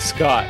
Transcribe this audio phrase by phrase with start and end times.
[0.00, 0.48] Scott.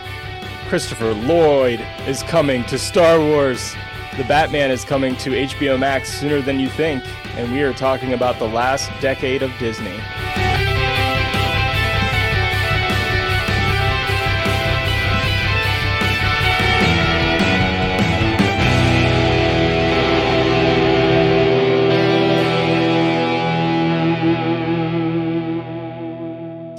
[0.69, 3.75] Christopher Lloyd is coming to Star Wars.
[4.17, 7.05] The Batman is coming to HBO Max sooner than you think,
[7.37, 9.99] and we are talking about the last decade of Disney.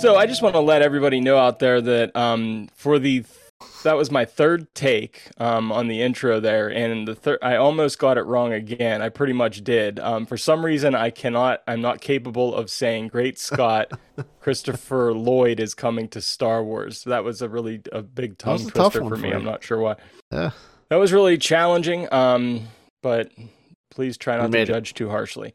[0.10, 3.24] So I just want to let everybody know out there that um, for the
[3.84, 8.00] that was my third take um, on the intro there, and the third I almost
[8.00, 9.04] got it wrong again.
[9.04, 10.00] I pretty much did.
[10.00, 11.62] Um, for some reason, I cannot.
[11.68, 13.92] I'm not capable of saying "Great Scott."
[14.40, 17.04] Christopher Lloyd is coming to Star Wars.
[17.04, 19.30] That was a really a big tongue a twister for for me.
[19.30, 19.36] you.
[19.36, 19.98] I'm not sure why.
[20.32, 20.50] Yeah.
[20.90, 22.12] That was really challenging.
[22.12, 22.68] Um,
[23.04, 23.32] but
[23.92, 24.66] please try not to it.
[24.66, 25.54] judge too harshly.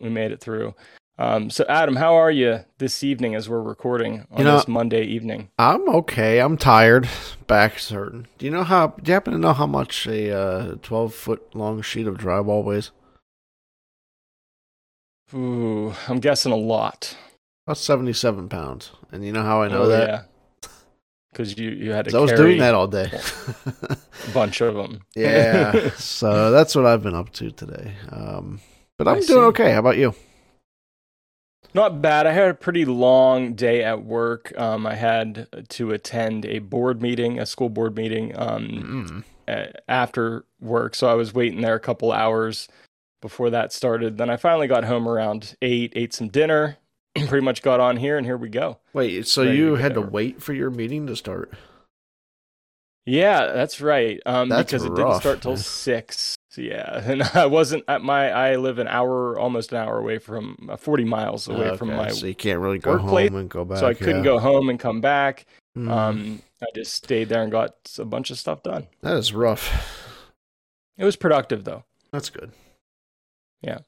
[0.00, 0.74] We made it through.
[1.18, 4.66] Um, so Adam, how are you this evening as we're recording on You know- this
[4.68, 5.50] Monday evening?
[5.58, 6.40] I'm okay.
[6.40, 7.08] I'm tired.
[7.46, 8.26] Back's hurting.
[8.38, 8.88] Do you know how?
[8.88, 12.64] Do you happen to know how much a uh, 12 foot long sheet of drywall
[12.64, 12.90] weighs?
[15.34, 17.16] Ooh, I'm guessing a lot.
[17.66, 18.90] About 77 pounds.
[19.12, 20.08] And you know how I know Oh, that?
[20.08, 20.22] Yeah.
[21.30, 23.10] Because you, you had to I was doing that all day.
[23.64, 25.00] a bunch of them.
[25.16, 25.90] yeah.
[25.96, 27.92] so that's what I've been up to today.
[28.10, 28.60] Um,
[28.98, 29.34] but I'm I doing see.
[29.36, 29.72] okay.
[29.72, 30.14] How about you?
[31.74, 32.26] Not bad.
[32.26, 34.52] I had a pretty long day at work.
[34.58, 39.72] Um, I had to attend a board meeting, a school board meeting, um, Mm.
[39.88, 40.94] after work.
[40.94, 42.68] So I was waiting there a couple hours
[43.22, 44.18] before that started.
[44.18, 46.76] Then I finally got home around eight, ate some dinner,
[47.26, 48.78] pretty much got on here, and here we go.
[48.92, 51.52] Wait, so Ready you get had to wait for your meeting to start?
[53.06, 54.20] Yeah, that's right.
[54.26, 55.58] Um, That's because it didn't start till man.
[55.58, 56.36] six.
[56.52, 58.30] So, yeah, and I wasn't at my.
[58.30, 62.10] I live an hour, almost an hour away from, uh, forty miles away from my.
[62.10, 63.78] so you can't really go workplace, home and go back.
[63.78, 64.22] so I couldn't yeah.
[64.24, 65.46] go home and come back.
[65.74, 65.90] Mm.
[65.90, 68.86] Um, I just stayed there and got a bunch of stuff done.
[69.00, 70.28] that is rough.
[70.98, 71.84] It was productive though.
[72.12, 72.52] That's good.
[73.62, 73.78] Yeah.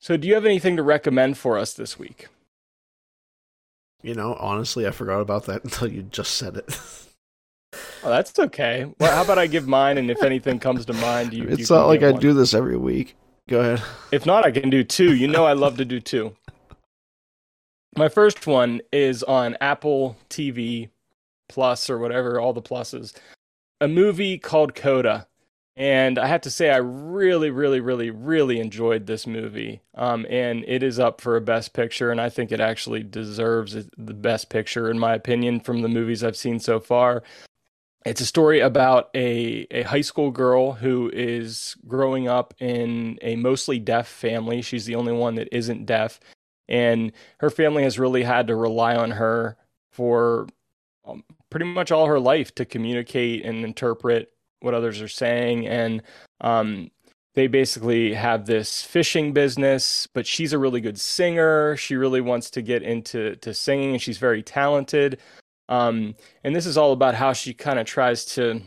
[0.00, 2.28] So, do you have anything to recommend for us this week?
[4.02, 6.80] You know, honestly, I forgot about that until you just said it.
[8.02, 8.86] Oh, that's okay.
[8.98, 11.44] Well, how about I give mine, and if anything comes to mind, you.
[11.44, 12.20] you it's can not like I one.
[12.20, 13.16] do this every week.
[13.48, 13.82] Go ahead.
[14.12, 15.14] If not, I can do two.
[15.14, 16.34] You know, I love to do two.
[17.96, 20.88] My first one is on Apple TV
[21.48, 23.14] Plus or whatever, all the pluses.
[23.80, 25.26] A movie called Coda.
[25.76, 29.82] And I have to say, I really, really, really, really enjoyed this movie.
[29.96, 33.74] Um, and it is up for a Best Picture, and I think it actually deserves
[33.74, 37.24] the Best Picture, in my opinion, from the movies I've seen so far.
[38.04, 43.36] It's a story about a, a high school girl who is growing up in a
[43.36, 44.60] mostly deaf family.
[44.60, 46.20] She's the only one that isn't deaf.
[46.68, 49.56] And her family has really had to rely on her
[49.90, 50.48] for
[51.06, 55.66] um, pretty much all her life to communicate and interpret what others are saying.
[55.66, 56.02] And
[56.42, 56.90] um,
[57.34, 61.76] they basically have this fishing business, but she's a really good singer.
[61.76, 65.18] She really wants to get into to singing, and she's very talented.
[65.68, 68.60] Um, and this is all about how she kind of tries to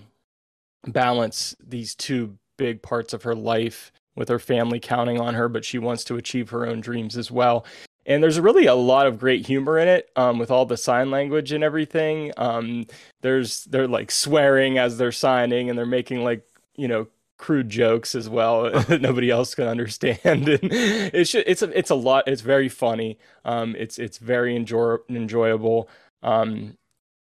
[0.85, 5.63] balance these two big parts of her life with her family counting on her, but
[5.63, 7.66] she wants to achieve her own dreams as well.
[8.06, 11.12] And there's really a lot of great humor in it, um, with all the sign
[11.12, 12.31] language and everything.
[12.38, 12.86] Um,
[13.22, 16.47] there's they're like swearing as they're signing, and they're making like
[16.78, 17.07] you know
[17.38, 20.22] crude jokes as well that nobody else can understand.
[20.24, 22.28] And it's ju- it's a, it's a lot.
[22.28, 23.19] It's very funny.
[23.44, 25.89] Um, it's it's very enjoy- enjoyable.
[26.24, 26.76] Um,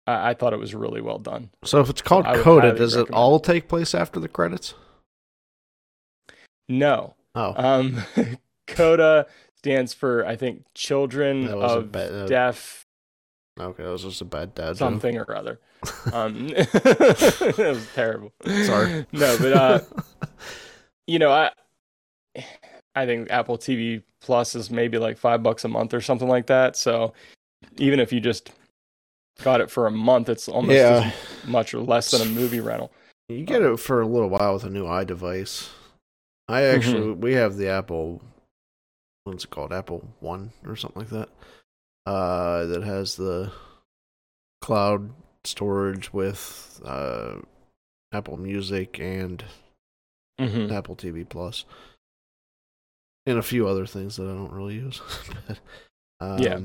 [0.07, 1.51] I, I thought it was really well done.
[1.65, 4.75] So if it's called would Coda, does it all take place after the credits?
[6.69, 8.03] No, Oh, um,
[8.67, 9.27] CODA
[9.57, 12.87] stands for I think Children That of bad- uh, Deaf
[13.61, 14.79] okay, that was just a bad dad joke.
[14.79, 15.61] something or other.
[16.13, 18.33] Um, it was terrible.
[18.65, 19.07] Sorry.
[19.13, 19.81] No, but uh,
[21.07, 21.51] you know, I
[22.97, 26.47] I think Apple TV Plus is maybe like five bucks a month or something like
[26.47, 26.75] that.
[26.75, 27.13] So
[27.77, 28.51] even if you just
[29.43, 31.13] got it for a month, it's almost Yeah.
[31.43, 32.91] as much or less than a movie rental.
[33.29, 35.69] You get it for a little while with a new iDevice.
[36.49, 38.23] I actually we have the Apple
[39.25, 39.73] what's it called?
[39.73, 41.29] Apple One or something like that.
[42.07, 43.51] Uh that has the
[44.63, 45.11] cloud
[45.45, 47.37] storage with uh,
[48.13, 49.45] Apple Music and
[50.39, 51.65] hmm Apple TV Plus,
[53.27, 55.01] and a few other things that I don't really use.
[55.49, 55.59] but,
[56.21, 56.61] um, Yeah.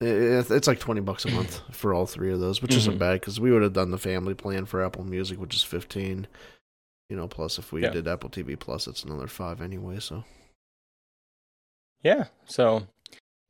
[0.00, 2.98] It- it's like twenty bucks a month for all three of those, which isn't Mhm.
[2.98, 6.26] bad because we would have done the family plan for Apple Music, which is fifteen.
[7.08, 7.90] You know, plus if we Yeah.
[7.90, 10.00] did Apple TV Plus, it's another five anyway.
[10.00, 10.24] So
[12.02, 12.24] Yeah.
[12.46, 12.86] So,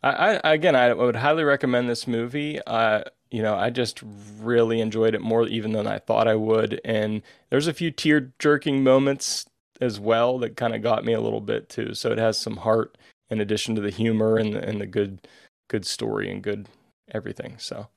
[0.02, 2.60] I, I again, I would highly recommend this movie.
[2.66, 4.00] Uh, you know, I just
[4.40, 8.32] really enjoyed it more even than I thought I would, and there's a few tear
[8.38, 9.46] jerking moments
[9.80, 11.92] as well that kind of got me a little bit too.
[11.94, 12.96] So it has some heart
[13.30, 15.26] in addition to the humor and the, and the good,
[15.68, 16.68] good story and good
[17.10, 17.56] everything.
[17.58, 17.88] So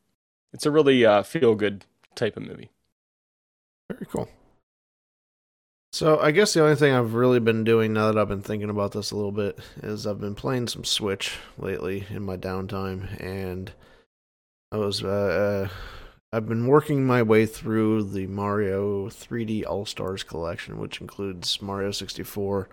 [0.53, 1.85] it's a really uh, feel good
[2.15, 2.69] type of movie.
[3.89, 4.29] very cool.
[5.91, 8.69] So I guess the only thing I've really been doing now that I've been thinking
[8.69, 13.19] about this a little bit is I've been playing some Switch lately in my downtime,
[13.19, 13.71] and
[14.71, 15.69] I was uh, uh,
[16.31, 21.89] I've been working my way through the Mario 3D All Stars collection, which includes Mario
[21.89, 22.69] 64,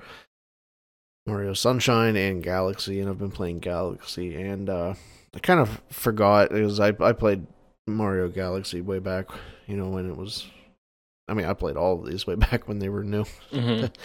[1.26, 4.94] Mario Sunshine, and Galaxy, and I've been playing Galaxy, and uh,
[5.34, 7.46] I kind of forgot because I I played
[7.86, 9.28] Mario Galaxy way back,
[9.66, 10.46] you know, when it was.
[11.28, 13.24] I mean, I played all of these way back when they were new.
[13.52, 13.86] Mm-hmm.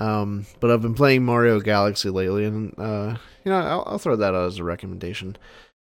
[0.00, 4.14] Um, but I've been playing Mario Galaxy lately, and uh, you know, I'll, I'll throw
[4.14, 5.36] that out as a recommendation.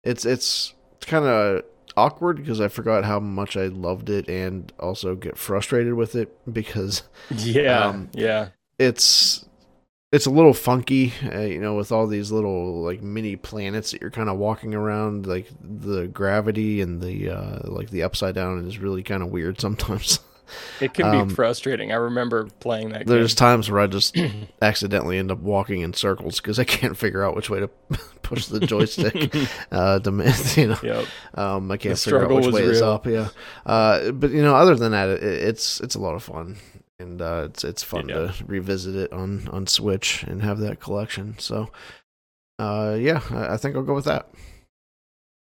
[0.05, 1.65] It's it's it's kind of
[1.97, 6.33] awkward because I forgot how much I loved it, and also get frustrated with it
[6.53, 7.87] because Yeah.
[7.87, 8.51] Um, yeah.
[8.79, 9.45] it's
[10.15, 14.01] it's a little funky, uh, you know, with all these little like mini planets that
[14.01, 15.27] you're kind of walking around.
[15.27, 19.61] Like the gravity and the uh, like the upside down is really kind of weird
[19.67, 20.21] sometimes.
[20.79, 21.91] It can be um, frustrating.
[21.91, 23.39] I remember playing that There's game.
[23.39, 24.17] times where I just
[24.63, 27.69] accidentally end up walking in circles because I can't figure out which way to
[28.23, 29.35] push the joystick.
[29.73, 30.11] uh, to
[30.57, 31.07] you know, Yep.
[31.35, 32.91] um, I can't The figure out which way is real.
[32.91, 33.07] up.
[33.07, 33.29] Yeah,
[33.65, 36.57] uh, but you know, other than that, it, it's it's a lot of fun,
[36.99, 38.15] and uh, it's it's fun Yeah.
[38.15, 41.37] to revisit it on on Switch and have that collection.
[41.39, 41.71] So,
[42.59, 44.29] uh, yeah, I, I think I'll go with that.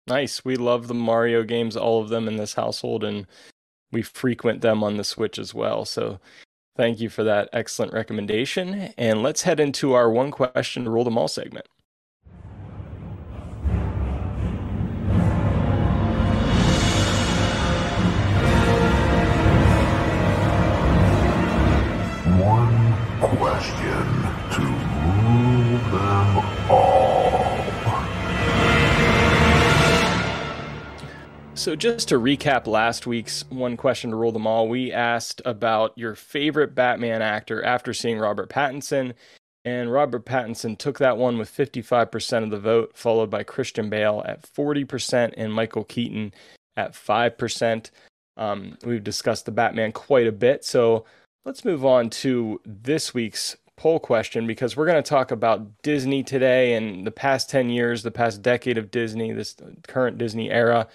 [0.07, 0.43] Nice.
[0.43, 3.27] We love the Mario games, all of them in this household, and
[3.91, 5.85] we frequent them on the Switch as well.
[5.85, 6.19] So
[6.75, 8.93] thank you for that excellent recommendation.
[8.97, 11.67] And let's head into our one question rule them all segment.
[23.61, 26.37] To rule them
[26.69, 27.59] all.
[31.59, 35.91] So, just to recap last week's one question to rule them all, we asked about
[35.97, 39.13] your favorite Batman actor after seeing Robert Pattinson.
[39.65, 44.23] And Robert Pattinson took that one with 55% of the vote, followed by Christian Bale
[44.25, 46.33] at 40% and Michael Keaton
[46.77, 47.91] at 5%.
[48.37, 50.63] Um, we've discussed the Batman quite a bit.
[50.63, 51.03] So,
[51.45, 56.21] let's move on to this week's poll question because we're going to talk about Disney
[56.21, 59.55] today and the past 10 years, the past decade of Disney, this
[59.87, 60.87] current Disney era.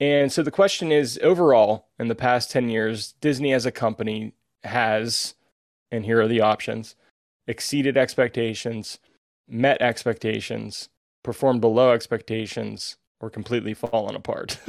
[0.00, 4.34] And so the question is overall, in the past 10 years, Disney as a company
[4.64, 5.34] has,
[5.90, 6.94] and here are the options
[7.46, 8.98] exceeded expectations,
[9.48, 10.90] met expectations,
[11.22, 14.52] performed below expectations, or completely fallen apart.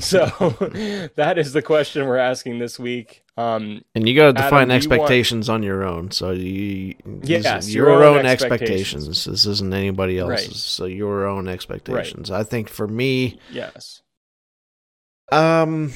[0.00, 0.26] so
[1.16, 3.22] that is the question we're asking this week.
[3.36, 6.10] Um, And you got to Adam, define you want- expectations on your own.
[6.10, 9.06] So you, Yes, your, your own own expectations.
[9.08, 9.24] expectations.
[9.24, 10.40] This isn't anybody Right.
[10.40, 10.60] else's.
[10.60, 12.30] So your own expectations.
[12.32, 14.02] I think for me, yes.
[15.30, 15.92] Um,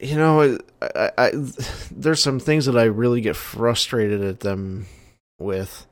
[0.00, 1.30] you know, I, I,
[1.90, 4.86] there's some things that I really get frustrated at them
[5.38, 5.86] with,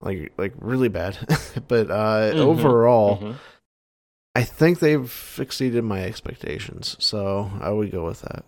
[0.00, 1.16] like like really bad.
[1.68, 3.34] but uh, Mhm, overall, mhm.
[4.34, 6.96] I think they've exceeded my expectations.
[6.98, 8.44] So I would go with that.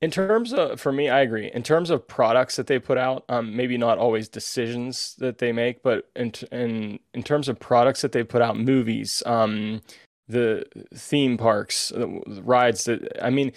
[0.00, 1.50] In terms of, for me, I agree.
[1.52, 5.52] In terms of products that they put out, um, maybe not always decisions that they
[5.52, 9.82] make, but in in in terms of products that they put out, movies, um,
[10.26, 12.06] the theme parks, the
[12.42, 12.84] rides.
[12.84, 13.52] That I mean,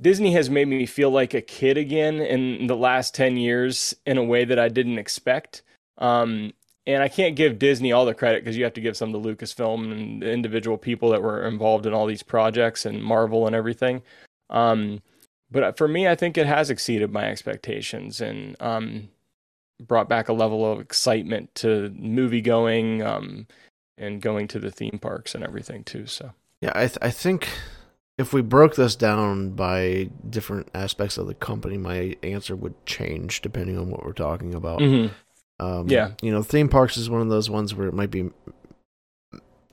[0.00, 4.16] Disney has made me feel like a kid again in the last ten years in
[4.16, 5.62] a way that I didn't expect.
[5.98, 6.54] Um,
[6.86, 9.18] and I can't give Disney all the credit because you have to give some to
[9.18, 13.56] Lucasfilm and the individual people that were involved in all these projects and Marvel and
[13.56, 14.02] everything.
[14.50, 15.02] Um,
[15.50, 19.08] but for me, I think it has exceeded my expectations and um,
[19.80, 23.46] brought back a level of excitement to movie going um,
[23.96, 26.06] and going to the theme parks and everything too.
[26.06, 27.48] So Yeah, I th- I think
[28.18, 33.40] if we broke this down by different aspects of the company, my answer would change
[33.40, 34.80] depending on what we're talking about.
[35.60, 36.12] Um, Yeah.
[36.22, 38.30] You know, theme parks is one of those ones where it might be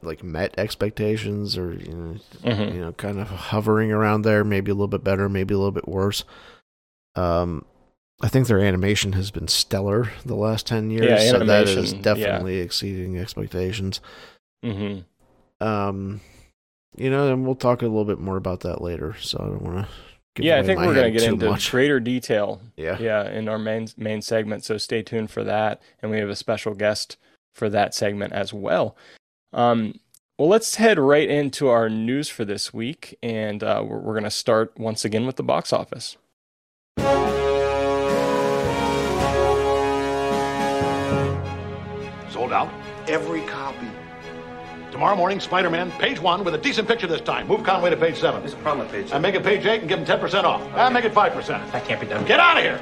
[0.04, 2.74] like met expectations or you know, Mhm.
[2.74, 5.72] you know kind of hovering around there, maybe a little bit better, maybe a little
[5.72, 6.24] bit worse.
[7.16, 7.66] Um,
[8.24, 11.78] I think their animation has been stellar the last ten years, Yeah, so that is
[11.78, 12.02] animation, yeah.
[12.02, 14.00] definitely exceeding expectations.
[14.64, 15.00] hmm
[15.60, 16.22] Um,
[16.98, 19.16] you know, and we'll talk a little bit more about that later.
[19.20, 19.94] So I don't want to.
[20.40, 21.72] Yeah, I think we're going to get into much.
[21.72, 22.98] greater detail Yeah.
[23.00, 26.36] yeah in our main main segment so stay tuned for that and we have a
[26.36, 27.18] special guest
[27.54, 28.96] for that segment as well
[29.52, 30.00] um
[30.38, 34.24] well let's head right into our news for this week and uh, we're, we're going
[34.24, 36.16] to start once again with the box office
[42.30, 42.70] Sold out?
[43.08, 43.71] Every copy.
[45.02, 47.48] Tomorrow morning, Spider Man, page one, with a decent picture this time.
[47.48, 48.42] Move Conway to page seven.
[48.42, 49.16] There's a problem with page seven.
[49.16, 50.62] And make it page eight and give him 10% off.
[50.62, 51.48] And make it 5%.
[51.72, 52.24] That can't be done.
[52.24, 52.80] Get out of here!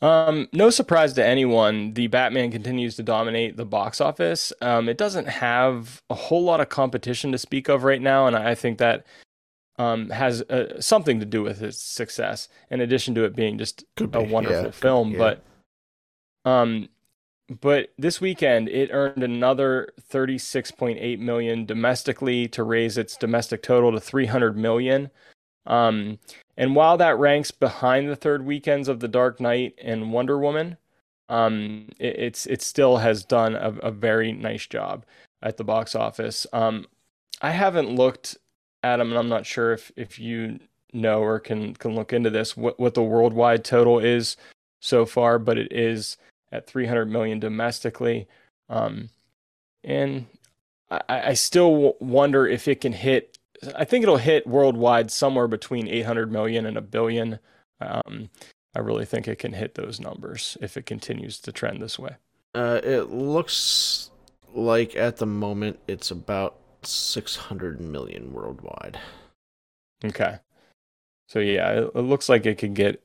[0.00, 4.54] Um, no surprise to anyone, the Batman continues to dominate the box office.
[4.62, 8.34] Um, it doesn't have a whole lot of competition to speak of right now, and
[8.34, 9.04] I think that
[9.78, 12.48] um, has uh, something to do with its success.
[12.70, 15.18] In addition to it being just Could a be, wonderful yeah, film, yeah.
[15.18, 15.44] but
[16.44, 16.88] um,
[17.60, 24.00] but this weekend it earned another 36.8 million domestically to raise its domestic total to
[24.00, 25.10] 300 million.
[25.66, 26.18] Um,
[26.56, 30.76] and while that ranks behind the third weekends of The Dark Knight and Wonder Woman,
[31.28, 35.04] um, it, it's it still has done a, a very nice job
[35.42, 36.46] at the box office.
[36.52, 36.86] Um,
[37.40, 38.36] I haven't looked
[38.82, 40.60] at them, and I'm not sure if if you
[40.92, 44.36] know or can can look into this what what the worldwide total is
[44.80, 46.16] so far, but it is
[46.52, 48.28] at 300 million domestically,
[48.68, 49.10] um,
[49.84, 50.26] and
[50.90, 53.38] I, I still wonder if it can hit.
[53.76, 57.38] I think it'll hit worldwide somewhere between 800 million and a billion.
[57.80, 58.30] Um,
[58.74, 62.16] I really think it can hit those numbers if it continues to trend this way.
[62.54, 64.10] Uh, it looks
[64.54, 68.98] like at the moment it's about 600 million worldwide.
[70.04, 70.38] Okay.
[71.28, 73.02] So yeah, it, it looks like it could get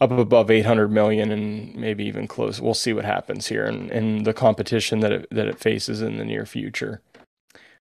[0.00, 2.60] up above 800 million and maybe even close.
[2.60, 6.16] We'll see what happens here in, in the competition that it, that it faces in
[6.16, 7.02] the near future.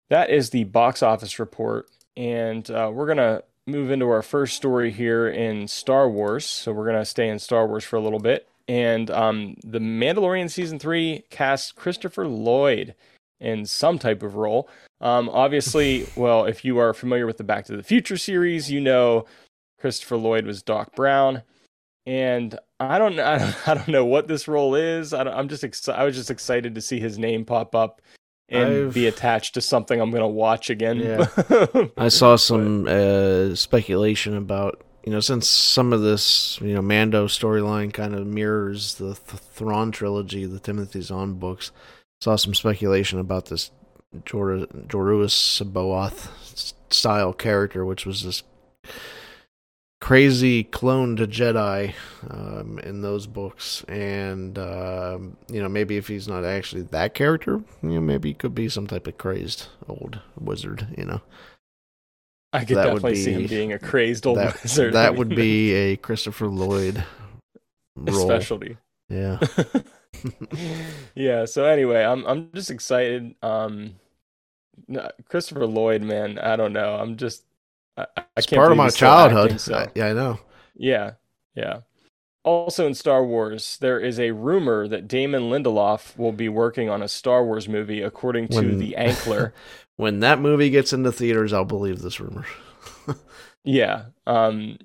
[0.10, 4.92] That is the box office report, and uh, we're gonna move into our first story
[4.92, 6.46] here in Star Wars.
[6.46, 10.50] So we're gonna stay in Star Wars for a little bit, and um, the Mandalorian
[10.50, 12.96] season three cast Christopher Lloyd
[13.40, 14.68] in some type of role.
[15.00, 18.82] Um, obviously, well, if you are familiar with the Back to the Future series, you
[18.82, 19.26] know
[19.80, 21.44] Christopher Lloyd was Doc Brown,
[22.10, 25.14] and I don't, I don't, I don't know what this role is.
[25.14, 28.02] I am just, exci- I was just excited to see his name pop up
[28.50, 30.98] and I've- be attached to something I'm gonna watch again.
[30.98, 31.28] Yeah.
[31.98, 37.28] I saw some uh, speculation about you know since some of this you know Mando
[37.28, 41.72] storyline kind of mirrors the Th- Thrawn trilogy, the Timothy Zahn books.
[42.22, 43.70] Saw some speculation about this
[44.26, 48.42] Jor- Joruus C'baoth s- style character, which was this
[50.00, 51.94] crazy cloned Jedi
[52.30, 57.62] um, in those books, and um, you know maybe if he's not actually that character,
[57.84, 61.22] you know maybe he could be some type of crazed old wizard, you know.
[62.52, 64.94] I could that would definitely see him be- being a crazed old that, wizard.
[64.94, 67.04] that would be a Christopher Lloyd
[67.96, 68.28] role.
[68.28, 68.78] specialty.
[69.08, 69.40] Yeah.
[71.16, 71.46] yeah.
[71.46, 73.36] So anyway, I'm I'm just excited.
[73.44, 73.96] Um,
[75.28, 76.96] Christopher Lloyd, man, I don't know.
[76.96, 77.44] I'm just
[78.00, 79.46] I, I It's can't part of my childhood.
[79.46, 80.40] acting, so- I- yeah, I know.
[80.76, 81.12] Yeah,
[81.56, 81.80] yeah.
[82.46, 87.02] Also in Star Wars, there is a rumor that Damon Lindelof will be working on
[87.04, 89.52] a Star Wars movie, according to When- the Ankler.
[89.98, 92.46] When that movie gets into theaters, I'll believe this rumor.
[93.66, 94.06] Yeah.
[94.26, 94.78] Um,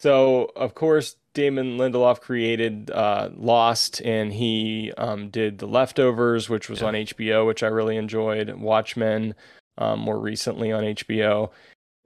[0.00, 6.70] so of course Damon Lindelof created uh, Lost, and he um, did The Leftovers, which
[6.70, 6.88] was Yeah.
[6.88, 8.54] on HBO, which I really enjoyed.
[8.54, 9.34] Watchmen,
[9.76, 11.50] um, more recently on HBO.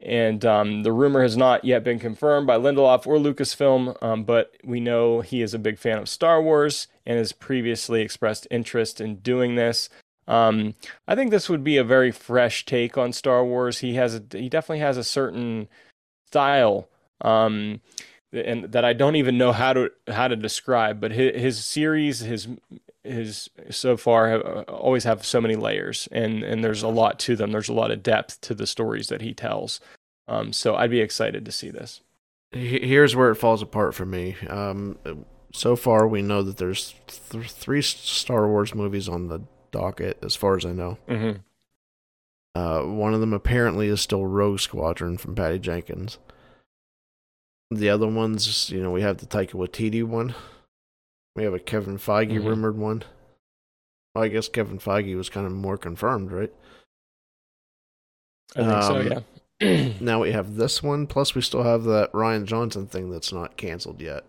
[0.02, 4.54] And um, the rumor has not yet been confirmed by Lindelof or Lucasfilm, um, but
[4.64, 9.00] we know he is a big fan of Star Wars and has previously expressed interest
[9.00, 9.90] in doing this.
[10.26, 10.74] Um,
[11.06, 13.78] I think this would be a very fresh take on Star Wars.
[13.78, 15.68] He has a, he definitely has a certain
[16.28, 16.88] style
[17.20, 17.80] um,
[18.32, 21.00] and that I don't even know how to how to describe.
[21.00, 22.48] But his, his series, his
[23.02, 27.18] his so far have, uh, always have so many layers, and and there's a lot
[27.20, 27.52] to them.
[27.52, 29.80] There's a lot of depth to the stories that he tells.
[30.28, 32.02] Um, so I'd be excited to see this.
[32.52, 34.36] Here's where it falls apart for me.
[34.48, 34.98] Um,
[35.52, 36.94] so far, we know that there's
[37.30, 40.98] th- three Star Wars movies on the docket, as far as I know.
[41.08, 41.38] Mm-hmm.
[42.54, 46.18] Uh, one of them apparently is still Rogue Squadron from Patty Jenkins.
[47.70, 50.34] The other ones, you know, we have the Taika Waititi one,
[51.40, 52.44] We have a Kevin Feige Mhm.
[52.44, 53.02] rumored one.
[54.14, 56.52] Well, I guess Kevin Feige was kind of more confirmed, right?
[58.54, 59.00] I think Um, so.
[59.62, 59.92] Yeah.
[60.02, 61.06] Now we have this one.
[61.06, 64.24] Plus, we still have that Rian Johnson thing that's not canceled yet.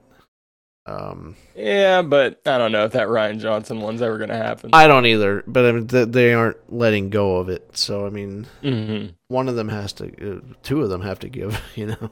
[0.85, 4.69] Um, yeah, but I don't know if that Rian Johnson one's ever gonna happen.
[4.71, 7.75] I don't either, but I mean, th- they aren't letting go of it.
[7.77, 11.29] So I mean, hmm one of them has to, uh, two of them have to
[11.29, 12.11] give, you know.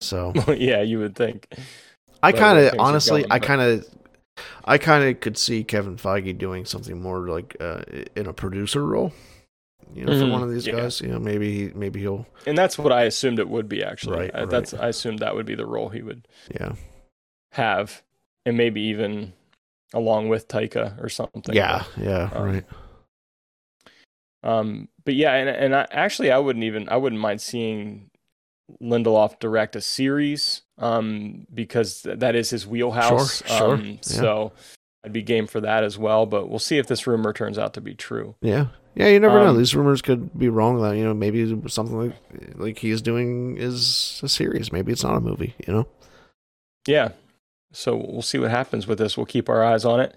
[0.00, 1.48] So yeah, you would think.
[2.22, 3.84] I kind of, honestly, going, I kind of,
[4.64, 7.82] I kind of could see Kevin Feige doing something more like uh,
[8.16, 9.12] in a producer role,
[9.94, 10.68] you know, for Mhm, one of these yeah.
[10.68, 11.00] guys.
[11.00, 13.82] You know, maybe he, maybe he'll, And that's what I assumed it would be.
[13.84, 16.26] Actually, Right, I, that's I assumed that would be the role he would
[16.60, 16.72] yeah,
[17.52, 18.02] have,
[18.46, 19.32] and maybe even
[19.94, 21.64] along with Taika or something.
[21.64, 22.64] yeah, yeah, um, right.
[24.42, 28.10] Um, but yeah, and and I, actually, I wouldn't even I wouldn't mind seeing
[28.80, 33.42] Lindelof direct a series, um, because th- that is his wheelhouse.
[33.46, 33.96] Sure, sure, Um, yeah.
[34.02, 34.52] So
[35.04, 36.26] I'd be game for that as well.
[36.26, 38.34] But we'll see if this rumor turns out to be true.
[38.40, 39.08] Yeah, yeah.
[39.08, 39.50] You never know.
[39.50, 40.80] Um, These rumors could be wrong.
[40.80, 42.14] That you know, maybe something like
[42.56, 44.72] like he's doing is a series.
[44.72, 45.54] Maybe it's not a movie.
[45.66, 45.88] You know.
[46.86, 47.10] Yeah.
[47.72, 49.16] So we'll see what happens with this.
[49.16, 50.14] We'll keep our eyes on it.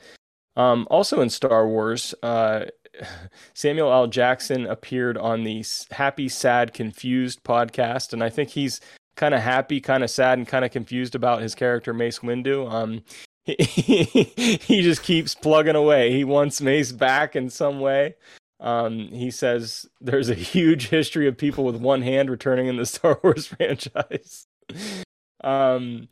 [0.57, 2.65] Um, also in Star Wars, uh,
[3.53, 4.07] Samuel L.
[4.07, 8.81] Jackson appeared on the Happy, Sad, Confused podcast, and I think he's
[9.15, 12.69] kind of happy, kind of sad, and kind of confused about his character Mace Windu.
[12.71, 13.03] Um,
[13.43, 13.55] he,
[14.61, 16.11] he just keeps plugging away.
[16.11, 18.15] He wants Mace back in some way.
[18.59, 22.85] Um, he says there's a huge history of people with one hand returning in the
[22.85, 24.47] Star Wars franchise.
[25.43, 26.07] Um,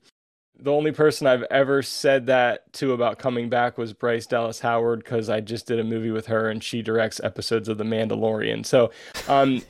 [0.60, 5.03] the only person I've ever said that to about coming back was Bryce Dallas Howard
[5.03, 8.65] because I just did a movie with her and she directs episodes of The Mandalorian.
[8.65, 8.91] So,
[9.27, 9.62] um,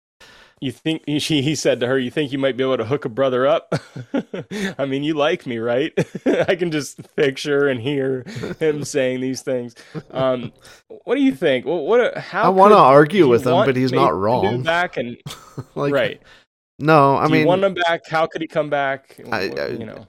[0.60, 3.04] you think she he said to her, "You think you might be able to hook
[3.04, 3.74] a brother up?"
[4.78, 5.92] I mean, you like me, right?
[6.48, 8.22] I can just picture and hear
[8.58, 9.74] him saying these things.
[10.10, 10.52] Um,
[11.04, 11.66] what do you think?
[11.66, 11.82] What?
[11.84, 12.44] what how?
[12.44, 14.62] I wanna argue with him, but he's not wrong.
[14.62, 15.16] Back and
[15.74, 16.22] like, right.
[16.78, 18.06] No, I do mean, you want him back?
[18.06, 19.18] How could he come back?
[19.32, 20.06] I- I- you know.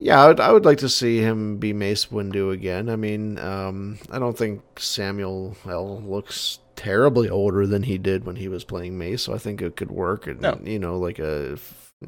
[0.00, 2.88] Yeah, I would, I would like to see him be Mace Windu again.
[2.88, 6.00] I mean, um, I don't think Samuel L.
[6.00, 9.76] looks terribly older than he did when he was playing Mace, so I think it
[9.76, 10.26] could work.
[10.26, 10.58] And No.
[10.62, 11.58] you know, like a,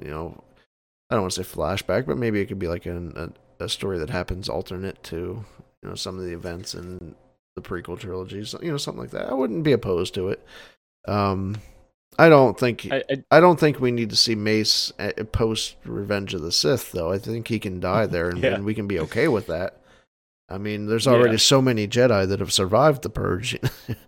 [0.01, 0.43] you know,
[1.11, 3.31] I don't want to say flashback, but maybe it could be like an, a
[3.65, 5.45] a story that happens alternate to
[5.83, 7.15] you know some of the events in
[7.57, 8.55] the prequel trilogies.
[8.63, 9.29] You know, something like that.
[9.29, 10.47] I wouldn't be opposed to it.
[11.09, 11.57] Um,
[12.19, 15.77] I don't think I, I, I don't think we need to see Mace eh, post
[15.85, 17.11] Revenge of the Sith, though.
[17.13, 18.55] I think he can die there, and, Yeah.
[18.55, 19.77] and we can be okay with that.
[20.49, 21.13] I mean, there's Yeah.
[21.13, 23.59] already so many Jedi that have survived the Purge,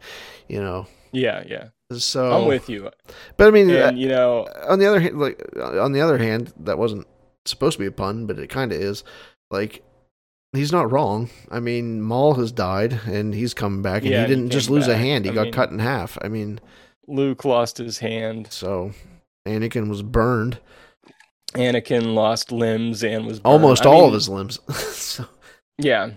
[0.48, 0.86] you know.
[1.12, 1.68] yeah, yeah.
[1.92, 2.90] So I'm with you.
[3.36, 6.00] but I mean, And uh, you know, on the other hand, like uh, on the
[6.00, 7.06] other hand, that wasn't
[7.44, 9.04] supposed to be a pun, but it kind of is.
[9.50, 9.82] Like,
[10.54, 11.28] he's not wrong.
[11.50, 14.68] I mean, Maul has died, and he's coming back, and Yeah, he he didn't just
[14.68, 16.16] came lose a hand; he I got mean- cut in half.
[16.22, 16.60] I mean,
[17.08, 18.48] Luke lost his hand.
[18.50, 18.92] so
[19.46, 20.58] Anakin was burned,
[21.54, 23.52] Anakin lost limbs and was burned.
[23.52, 24.58] almost I all mean, of his limbs.
[24.96, 25.26] so,
[25.78, 26.10] Yeah.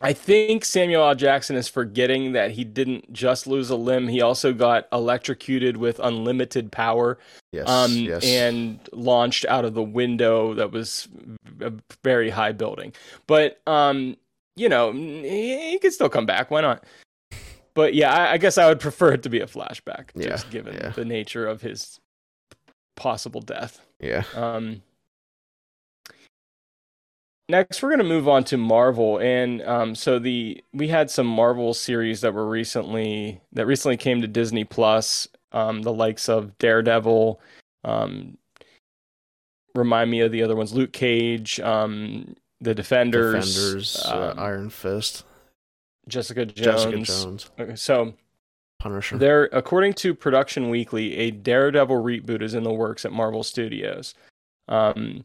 [0.00, 1.14] I think Samuel L.
[1.14, 4.06] Jackson is forgetting that he didn't just lose a limb.
[4.08, 7.16] He also got electrocuted with unlimited power
[7.52, 11.08] yes, um, yes, and launched out of the window that was
[11.60, 11.72] a
[12.02, 12.92] very high building.
[13.26, 14.18] But, um,
[14.56, 16.50] you know, he, he could still come back.
[16.50, 16.84] Why not?
[17.74, 20.50] But yeah, I, I guess I would prefer it to be a flashback, Yeah, just
[20.50, 20.90] given yeah.
[20.90, 21.98] the nature of his
[22.96, 23.80] possible death.
[24.00, 24.22] yeah.
[24.34, 24.82] Um,
[27.48, 31.26] next, we're going to move on to Marvel, and um, so the we had some
[31.26, 35.28] Marvel series that were recently that recently came to Disney Plus.
[35.52, 37.40] Um, the likes of Daredevil.
[37.84, 38.38] Um,
[39.74, 44.70] remind me of the other ones: Luke Cage, um, the Defenders, Defenders, uh, um, Iron
[44.70, 45.24] Fist,
[46.08, 46.84] Jessica Jones.
[46.84, 48.14] Jessica Jones, Okay, so
[48.78, 49.16] Punisher.
[49.16, 54.14] There, according to Production Weekly, a Daredevil reboot is in the works at Marvel Studios.
[54.68, 55.24] Um,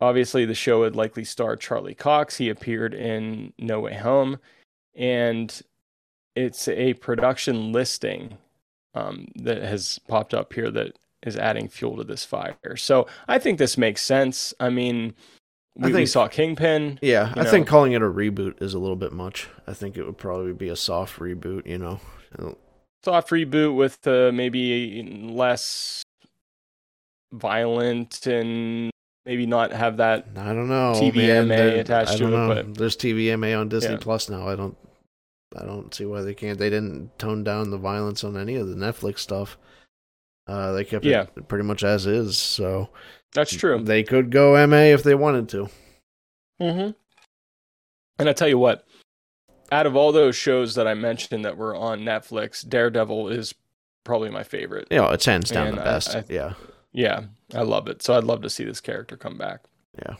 [0.00, 2.36] obviously, the show would likely star Charlie Cox.
[2.36, 4.38] He appeared in No Way Home,
[4.94, 5.62] and
[6.34, 8.38] it's a production listing
[8.94, 12.76] um, that has popped up here that is adding fuel to this fire.
[12.76, 14.52] So I think this makes sense.
[14.60, 15.14] I mean,
[15.80, 16.98] I we, we think- saw Kingpin.
[17.02, 19.48] yeah, I think calling it a reboot is a little bit much.
[19.66, 21.66] I think it would probably be a soft reboot.
[21.66, 22.00] You know,
[23.04, 26.02] soft reboot with uh, maybe less
[27.32, 28.90] violent and
[29.26, 30.92] maybe not have that I don't know.
[30.94, 31.78] TVMA man.
[31.80, 32.54] Attached I to don't it, know.
[32.54, 33.98] but- there's TVMA on Disney Yeah.
[34.00, 34.48] Plus now.
[34.48, 34.76] I don't.
[35.56, 36.58] I don't see why they can't.
[36.58, 39.56] They didn't tone down the violence on any of the Netflix stuff.
[40.48, 41.26] Uh, they kept Yeah.
[41.36, 42.36] it pretty much as is.
[42.36, 42.88] So
[43.34, 45.68] that's true They could go MA if they wanted to.
[46.60, 46.90] mm-hmm.
[48.18, 48.86] And I tell you what,
[49.72, 53.52] out of all those shows that I mentioned that were on Netflix, Daredevil is
[54.04, 54.86] probably my favorite.
[54.90, 56.14] You know, it's hands down And the I- best.
[56.16, 56.52] I- yeah.
[56.92, 58.02] Yeah, I love it.
[58.02, 59.62] So I'd love to see this character come back.
[59.98, 60.14] Yeah.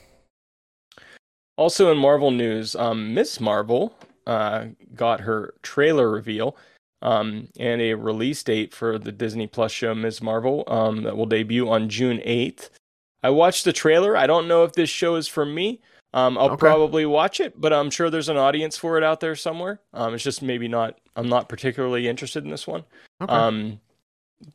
[1.57, 3.97] Also in Marvel news, um, Miss Marvel
[4.27, 6.57] uh, got her trailer reveal
[7.01, 10.21] um, and a release date for the Disney Plus show Ms.
[10.21, 12.71] Marvel um, that will debut on June 8th.
[13.25, 14.17] I watched the trailer.
[14.17, 15.81] I don't know if this show is for me.
[16.13, 16.57] Um, I'll Okay.
[16.61, 19.81] probably watch it, but I'm sure there's an audience for it out there somewhere.
[19.93, 20.99] Um, it's just maybe not.
[21.17, 22.85] I'm not particularly interested in this one.
[23.21, 23.33] Okay.
[23.35, 23.81] Um,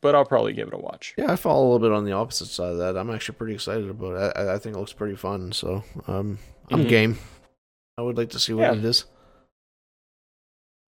[0.01, 1.15] but I'll probably give it a watch.
[1.17, 2.95] Yeah, I fall a little bit on the opposite side of that.
[2.95, 4.33] I'm actually pretty excited about it.
[4.37, 5.51] I, I think it looks pretty fun.
[5.51, 6.37] So um,
[6.71, 6.89] I'm Mhm.
[6.89, 7.17] game.
[7.97, 8.73] I would like to see what Yeah.
[8.77, 9.05] it is.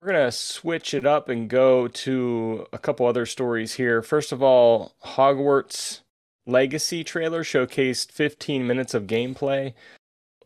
[0.02, 4.02] We're going to switch it up and go to a couple other stories here.
[4.02, 6.02] First of all, Hogwarts
[6.46, 9.74] Legacy trailer showcased 15 minutes of gameplay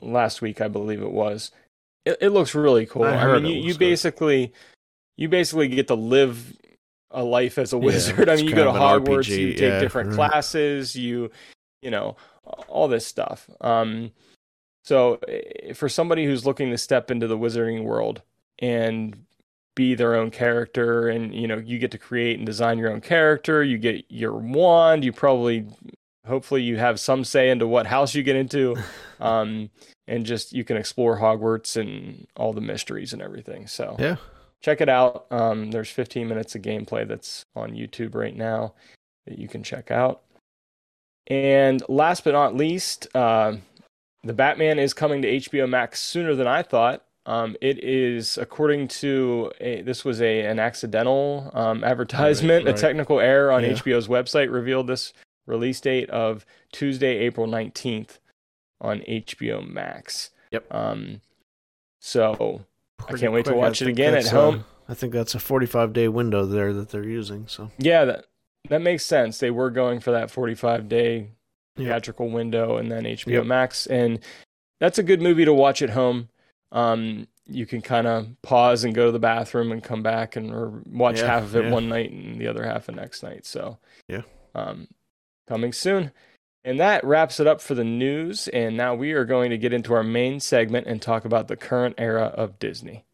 [0.02, 1.52] last week, I believe it was.
[2.06, 3.04] It, it looks really cool.
[3.04, 4.54] I I, mean, you, you basically
[5.16, 6.56] you basically get to live
[7.12, 8.30] a life as a Yeah, wizard.
[8.30, 10.16] I mean, you go to Hogwarts, RPG, you take yeah, different right.
[10.16, 11.32] classes, you
[11.82, 12.18] you know,
[12.68, 13.50] all this stuff.
[13.62, 14.12] Um
[14.84, 18.22] so eh, for somebody who's looking to step into the wizarding world
[18.60, 19.26] and
[19.76, 23.02] be their own character and you know you get to create and design your own
[23.02, 25.68] character you get your wand you probably
[26.26, 28.76] hopefully you have some say into what house you get into
[29.20, 29.70] um
[30.08, 33.96] and just you can explore hogwarts and all the mysteries and everything so.
[34.00, 34.16] Yeah.
[34.62, 38.74] check it out um there's 15 minutes of gameplay that's on youtube right now
[39.26, 40.22] that you can check out.
[41.28, 43.58] And last but not least uh
[44.24, 48.88] the batman is coming to hbo max sooner than i thought um, it is according
[48.90, 52.66] to a, this was a an accidental um, advertisement.
[52.66, 52.76] right.
[52.76, 53.72] A technical error on Yeah.
[53.74, 55.14] HBO's website revealed this
[55.48, 58.20] release date of Tuesday, April nineteenth,
[58.82, 60.30] on HBO Max.
[60.52, 60.66] Yep.
[60.74, 61.22] Um,
[62.00, 62.62] so
[63.00, 63.62] Pretty can't wait to quick.
[63.62, 64.60] watch it again at home.
[64.60, 67.48] uh, I think that's a 45 day window there that they're using.
[67.48, 68.26] So yeah, that
[68.70, 69.40] that makes sense.
[69.40, 71.30] They were going for that forty-five day
[71.78, 71.88] Yep.
[71.88, 73.46] theatrical window, and then HBO Yep.
[73.48, 74.20] Max, and
[74.80, 76.30] that's a good movie to watch at home.
[76.72, 80.52] Um, you can kind of pause and go to the bathroom and come back and
[80.52, 81.72] or watch Yeah, half of it yeah.
[81.72, 83.46] one night and the other half the next night.
[83.46, 84.24] So Yeah.
[84.56, 84.88] um,
[85.48, 86.12] coming soon.
[86.64, 88.48] And that wraps it up for the news.
[88.48, 91.56] And now we are going to get into our main segment and talk about the
[91.56, 93.06] current era of Disney.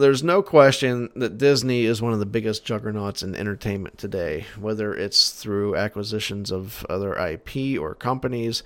[0.00, 4.94] There's no question that Disney is one of the biggest juggernauts in entertainment today, whether
[4.94, 8.62] it's through acquisitions of other IP or companies,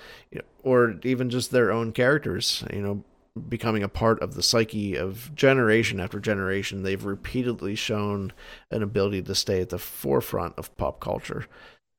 [0.62, 3.02] or even just their own characters, you know,
[3.48, 6.84] becoming a part of the psyche of generation after generation.
[6.84, 8.32] They've repeatedly shown
[8.70, 11.46] an ability to stay at the forefront of pop culture.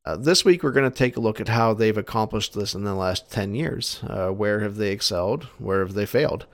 [0.06, 2.86] Uh, this week, we're going to take a look at how they've accomplished this in
[2.86, 4.02] the last 10 years.
[4.08, 5.44] Uh, where have they excelled?
[5.58, 6.46] Where have they failed?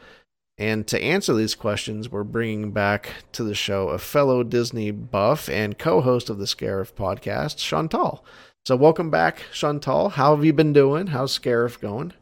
[0.61, 5.49] And to answer these questions, we're bringing back to the show a fellow Disney buff
[5.49, 8.23] and co host of the Scarif podcast, Chantal.
[8.67, 10.09] So, welcome back, Chantal.
[10.09, 11.07] How have you been doing?
[11.07, 12.13] How's Scarif going?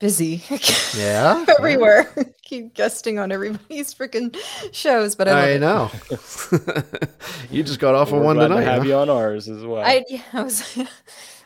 [0.00, 0.42] busy
[0.96, 1.44] Yeah.
[1.58, 2.10] everywhere.
[2.42, 4.34] Keep guesting on everybody's freaking
[4.72, 5.60] shows, but I, love I it.
[5.60, 7.10] know.
[7.50, 8.60] you just got off of We're one glad tonight.
[8.60, 8.88] to have huh?
[8.88, 9.84] you on ours as well.
[9.84, 10.62] I, yeah, I was,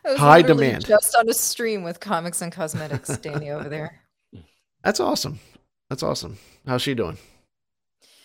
[0.04, 0.86] I was High demand.
[0.86, 3.98] just on a stream with comics and cosmetics, Danny over there.
[4.84, 5.40] That's awesome.
[5.92, 6.38] That's awesome.
[6.66, 7.18] How's she doing?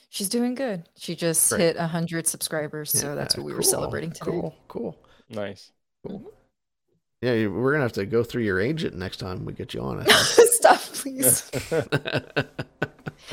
[0.08, 0.88] She's doing good.
[0.96, 1.76] She just Great.
[1.76, 4.32] hit hundred subscribers, so that's what we were celebrating today.
[4.32, 4.98] Cool, cool.
[5.30, 5.72] nice.
[6.08, 6.32] Cool.
[7.22, 10.00] Yeah, we're gonna have to go through your agent next time we get you on.
[10.00, 10.06] it.
[10.06, 10.50] think.
[10.54, 11.52] Stop, please.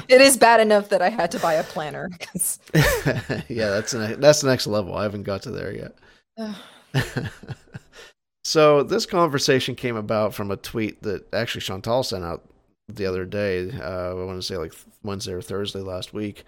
[0.09, 2.11] it is bad enough that I had to buy a planner.
[2.75, 4.97] yeah, that's the that's the next level.
[4.97, 5.93] I haven't got to there
[6.37, 6.57] yet.
[8.47, 12.45] So this conversation came about from a tweet that actually Chantal sent out
[12.89, 13.71] the other day.
[13.71, 16.45] Uh, I want to say like Wednesday or Thursday last week,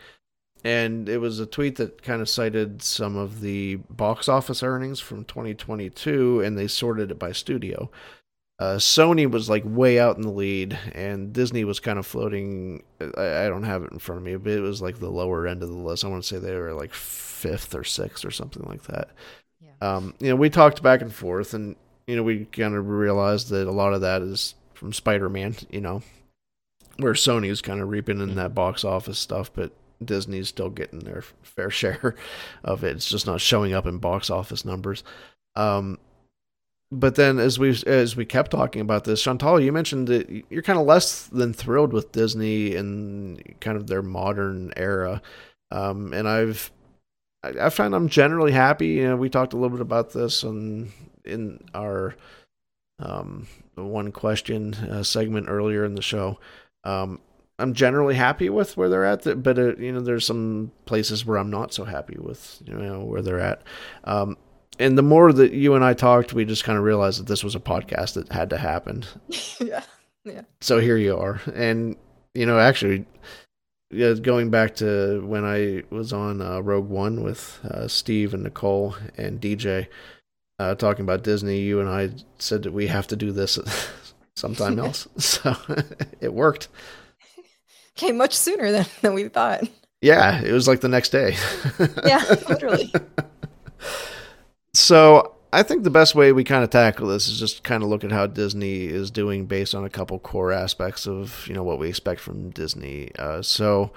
[0.65, 5.01] and it was a tweet that kind of cited some of the box office earnings
[5.01, 7.91] from 2022, and they sorted it by studio.
[8.59, 12.83] Uh, Sony was like way out in the lead, and Disney was kind of floating.
[13.01, 15.47] I, I don't have it in front of me, but it was like the lower
[15.47, 16.05] end of the list.
[16.05, 19.11] I want to say they were like fifth or sixth or something like that.
[19.61, 19.97] Yeah.
[19.97, 23.51] Um, you know, we talked back and forth, and you know, we kind of realized
[23.51, 25.57] that a lot of that is from Spider-Man.
[25.69, 26.03] You know,
[26.99, 29.73] where Sony's kind of reaping in that box office stuff, but
[30.05, 32.15] Disney's still getting their fair share
[32.65, 32.97] of it.
[32.97, 35.05] It's just not showing up in box office numbers.
[35.55, 35.99] Um,
[36.93, 40.63] but then as we as we kept talking about this, Chantal, you mentioned that you're
[40.63, 45.21] kind of less than thrilled with Disney and kind of their modern era.
[45.73, 46.71] Um, and I've
[47.43, 48.89] I, I find I'm generally happy.
[48.89, 50.93] You know, we talked a little bit about this on
[51.25, 52.15] in our
[53.01, 56.39] um, one question uh, segment earlier in the show.
[56.85, 57.21] Um,
[57.59, 61.39] I'm generally happy with where they're at, but uh, you know, there's some places where
[61.39, 63.63] I'm not so happy with you know where they're at.
[64.05, 64.37] Um,
[64.79, 67.43] and the more that you and I talked, we just kind of realized that this
[67.43, 69.05] was a podcast that had to happen.
[69.61, 69.83] yeah.
[70.25, 70.43] Yeah.
[70.61, 71.97] So here you are, and
[72.35, 73.07] you know, actually,
[73.91, 78.43] yeah, going back to when I was on uh, Rogue One with uh, Steve and
[78.43, 79.87] Nicole and DJ,
[80.59, 83.59] uh, talking about Disney, you and I said that we have to do this
[84.37, 85.09] sometime else.
[85.17, 85.57] so
[86.21, 86.69] it worked.
[87.97, 89.65] Came much sooner than, than we thought.
[90.03, 91.37] Yeah, it was like the next day.
[92.05, 92.93] Yeah, literally.
[94.75, 97.89] so I think the best way we kind of tackle this is just kind of
[97.89, 101.65] look at how Disney is doing based on a couple core aspects of you know
[101.65, 103.11] what we expect from Disney.
[103.19, 103.91] Uh, so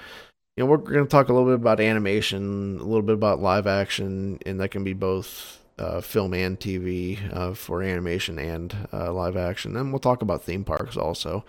[0.56, 3.41] you know we're going to talk a little bit about animation, a little bit about
[3.41, 8.76] live action, and that can be both uh, film and TV uh, for animation and
[8.94, 9.76] uh, live action.
[9.76, 11.46] And we'll talk about theme parks also.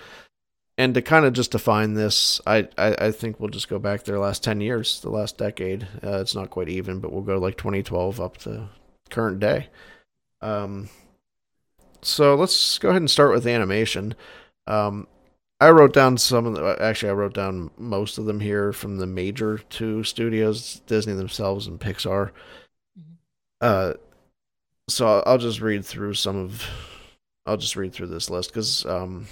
[0.79, 4.05] And to kind of just define this, I, I, I think we'll just go back
[4.05, 5.87] their last 10 years, the last decade.
[6.03, 8.69] Uh, it's not quite even, but we'll go like 2012 up to
[9.11, 9.69] current day.
[10.41, 10.89] Um,
[12.01, 14.15] so let's go ahead and start with animation.
[14.67, 15.07] Um,
[15.61, 18.97] I wrote down some of the, actually, I wrote down most of them here from
[18.97, 22.31] the major two studios, Disney themselves and Pixar.
[23.61, 23.95] Uh,
[24.91, 26.67] so I'll just read through some of,
[27.47, 29.27] I'll just read through this list because um,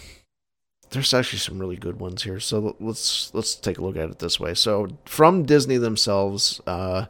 [0.90, 2.40] there's actually some really good ones here.
[2.40, 4.54] So let's let's take a look at it this way.
[4.54, 7.06] So from Disney themselves, uh,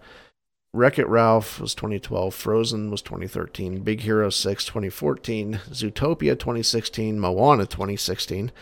[0.73, 7.65] Wreck It Ralph was 2012, Frozen was 2013, Big Hero 6 2014, Zootopia 2016, Moana
[7.65, 8.53] 2016,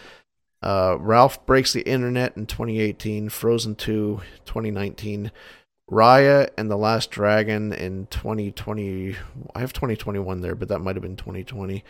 [0.62, 5.32] uh, Ralph Breaks the Internet in 2018, Frozen 2 2019,
[5.90, 9.16] Raya and the Last Dragon in 2020.
[9.54, 11.84] I have 2021 there, but that might have been 2020,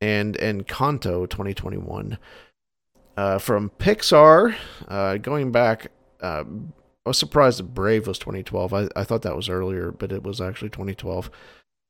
[0.00, 2.18] and and Encanto 2021.
[3.16, 4.54] Uh, from Pixar,
[4.88, 5.88] uh, going back,
[6.20, 6.44] uh,
[7.04, 8.72] I was surprised that Brave was 2012.
[8.72, 11.30] I, I thought that was earlier, but it was actually 2012.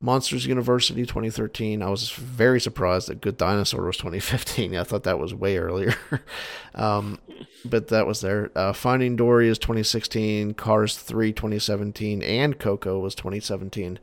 [0.02, 1.80] Monsters University 2013.
[1.80, 4.76] I was very surprised that Good Dinosaur was 2015.
[4.76, 5.94] I thought that was way earlier.
[6.74, 7.20] um,
[7.64, 8.50] but that was there.
[8.56, 10.54] Uh, Finding Dory is 2016.
[10.54, 12.20] Cars 3 2017.
[12.22, 14.00] And Coco was 2017.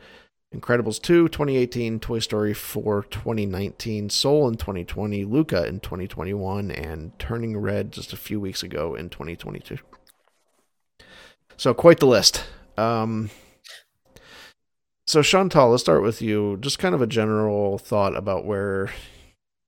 [0.55, 1.99] Incredibles 2 2018.
[1.99, 4.09] Toy Story 4 2019.
[4.09, 5.25] Soul in 2020.
[5.25, 6.71] Luca in 2021.
[6.71, 9.77] And Turning Red just a few weeks ago in 2022.
[11.57, 12.45] So quite the list.
[12.77, 13.31] Um,
[15.09, 16.59] so Chantal, let's start with you.
[16.61, 18.91] Just kind of a general thought about where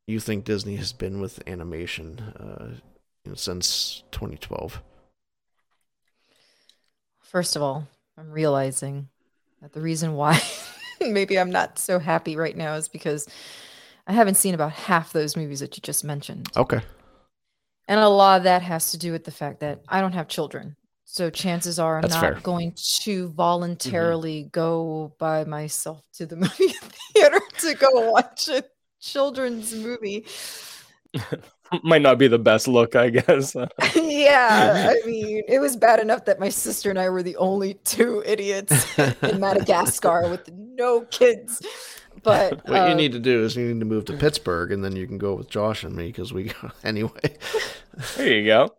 [0.05, 2.75] you think Disney has been with animation uh,
[3.25, 4.83] you know, since 2012.
[7.21, 7.87] First of all,
[8.19, 9.09] I'm realizing
[9.63, 10.39] that the reason why
[11.01, 13.27] maybe I'm not so happy right now is because
[14.05, 16.49] I haven't seen about half those movies that you just mentioned.
[16.55, 16.81] Okay.
[17.87, 20.27] And a lot of that has to do with the fact that I don't have
[20.27, 20.75] children.
[21.11, 22.33] So chances are I'm That's not fair.
[22.35, 26.73] going to voluntarily go by myself to the movie
[27.13, 28.63] theater to go watch a
[29.01, 30.25] children's movie.
[31.83, 33.55] Might not be the best look, I guess.
[33.95, 37.73] yeah, I mean, it was bad enough that my sister and I were the only
[37.83, 41.61] two idiots in Madagascar with no kids.
[42.23, 44.81] But What you uh, need to do is you need to move to Pittsburgh, and
[44.81, 47.35] then you can go with Josh and me because we go anyway.
[48.15, 48.69] there you go.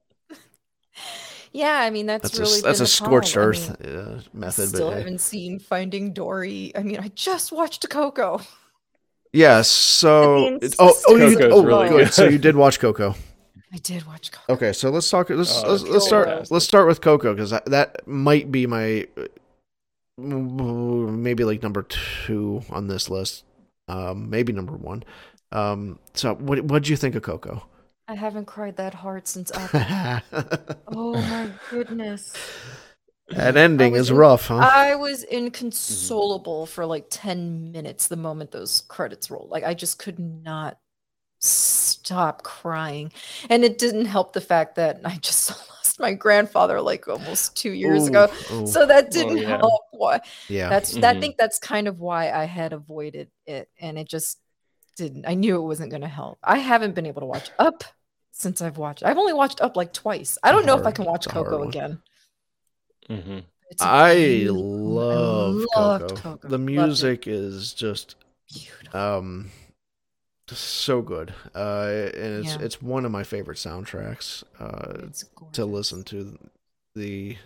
[1.53, 3.57] Yeah, I mean that's, That's really a that's been a the scorched problem.
[3.57, 4.69] I earth mean, uh, method.
[4.69, 4.99] still but hey.
[5.01, 6.73] haven't seen Finding Dory.
[6.77, 8.41] I mean, I just watched Coco.
[9.33, 9.63] Yeah.
[9.63, 12.05] So it- oh oh you oh really good.
[12.07, 12.15] good.
[12.15, 13.15] So you did watch Coco.
[13.73, 14.53] I did watch Coco.
[14.53, 15.31] Okay, so let's talk.
[15.31, 16.27] Let's Oh, let's, let's start.
[16.29, 16.53] fantastic.
[16.53, 19.07] Let's start with Coco because that, that might be my
[20.19, 23.45] maybe like number two on this list.
[23.89, 25.05] Um, maybe number one.
[25.53, 27.67] Um, so what what'd you think of Coco?
[28.09, 29.71] I haven't cried that hard since Up.
[30.87, 32.43] oh my goodness.
[33.31, 34.59] That ending is in- rough, huh?
[34.65, 39.51] I was inconsolable for like 10 minutes the moment those credits rolled.
[39.51, 40.79] Like I just could not
[41.41, 43.13] stop crying.
[43.51, 47.73] And it didn't help the fact that I just lost my grandfather like almost 2
[47.73, 48.29] years ago.
[48.51, 49.59] Ooh, ooh, So that didn't yeah.
[49.61, 49.83] help.
[49.93, 50.21] Why?
[50.49, 50.69] yeah.
[50.69, 51.21] That's I Mhm.
[51.21, 54.41] think that's kind of why I had avoided it and it just
[54.97, 55.27] didn't.
[55.27, 56.39] I knew it wasn't going to help.
[56.45, 57.85] I haven't been able to watch Up
[58.33, 59.03] since I've watched.
[59.05, 60.39] I've only watched Up like twice.
[60.43, 61.69] I don't know if I can watch it's a hard Coco one.
[61.69, 62.03] again.
[63.09, 63.39] hmm
[63.71, 66.17] It's a I beautiful- love I loved Coco.
[66.17, 66.49] Coco.
[66.49, 68.17] The Loved music is just
[68.53, 69.01] Beautiful.
[69.01, 69.51] um
[70.49, 71.33] just so good.
[71.55, 72.61] Uh and it's Yeah.
[72.61, 75.09] it's one of my favorite soundtracks uh
[75.53, 76.39] to listen to
[76.95, 77.37] the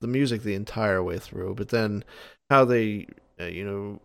[0.00, 2.02] the music the entire way through, but then
[2.50, 3.06] how they
[3.40, 4.00] uh, you know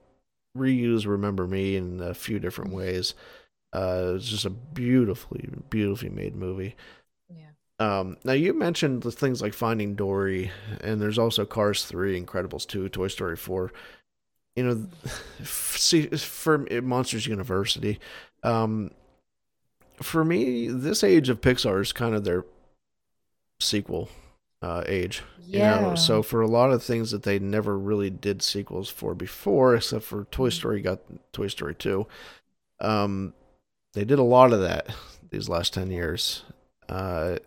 [0.57, 3.13] reuse "Remember Me" in a few different ways.
[3.73, 6.75] Uh, it's just a beautifully, beautifully made movie.
[7.29, 7.49] Yeah.
[7.79, 12.67] Um, now you mentioned the things like Finding Dory, and there's also Cars Three, Incredibles
[12.67, 13.71] Two, Toy Story Four.
[14.55, 14.87] You know,
[15.43, 17.99] see for Monsters University,
[18.43, 18.91] um,
[20.01, 22.45] for me, this age of Pixar is kind of their
[23.59, 24.09] sequel
[24.61, 25.23] uh, age.
[25.51, 29.15] You know, so for a lot of things that they never really did sequels for
[29.15, 30.99] before, except for Toy Story got
[31.33, 32.07] Toy Story two,
[32.81, 33.33] um,
[33.93, 34.89] they did a lot of that
[35.31, 36.43] these last ten years.
[36.89, 37.37] Uh,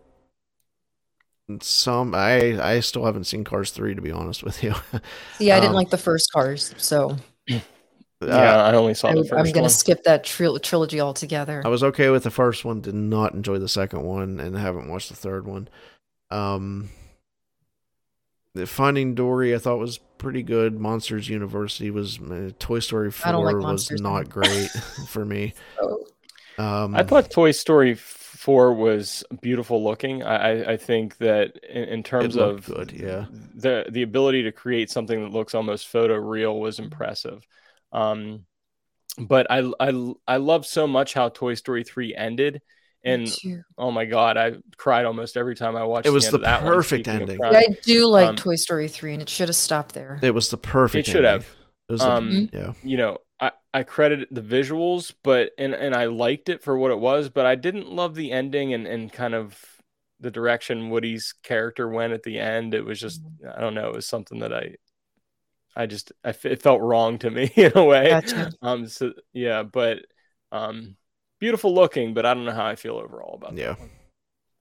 [1.60, 4.74] some I I still haven't seen Cars three to be honest with you.
[5.40, 7.60] See, I didn't Um, like the first Cars, so yeah,
[8.26, 9.70] Uh, I only saw I, the am going to one.
[9.70, 11.64] skip that tril- trilogy altogether.
[11.64, 14.88] I was okay with the first one, did not enjoy the second one, and haven't
[14.88, 15.68] watched the third one.
[16.30, 16.90] Um,
[18.54, 20.78] the Finding Dory, I thought was pretty good.
[20.78, 24.68] Monsters University was uh, Toy Story I don't like Four was Monsters, not great
[25.08, 25.54] for me.
[26.58, 27.94] Um, I thought Toy Story
[28.40, 30.22] four was beautiful looking.
[30.22, 33.26] I, I, I think that in, in terms of good, yeah.
[33.54, 37.46] the the ability to create something that looks almost photo real was impressive.
[37.92, 38.46] Um,
[39.18, 42.60] but I I I love so much how Toy Story three ended, me
[43.04, 43.28] and
[43.78, 46.06] oh my god, I cried almost every time I watched.
[46.06, 47.38] It It was end the of that one, perfect speaking ending.
[47.50, 50.18] Yeah, I do like Um, Toy Story 3, and it should have stopped there.
[50.22, 51.08] it was the perfect.
[51.08, 51.32] It should ending.
[51.42, 51.56] have.
[51.88, 52.72] It was the- Um, yeah.
[52.82, 56.90] you know, I, I credit the visuals, but and and I liked it for what
[56.90, 59.58] it was, but I didn't love the ending and and kind of
[60.20, 62.74] the direction Woody's character went at the end.
[62.74, 63.48] It was just Mm-hmm.
[63.56, 64.76] I don't know, it was something that I
[65.74, 68.10] I just I f- it felt wrong to me in a way.
[68.10, 68.52] Gotcha.
[68.62, 70.00] Um so yeah, but
[70.52, 70.96] um
[71.40, 73.68] beautiful looking, but I don't know how I feel overall about Yeah.
[73.70, 73.90] that one.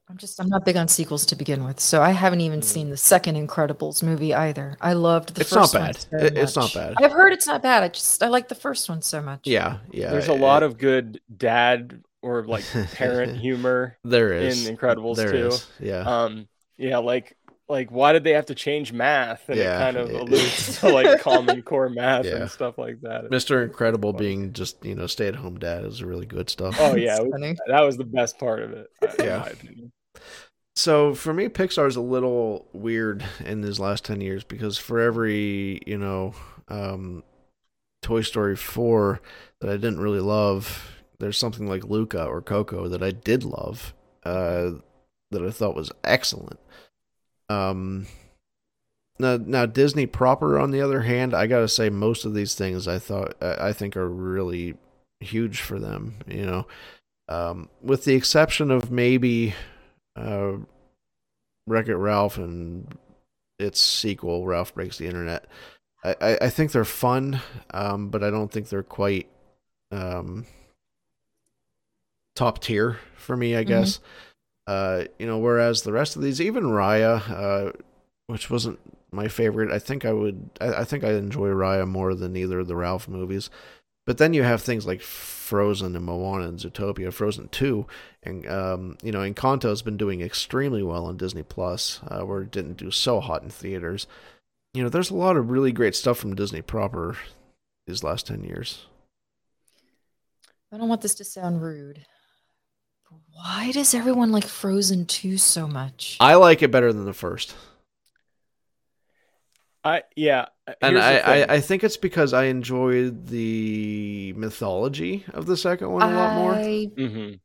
[0.10, 2.64] I'm just I'm not big on sequels to begin with, so I haven't even Mm.
[2.64, 4.76] seen the second Incredibles movie either.
[4.82, 5.98] I loved the It's not first one bad.
[5.98, 6.94] so It- it's not bad.
[6.98, 7.84] I've heard it's not bad.
[7.84, 9.42] I just I like the first one so much.
[9.44, 10.10] Yeah, yeah.
[10.10, 12.64] There's a lot of good dad or like
[12.96, 15.48] parent humor there in Incredibles There too.
[15.50, 16.00] is, Yeah.
[16.00, 17.38] um yeah like
[17.70, 20.80] like why did they have to change math and Yeah, it kind of it- alludes
[20.80, 22.38] to like common core math Yeah.
[22.38, 23.64] and stuff like that Mr.
[23.64, 26.76] Incredible being just you know stay at home dad is really good stuff.
[26.80, 29.50] oh yeah It's it was- that was the best part of it uh, Yeah.
[30.76, 35.00] So for me, pixar is a little weird in these last ten years because for
[35.00, 36.34] every you know
[36.70, 37.24] um,
[38.02, 39.20] Toy Story four
[39.60, 43.94] that I didn't really love, there's something like Luca or Coco that I did love,
[44.24, 44.72] uh,
[45.32, 46.60] that I thought was excellent.
[47.50, 48.08] Um,
[49.18, 52.88] now, now Disney proper, on the other hand, I gotta say most of these things
[52.88, 54.76] I thought I think are really
[55.20, 56.16] huge for them.
[56.28, 56.68] You know,
[57.28, 59.56] um, with the exception of maybe
[60.16, 60.54] uh,
[61.68, 62.98] Wreck It Ralph and
[63.58, 65.46] its sequel, Ralph Breaks the Internet.
[66.04, 69.28] I, I, I think they're fun, um, but I don't think they're quite
[69.92, 70.46] um,
[72.36, 74.00] top tier for me, I guess.
[74.70, 77.72] Uh, you know, whereas the rest of these, even Raya, uh,
[78.28, 78.80] which wasn't
[79.12, 82.60] my favorite, I think I would, I, I think I enjoy Raya more than either
[82.60, 83.50] of the Ralph movies.
[84.06, 87.88] But then you have things like Frozen and Moana and Zootopia, Frozen 2,
[88.22, 92.52] and um, you know, Encanto's been doing extremely well on Disney Plus, uh, where it
[92.52, 94.06] didn't do so hot in theaters.
[94.76, 97.18] You know, there's a lot of really great stuff from Disney proper
[97.88, 98.86] these last 10 years.
[100.72, 102.06] I don't want this to sound rude.
[103.42, 106.18] But Why does everyone like Frozen 2 so much?
[106.20, 107.56] I like it better than the first.
[109.84, 110.46] i yeah
[110.82, 111.18] And I.
[111.20, 116.36] I, I think it's because I enjoyed the mythology of the second one a lot
[116.36, 116.54] more.
[116.54, 117.40] I Mhm.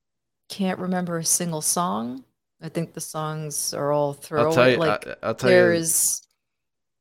[0.48, 2.24] can't remember a single song.
[2.60, 4.54] I think the songs are all I'll throwaway.
[4.54, 4.76] tell you.
[4.78, 5.80] like I, will tell there you.
[5.80, 6.22] is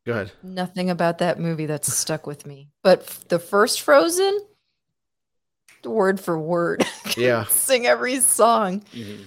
[0.05, 0.31] Go ahead.
[0.43, 2.69] nothing about that movie that's stuck with me.
[2.83, 4.39] But f- the first Frozen,
[5.85, 6.85] word for word,
[7.17, 7.45] Yeah.
[7.45, 8.81] sing every song.
[8.93, 9.25] Mhm.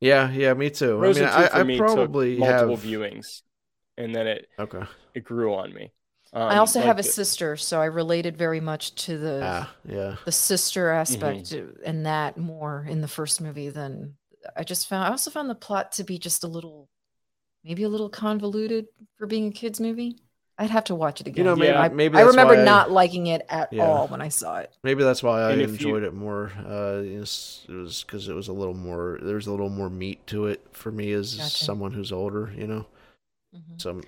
[0.00, 0.98] Yeah, yeah, me too.
[0.98, 2.84] Frozen I mean, I, I me probably took multiple have.
[2.84, 3.42] viewings
[3.96, 4.82] and then it Okay.
[5.14, 5.92] it grew on me
[6.32, 9.40] um, I also like have a the- sister, so I related very much to the
[9.44, 10.16] Ah, yeah.
[10.24, 11.82] the sister aspect Mm-hmm.
[11.84, 14.16] and that more in the first movie than
[14.56, 15.04] I just found.
[15.06, 16.88] I also found the plot to be just a little,
[17.62, 18.86] maybe a little convoluted
[19.18, 20.16] for being a kids movie.
[20.62, 21.44] I'd have to watch it again.
[21.44, 23.84] You know, maybe- I, maybe I remember why I- not liking it at Yeah.
[23.84, 24.70] all when I saw it.
[24.84, 26.52] Maybe that's why I And if you- enjoyed it more.
[26.64, 29.18] Uh, it was because it was a little more.
[29.20, 31.64] There was a little more meat to it for me as Gotcha.
[31.64, 32.52] someone who's older.
[32.56, 32.86] You know,
[33.54, 33.80] Mhm.
[33.80, 34.00] so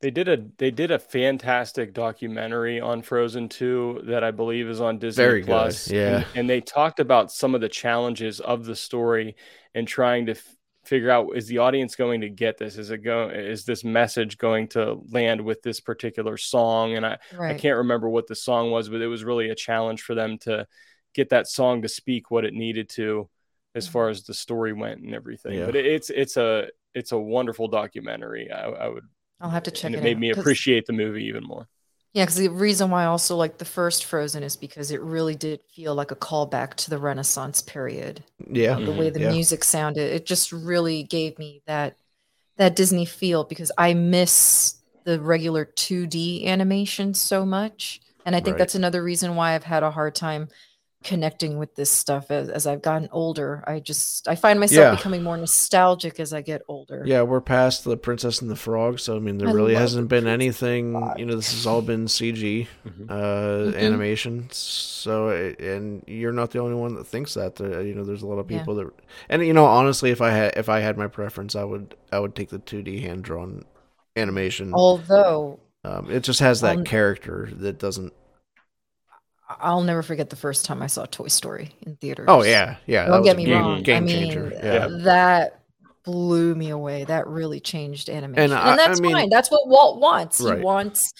[0.00, 4.80] They did a they did a fantastic documentary on Frozen 2 that I believe is
[4.80, 5.90] on Disney Very good, Plus.
[5.90, 6.16] yeah.
[6.16, 9.36] And, and they talked about some of the challenges of the story
[9.74, 10.56] and trying to f-
[10.90, 12.76] figure out is the audience going to get this?
[12.76, 13.28] Is it go?
[13.30, 16.96] Is this message going to land with this particular song?
[16.96, 17.54] And I Right.
[17.54, 20.36] I can't remember what the song was, but it was really a challenge for them
[20.38, 20.66] to
[21.14, 23.30] get that song to speak what it needed to,
[23.74, 24.10] as far Mm-hmm.
[24.10, 25.54] as the story went and everything.
[25.58, 25.66] Yeah.
[25.66, 28.50] But it, it's it's a it's a wonderful documentary.
[28.50, 29.04] I, I would,
[29.40, 31.44] I'll have to check and it, it made out, me 'cause- appreciate the movie even
[31.44, 31.68] more.
[32.12, 35.36] Yeah, because the reason why I also like the first Frozen is because it really
[35.36, 38.24] did feel like a callback to the Renaissance period.
[38.50, 38.74] Yeah.
[38.80, 39.28] the way the mm-hmm.
[39.28, 39.32] Yeah.
[39.32, 41.96] music sounded it just really gave me that
[42.56, 48.54] that disney feel because i miss the regular 2d animation so much and i think
[48.54, 48.58] Right.
[48.58, 50.48] that's another reason why i've had a hard time
[51.02, 54.94] connecting with this stuff as, as i've gotten older i just i find myself Yeah.
[54.96, 58.98] becoming more nostalgic as i get older Yeah, we're past the Princess and the Frog,
[59.00, 61.14] so I mean, there I really hasn't the been Princess anything.
[61.16, 63.10] You know, this has all been CG Mhm.
[63.10, 63.76] uh, Mhm.
[63.76, 64.48] animation.
[64.50, 67.56] So, and you're not the only one that thinks that.
[67.56, 68.58] There, you know, there's a lot of Yeah.
[68.58, 68.90] people that,
[69.30, 72.18] and you know, honestly, if I had if I had my preference, I would I
[72.20, 73.64] would take the 2D hand drawn
[74.16, 74.72] animation.
[74.74, 78.12] although Um, it just has that Um, character that doesn't.
[79.50, 82.26] I- i'll never forget the first time i saw toy story in theaters.
[82.28, 83.06] Oh yeah, yeah.
[83.06, 83.82] don't get me game, wrong.
[83.82, 84.52] Game i mean changer.
[84.62, 84.88] Yeah.
[85.04, 85.56] that
[86.04, 87.04] blew me away.
[87.04, 88.44] That really changed animation.
[88.44, 89.28] And, I- I that's mean- fine.
[89.28, 90.40] That's what walt wants.
[90.40, 90.58] Right.
[90.58, 91.12] he wants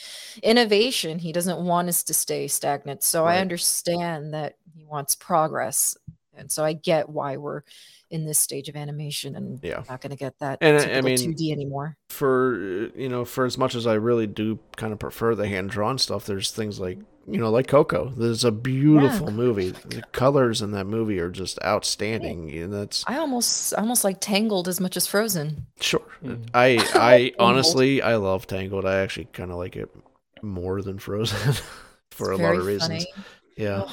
[0.43, 1.19] innovation.
[1.19, 3.03] He doesn't want us to stay stagnant.
[3.03, 5.97] So i understand that he wants progress
[6.37, 7.63] and so i get why we're
[8.11, 9.83] in this stage of animation and Yeah.
[9.89, 11.97] not going to get that And I- I mean, 2d anymore.
[12.09, 15.71] for you know for as much as i really do kind of prefer the hand
[15.71, 18.09] drawn stuff there's things like you know like coco.
[18.09, 19.69] There's a beautiful movie.
[19.71, 24.67] The colors in that movie are just outstanding and that's i almost almost like tangled
[24.67, 25.67] as much as frozen.
[25.81, 26.03] Sure.
[26.25, 26.49] Mhm.
[26.55, 28.85] i i honestly i love tangled.
[28.87, 29.91] I actually kind of like it
[30.43, 31.53] more than frozen
[32.11, 33.05] for It's a lot of reasons.
[33.05, 33.07] funny.
[33.57, 33.85] yeah.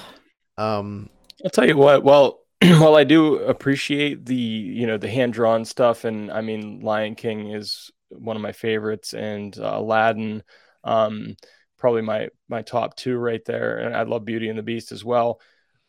[0.57, 1.09] Oh, um
[1.43, 2.03] I'll tell you what.
[2.03, 6.79] Well, while I do appreciate the you know the hand drawn stuff, and I mean
[6.81, 10.43] Lion King is one of my favorites, and uh, Aladdin,
[10.83, 11.35] um,
[11.77, 15.05] probably my my top two right there, and I love Beauty and the Beast as
[15.05, 15.39] well.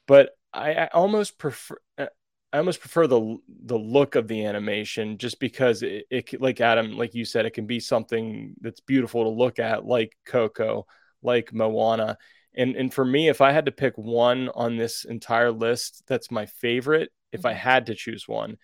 [0.07, 1.78] But I, I almost prefer.
[1.96, 2.07] uh,
[2.53, 6.92] I almost prefer the the look of the animation just because it, it like Adam
[6.96, 10.86] like you said it can be something that's beautiful to look at like Coco
[11.22, 12.16] like Moana
[12.55, 16.30] and and for me if I had to pick one on this entire list that's
[16.30, 17.57] my favorite if I Mhm.
[17.57, 18.57] had to choose one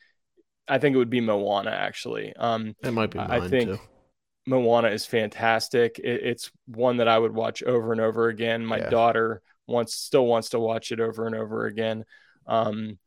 [0.66, 3.78] I think it would be Moana actually um it might be I- I think- too
[4.47, 5.99] Moana is fantastic.
[5.99, 8.62] It, it's one that I would watch over and over again.
[8.66, 8.91] My Yeah.
[8.91, 12.05] daughter wants still wants to watch it over and over again.
[12.47, 12.99] Um,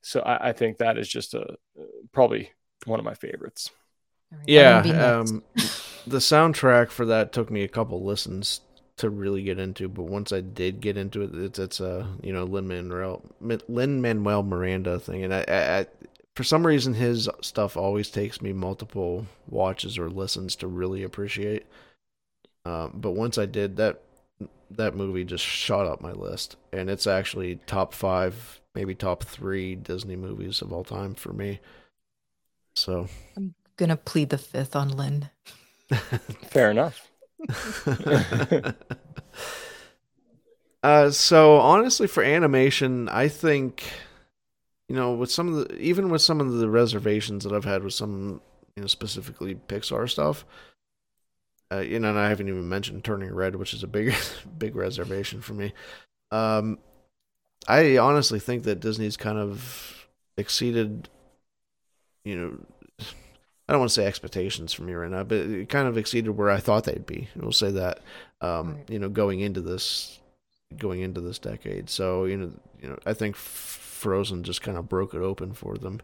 [0.00, 1.56] so I, I think that is just a
[2.12, 2.50] probably
[2.86, 3.70] one of my favorites.
[4.32, 5.30] all right, yeah I'm gonna be next.
[5.60, 5.72] um
[6.06, 8.62] the soundtrack for that took me a couple listens
[8.96, 12.32] to really get into but once i did get into it it's it's a you
[12.32, 13.22] know lin manuel
[13.68, 15.22] lin manuel miranda thing.
[15.24, 15.86] And I, I, I
[16.34, 21.66] for some reason his stuff always takes me multiple watches or listens to really appreciate.
[22.64, 24.02] Um, but once i did that
[24.70, 26.56] that movie just shot up my list.
[26.72, 31.60] And it's actually top five maybe top three disney movies of all time for me.
[32.74, 33.08] So.
[33.36, 35.30] I'm gonna plead the fifth on Lin.
[36.48, 37.10] Fair enough.
[40.82, 43.84] Uh, so honestly, for animation, I think,
[44.88, 47.82] you know, with some of the, even with some of the reservations that I've had
[47.84, 48.40] with some,
[48.76, 50.44] you know, specifically Pixar stuff,
[51.72, 54.14] uh, you know, and I haven't even mentioned Turning Red, which is a big,
[54.58, 55.72] big reservation for me.
[56.30, 56.78] Um,
[57.68, 61.08] I honestly think that Disney's kind of exceeded,
[62.24, 62.58] you know,
[63.68, 66.30] I don't want to say expectations from me right now, but it kind of exceeded
[66.30, 67.28] where I thought they'd be.
[67.36, 68.00] We'll say that,
[68.40, 68.88] um, Right.
[68.88, 70.20] you know, going into this,
[70.78, 71.90] going into this decade.
[71.90, 75.76] So you know, you know, I think Frozen just kind of broke it open for
[75.78, 76.00] them.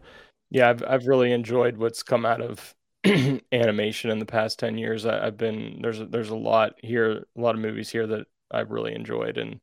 [0.49, 2.75] Yeah, I've I've really enjoyed what's come out of
[3.51, 5.05] animation in the past ten years.
[5.05, 8.27] I, I've been there's a, there's a lot here, a lot of movies here that
[8.51, 9.61] I've really enjoyed, and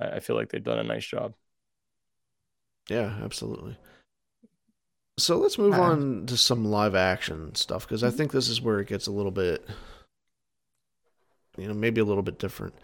[0.00, 1.34] I, I feel like they've done a nice job.
[2.88, 3.76] Yeah, absolutely.
[5.20, 5.82] So let's move Uh-uh.
[5.92, 8.16] on to some live action stuff because I Mhm.
[8.16, 9.68] think this is where it gets a little bit,
[11.56, 12.74] you know, maybe a little bit different.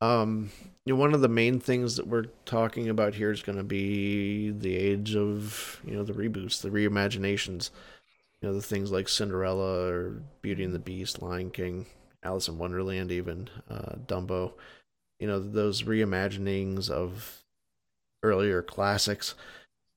[0.00, 0.50] Um,
[0.84, 3.64] you know, one of the main things that we're talking about here is going to
[3.64, 7.70] be the age of, you know, the reboots, the reimaginations.
[8.42, 11.86] You know, the things like Cinderella or Beauty and the Beast, Lion King,
[12.22, 14.52] Alice in Wonderland, even uh, Dumbo.
[15.18, 17.42] You know, those reimaginings of
[18.22, 19.34] earlier classics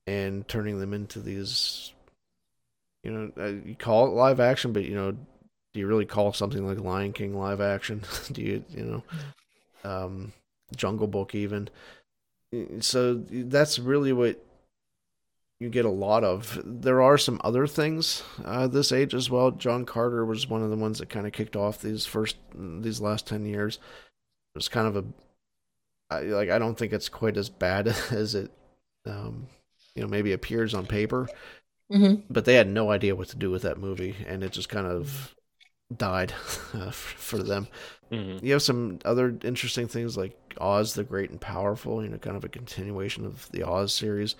[0.06, 1.92] and turning them into these
[3.02, 6.32] you know uh, you call it live action but you know do you really call
[6.32, 9.02] something like lion king live action do you you know
[9.84, 10.32] um
[10.76, 11.68] jungle book even
[12.80, 14.42] so that's really what
[15.60, 16.58] you get a lot of.
[16.64, 19.50] There are some other things uh, this age as well.
[19.50, 23.00] John Carter was one of the ones that kind of kicked off these first these
[23.00, 23.76] last ten years.
[23.76, 25.04] It was kind of a
[26.10, 28.50] I, like I don't think it's quite as bad as it
[29.06, 29.46] um,
[29.94, 31.28] you know maybe appears on paper,
[31.90, 34.68] hmm but they had no idea what to do with that movie, and it just
[34.68, 35.34] kind of
[35.96, 36.32] died
[36.74, 37.68] uh, for them.
[38.12, 38.42] Mhm.
[38.42, 42.36] You have some other interesting things like Oz the Great and Powerful, you know, kind
[42.36, 44.34] of a continuation of the Oz series.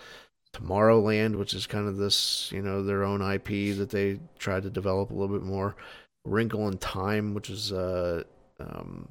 [0.53, 4.71] Tomorrowland, which is kind of this, you know, their own IP that they tried to
[4.71, 5.77] develop a little bit more.
[6.25, 8.25] Wrinkle in Time, which is uh,
[8.59, 9.09] um,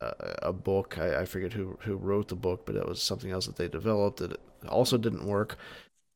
[0.00, 0.98] a, a book.
[0.98, 3.68] I, I forget who who wrote the book, but it was something else that they
[3.68, 4.38] developed that
[4.68, 5.56] also didn't work.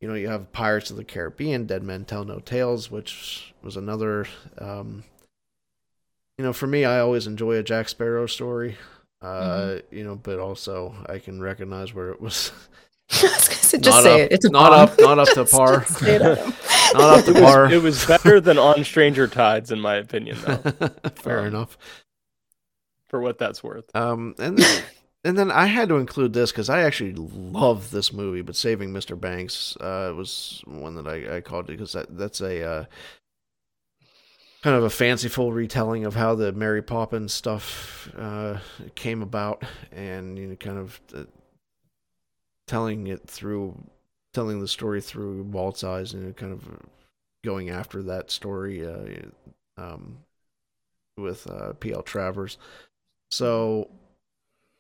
[0.00, 3.76] You know, you have Pirates of the Caribbean, Dead Men Tell No Tales, which was
[3.76, 4.26] another.
[4.58, 5.04] Um,
[6.38, 8.76] you know, for me, I always enjoy a Jack Sparrow story.
[9.20, 12.52] Uh, you know, but also I can recognize where it was
[13.12, 14.32] I was gonna say, just Not say up- it.
[14.32, 14.88] It's a not bomb.
[14.88, 15.80] up- not up to par.
[15.80, 17.72] just say not up to It was, par.
[17.72, 20.56] it was better than on Stranger Tides, in my opinion, though,
[21.16, 21.76] Fair Um, enough.
[23.11, 23.94] For what that's worth.
[23.94, 24.84] Um, and then,
[25.24, 28.92] and then I had to include this because I actually love this movie, but Saving
[28.92, 29.20] Mr.
[29.20, 32.84] Banks uh, was one that I, I called it because that, that's a uh,
[34.62, 38.58] kind of a fanciful retelling of how the Mary Poppins stuff uh,
[38.94, 41.24] came about, and you know, kind of uh,
[42.68, 43.76] telling it through,
[44.32, 46.62] telling the story through Walt's eyes, and kind of
[47.44, 48.86] going after that story.
[48.86, 49.26] Uh,
[49.76, 50.18] um,
[51.20, 52.02] with uh, P.L.
[52.02, 52.58] Travers.
[53.30, 53.90] So,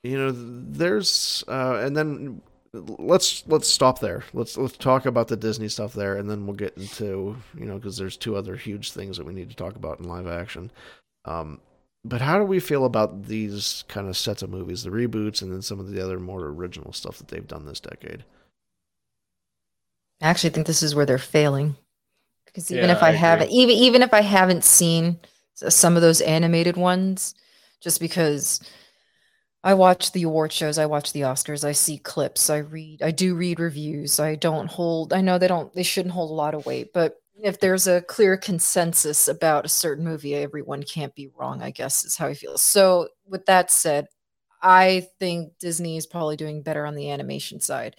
[0.02, 2.42] you know, there's uh, and then
[2.72, 4.24] let's let's stop there.
[4.32, 7.76] Let's let's talk about the Disney stuff there, and then we'll get into you know
[7.76, 10.70] because there's two other huge things that we need to talk about in live action.
[11.26, 11.60] Um,
[12.04, 15.52] but how do we feel about these kind of sets of movies, the reboots, and
[15.52, 18.24] then some of the other more original stuff that they've done this decade?
[20.20, 21.76] I actually think this is where they're failing
[22.46, 25.20] because even Yeah, if I, I haven't even even if I haven't seen
[25.54, 27.34] some of those animated ones,
[27.80, 28.60] just because
[29.62, 33.10] I watch the award shows, I watch the Oscars, I see clips, I read, I
[33.10, 34.18] do read reviews.
[34.18, 35.12] I don't hold.
[35.12, 35.72] I know they don't.
[35.74, 39.68] They shouldn't hold a lot of weight, but if there's a clear consensus about a
[39.68, 41.62] certain movie, everyone can't be wrong.
[41.62, 42.58] I guess is how I feel.
[42.58, 44.06] So with that said,
[44.62, 47.96] I think Disney is probably doing better on the animation side.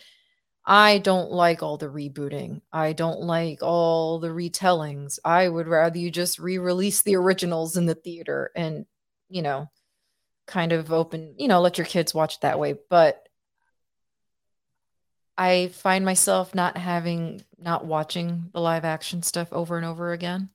[0.65, 2.61] I don't like all the rebooting.
[2.71, 5.17] I don't like all the retellings.
[5.25, 8.85] I would rather you just re-release the originals in the theater and,
[9.31, 9.69] you know,
[10.47, 12.75] kind of open, you know, let your kids watch it that way.
[12.89, 13.27] But
[15.37, 20.49] I find myself not having not watching the live action stuff over and over again.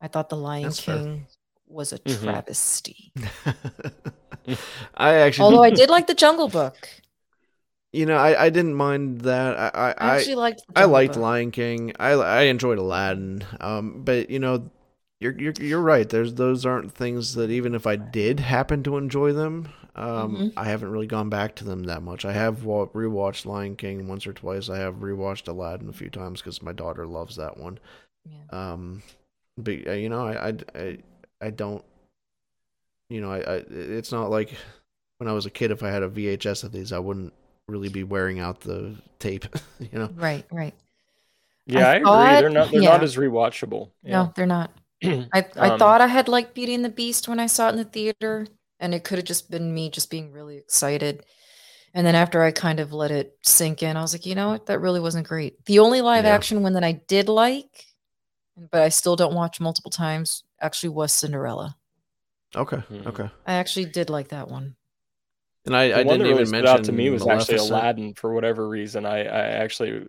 [0.00, 0.98] I thought The Lion That's fair.
[1.00, 1.26] King
[1.66, 2.22] was a Mhm.
[2.22, 3.12] travesty.
[4.96, 6.88] I actually, Although I did like The Jungle Book.
[7.92, 9.56] you know, I, I didn't mind that.
[9.58, 11.22] I I, I actually liked The I liked Book.
[11.22, 11.92] Lion King.
[11.98, 13.44] I I enjoyed Aladdin.
[13.60, 14.70] Um, but you know,
[15.20, 16.08] you're you're you're right.
[16.08, 20.52] There's those aren't things that even if I did happen to enjoy them, um, Mhm.
[20.56, 22.24] I haven't really gone back to them that much.
[22.24, 24.68] I have wa- rewatched Lion King once or twice.
[24.70, 27.78] I have rewatched Aladdin a few times because my daughter loves that one.
[28.24, 28.72] Yeah.
[28.72, 29.02] Um,
[29.58, 30.98] but uh, you know, I, I I
[31.40, 31.84] I don't.
[33.10, 34.54] You know, I, I it's not like
[35.18, 35.70] when I was a kid.
[35.70, 37.32] If I had a VHS of these, I wouldn't
[37.68, 39.44] really be wearing out the tape.
[39.80, 40.10] You know.
[40.14, 40.74] Right, right.
[41.66, 42.40] Yeah, I, I agree.
[42.40, 43.90] they're not they're not as rewatchable.
[44.04, 44.70] No, they're not.
[45.32, 47.72] I I Um, thought I had liked Beauty and the Beast when I saw it
[47.72, 48.46] in the theater,
[48.80, 51.24] and it could have just been me just being really excited.
[51.94, 54.50] And then after I kind of let it sink in, I was like, you know
[54.50, 55.64] what, that really wasn't great.
[55.66, 56.34] The only live Yeah.
[56.34, 57.86] action one that I did like,
[58.56, 61.76] but I still don't watch multiple times, actually was Cinderella.
[62.54, 62.78] Okay.
[62.90, 63.06] Mhm.
[63.06, 63.30] Okay.
[63.46, 64.76] I actually did like that one.
[65.66, 67.58] And I, The I one didn't that even really mention out to me was actually
[67.58, 69.04] Aladdin for whatever reason.
[69.04, 70.06] I, I actually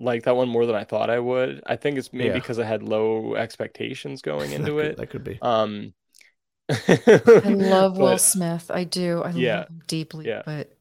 [0.00, 1.62] like that one more than I thought I would.
[1.66, 2.34] I think it's maybe Yeah.
[2.34, 4.96] because I had low expectations going That into could- it.
[4.96, 5.38] That could be.
[5.42, 5.94] Um,
[6.70, 8.70] I love Will Smith.
[8.72, 9.22] I do.
[9.22, 10.42] I Yeah, love him deeply, yeah.
[10.46, 10.72] but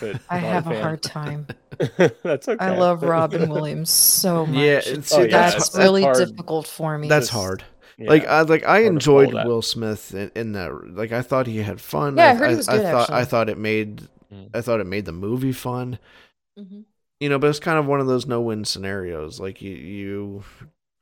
[0.00, 0.82] but I have a fan.
[0.82, 1.46] hard time.
[2.22, 2.64] That's okay.
[2.64, 4.56] I love Robin Williams so much.
[4.56, 6.18] Yeah, It's- Oh, yeah, that's, it's- it's really hard.
[6.18, 7.08] difficult for me.
[7.08, 7.64] That's hard.
[7.98, 8.08] Yeah.
[8.08, 9.34] Like I like I enjoyed.
[9.34, 10.94] Will Smith in, in that.
[10.94, 12.16] Like I thought he had fun.
[12.16, 14.02] Yeah, I heard he was good, thought I thought it made
[14.32, 14.48] Mm.
[14.54, 15.98] I thought it made the movie fun.
[16.56, 16.84] Mhm.
[17.20, 19.38] You know, but it's kind of one of those no-win scenarios.
[19.40, 20.44] Like you, you,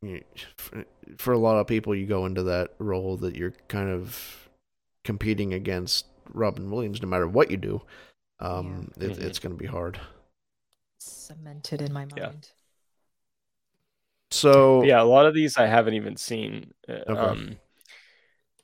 [0.03, 0.25] you
[1.17, 4.49] for a lot of people, you go into that role that you're kind of
[5.05, 7.83] competing against Robin Williams, no matter what you do.
[8.41, 9.23] Um, it, Mhm.
[9.25, 9.99] it's going to be hard.
[10.99, 12.19] cemented in my mind.
[12.19, 12.33] Yeah.
[14.31, 16.73] So yeah, a lot of these I haven't even seen.
[16.89, 17.19] uh, Okay.
[17.21, 17.59] Um,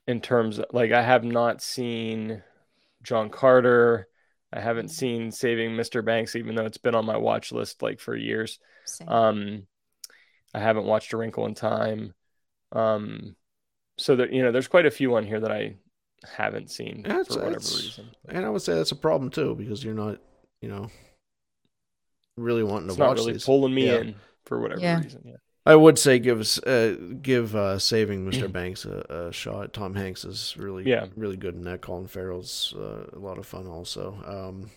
[0.07, 2.43] in terms of, like I have not seen
[3.03, 4.09] John Carter.
[4.57, 6.05] I haven't seen Saving Mr.
[6.05, 8.61] Banks, even though it's been on my watch list like for years.
[8.85, 9.09] Same.
[9.09, 9.67] Um,
[10.55, 12.15] I haven't watched A Wrinkle in Time.
[12.71, 13.35] Um,
[13.99, 15.75] so that you know, there's quite a few on here that I
[16.37, 18.11] haven't seen Yeah, it's- for whatever reason.
[18.29, 20.21] And I would say that's a problem too because you're not,
[20.61, 20.89] you know,
[22.37, 22.97] really wanting to watch.
[22.97, 23.45] It's to not watch really these.
[23.45, 23.99] pulling me Yeah.
[23.99, 25.01] in for whatever Yeah.
[25.03, 25.23] reason.
[25.25, 25.37] Yeah.
[25.67, 28.51] I would say give us uh, give uh, Saving Mr.
[28.51, 29.73] Banks a, a shot.
[29.73, 31.07] Tom Hanks is really Yeah.
[31.17, 31.81] really good in that.
[31.81, 34.19] Colin Farrell's uh, a lot of fun also.
[34.27, 34.71] Um,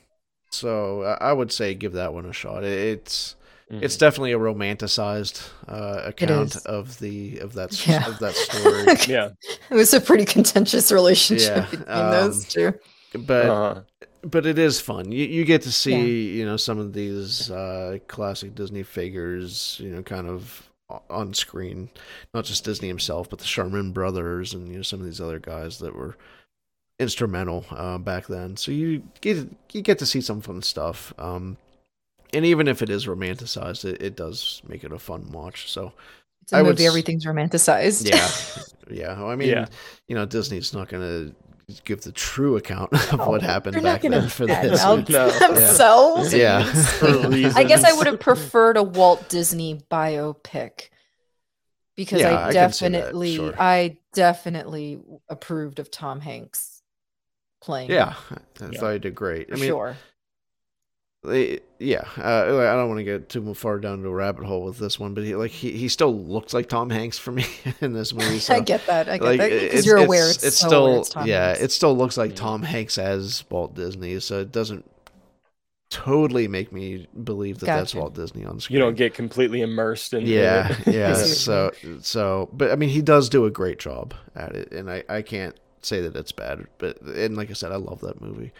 [0.49, 2.63] so I I would say give that one a shot.
[2.63, 3.35] It- It's
[3.69, 3.83] Mhm.
[3.83, 8.07] it's definitely a romanticized uh, account of the of that Yeah.
[8.07, 8.85] of that story.
[9.13, 9.31] yeah.
[9.69, 12.73] it was a pretty contentious relationship Yeah, between um, those two.
[13.25, 13.81] but Uh-huh.
[14.21, 15.11] but it is fun.
[15.11, 19.89] You you get to see you know some of these uh, classic Disney figures, you
[19.89, 20.66] know, kind of o-
[21.09, 21.89] on screen.
[22.33, 25.39] Not just Disney himself, but the Sherman brothers and you know some of these other
[25.39, 26.15] guys that were
[26.99, 28.57] instrumental uh, back then.
[28.57, 31.13] So you get you get to see some fun stuff.
[31.17, 31.57] Um,
[32.33, 35.71] and even if it is romanticized, it, it does make it a fun watch.
[35.71, 35.93] So
[36.41, 38.09] It's a I would movie, s- everything's romanticized.
[38.89, 39.23] yeah, yeah.
[39.23, 39.67] I mean, Yeah.
[40.07, 41.35] you know, Disney's not going to
[41.83, 44.83] give the true account of oh, what happened They're not back gonna then for this.
[44.83, 44.97] No.
[45.01, 46.33] themselves.
[46.33, 46.63] Yeah.
[46.73, 47.55] For reasons.
[47.55, 50.89] I guess I would have preferred a Walt Disney biopic
[51.95, 53.53] because Yeah, I I that, definitely, sure.
[53.59, 54.99] I definitely
[55.29, 56.81] approved of Tom Hanks
[57.61, 57.91] playing.
[57.91, 58.13] Yeah,
[58.61, 59.49] I thought he did great.
[59.51, 59.97] I mean, sure.
[61.27, 62.03] They- yeah.
[62.17, 64.99] Uh, I don't want to get too far down to a rabbit hole with this
[64.99, 67.45] one, but he like he, he still looks like Tom Hanks for me
[67.81, 68.39] in this movie.
[68.47, 69.07] So I get that.
[69.09, 71.61] I get like that because you're aware it's, so still aware it's Tom yeah Hanks.
[71.61, 74.89] it still looks like Tom Hanks as Walt Disney, so it doesn't
[75.89, 78.75] totally make me believe that that's Walt Disney on screen.
[78.75, 81.71] you don't get completely immersed in yeah in yeah so
[82.01, 85.21] so but i mean he does do a great job at it and i i
[85.21, 88.51] can't say that it's bad but and like i said i love that movie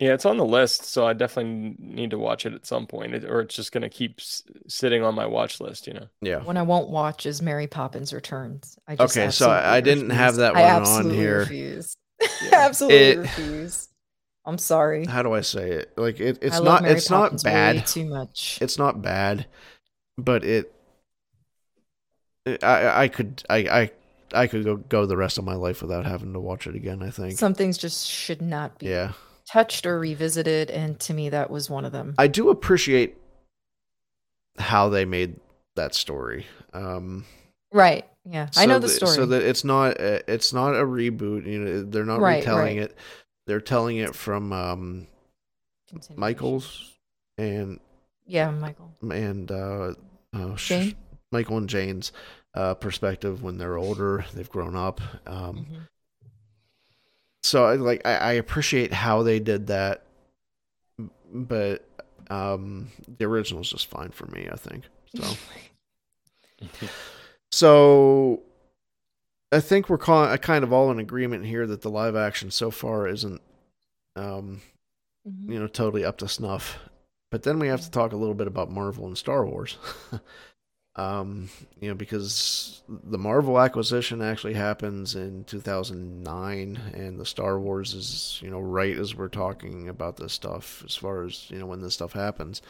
[0.00, 3.14] Yeah, it's on the list, so I definitely need to watch it at some point,
[3.14, 5.86] it- or it's just gonna keep s- sitting on my watch list.
[5.86, 6.08] You know.
[6.20, 8.76] yeah One I won't watch is Mary Poppins Returns.
[8.88, 10.36] I just Okay, so I- I didn't have refuse.
[10.38, 11.38] that I one on absolutely here.
[11.40, 11.96] Refuse.
[12.52, 13.88] absolutely It- refuse.
[14.46, 15.06] I'm sorry.
[15.06, 17.50] how do i say it like it, it's I love not Mary it's Poppins not
[17.50, 18.58] way bad too much.
[18.60, 19.46] it's not bad
[20.18, 20.70] but it
[22.62, 23.90] i i could i i
[24.34, 27.02] i could go go the rest of my life without having to watch it again
[27.02, 29.12] i think Some things just should not be yeah
[29.50, 32.14] touched or revisited, and to me, that was one of them.
[32.18, 33.16] i do appreciate
[34.58, 35.36] how they made
[35.76, 37.24] that story um
[37.72, 38.06] right?
[38.24, 39.16] Yeah, I know the th- story.
[39.16, 41.44] So that it's not a, it's not a reboot.
[41.46, 42.90] You know, they're not Right, retelling right.
[42.90, 42.96] it.
[43.46, 45.06] They're telling it from um,
[46.16, 46.92] Michael's
[47.36, 47.80] and
[48.26, 48.94] Yeah, Michael.
[49.02, 49.92] and uh,
[50.32, 50.94] oh, sh- Jane?
[51.32, 52.12] Michael and Jane's
[52.54, 54.24] uh, perspective when they're older.
[54.32, 55.00] They've grown up.
[55.26, 55.88] Um, Mhm.
[57.44, 60.02] So I like I, I appreciate how they did that,
[61.30, 61.86] but
[62.30, 62.88] um,
[63.18, 64.48] the original's just fine for me.
[64.50, 64.84] I think
[65.14, 65.36] so.
[67.52, 68.40] So
[69.52, 72.70] I think we're ca- kind of all in agreement here that the live action so
[72.72, 73.40] far isn't,
[74.16, 74.60] um,
[75.28, 75.48] Mhm.
[75.52, 76.78] you know, totally up to snuff.
[77.30, 79.76] But then we have to talk a little bit about Marvel and Star Wars.
[80.96, 81.48] um,
[81.80, 88.38] you know, because the Marvel acquisition actually happens in 2009, and the Star Wars is,
[88.42, 91.80] you know, right as we're talking about this stuff, as far as, you know, when
[91.80, 92.62] this stuff happens.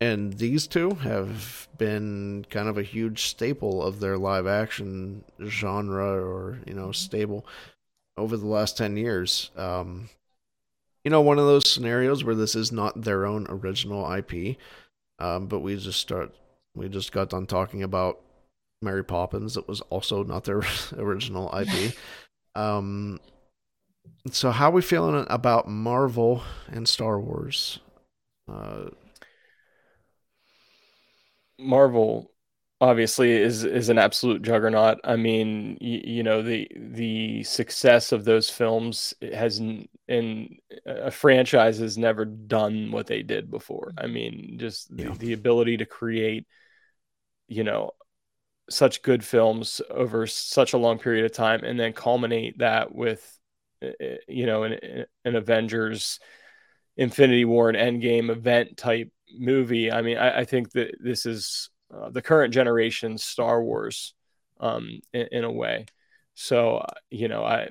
[0.00, 6.20] And these two have been kind of a huge staple of their live action genre
[6.22, 7.46] or, you know, stable
[8.16, 9.50] over the last 10 years.
[9.56, 10.10] Um,
[11.04, 14.56] you know, one of those scenarios where this is not their own original IP,
[15.18, 16.34] um, but we just start,
[16.74, 18.20] we just got done talking about
[18.82, 19.54] Mary Poppins.
[19.54, 20.62] That was also not their
[20.96, 21.94] original IP.
[22.54, 23.20] um,
[24.30, 27.78] so how are we feeling about Marvel and Star Wars?
[28.50, 28.86] Uh,
[31.58, 32.30] Marvel
[32.80, 34.98] obviously is is an absolute juggernaut.
[35.04, 41.78] I mean, you, you know the the success of those films has in a franchise
[41.78, 43.92] has never done what they did before.
[43.96, 45.14] I mean, just the, Yeah.
[45.14, 46.46] the ability to create,
[47.48, 47.92] you know,
[48.70, 53.38] such good films over such a long period of time, and then culminate that with,
[53.82, 56.20] uh, uh, you know, an, an Avengers,
[56.96, 59.92] Infinity War, and Endgame event type movie.
[59.92, 64.14] I mean, I, I think that this is uh, the current generation Star Wars,
[64.60, 65.86] um, in, in a way.
[66.34, 67.68] So, uh, you know, I,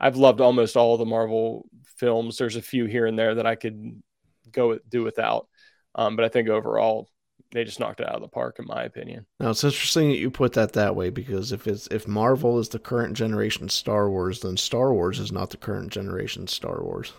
[0.00, 2.38] I've loved almost all the Marvel films.
[2.38, 4.02] There's a few here and there that I could
[4.50, 5.48] go with, do without,
[5.94, 7.08] um, but I think overall
[7.50, 9.26] they just knocked it out of the park, in my opinion.
[9.40, 12.68] Now it's interesting that you put that that way because if it's if Marvel is
[12.68, 17.12] the current generation Star Wars, then Star Wars is not the current generation Star Wars.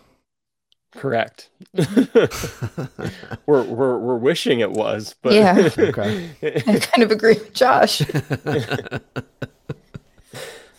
[0.92, 1.50] Correct.
[3.46, 5.70] we're we're we're wishing it was, but Yeah.
[5.78, 6.30] Okay.
[6.44, 8.02] I kind of agree with Josh.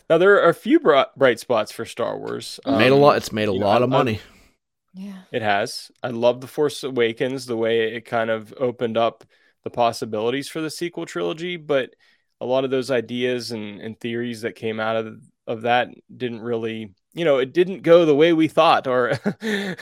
[0.09, 2.59] now there are a few bri- bright spots for Star Wars.
[2.67, 3.17] made a Um, lot.
[3.17, 4.21] It's made a you know, lot of I- I- money.
[4.95, 5.19] Yeah.
[5.31, 5.93] It has.
[6.03, 9.23] I love The Force Awakens, the way it kind of opened up
[9.63, 11.91] the possibilities for the sequel trilogy, but
[12.41, 16.41] a lot of those ideas and, and theories that came out of of that didn't
[16.41, 19.09] really, you know, it didn't go the way we thought, or
[19.41, 19.77] and,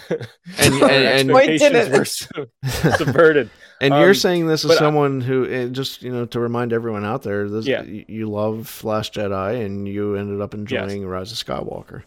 [0.59, 1.93] and- and- Why did it?
[1.93, 2.49] were sub-
[2.97, 3.51] subverted.
[3.81, 6.41] And you're Um, saying this as but I- someone who, eh, just you know, to
[6.41, 7.83] remind everyone out there, this, Yeah.
[7.83, 12.03] you love Last Jedi, and you ended up enjoying Rise of Skywalker.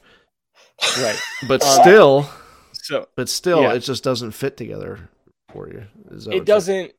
[0.99, 1.19] Right.
[1.47, 2.29] But Um, still,
[2.73, 3.73] So but still, yeah.
[3.73, 5.09] it just doesn't fit together
[5.53, 5.85] for you.
[6.09, 6.91] Is that it doesn't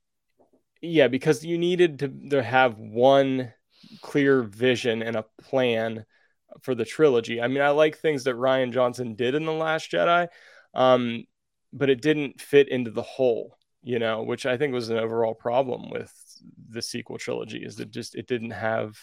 [0.80, 3.52] yeah because you needed to, to have one
[4.00, 6.04] clear vision and a plan
[6.60, 9.90] for the trilogy i mean i like things that rian johnson did in the last
[9.90, 10.28] jedi
[10.74, 11.24] um,
[11.72, 15.34] but it didn't fit into the whole you know which i think was an overall
[15.34, 16.12] problem with
[16.68, 18.96] the sequel trilogy is that just it didn't have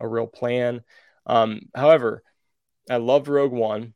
[0.00, 0.82] a real plan
[1.26, 2.22] um, however
[2.90, 3.94] i loved rogue one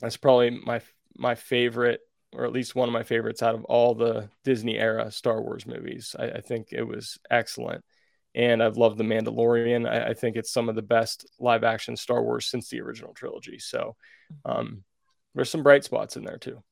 [0.00, 0.80] that's probably my
[1.16, 2.00] my favorite
[2.32, 5.66] or at least one of my favorites out of all the Disney era Star Wars
[5.66, 6.14] movies.
[6.18, 7.84] I, I think it was excellent.
[8.36, 9.88] And I've loved The Mandalorian.
[9.88, 13.14] I, I think it's some of the best live action Star Wars since the original
[13.14, 13.58] trilogy.
[13.58, 13.96] So
[14.44, 14.84] um,
[15.34, 16.62] there's some bright spots in there too.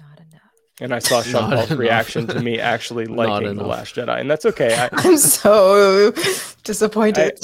[0.00, 0.40] Not enough.
[0.80, 1.78] And I saw Sean Paul's enough.
[1.78, 3.66] reaction to me actually liking The.
[3.66, 4.18] Last Jedi.
[4.20, 4.74] And that's okay.
[4.74, 6.12] I, I'm so
[6.64, 7.38] disappointed.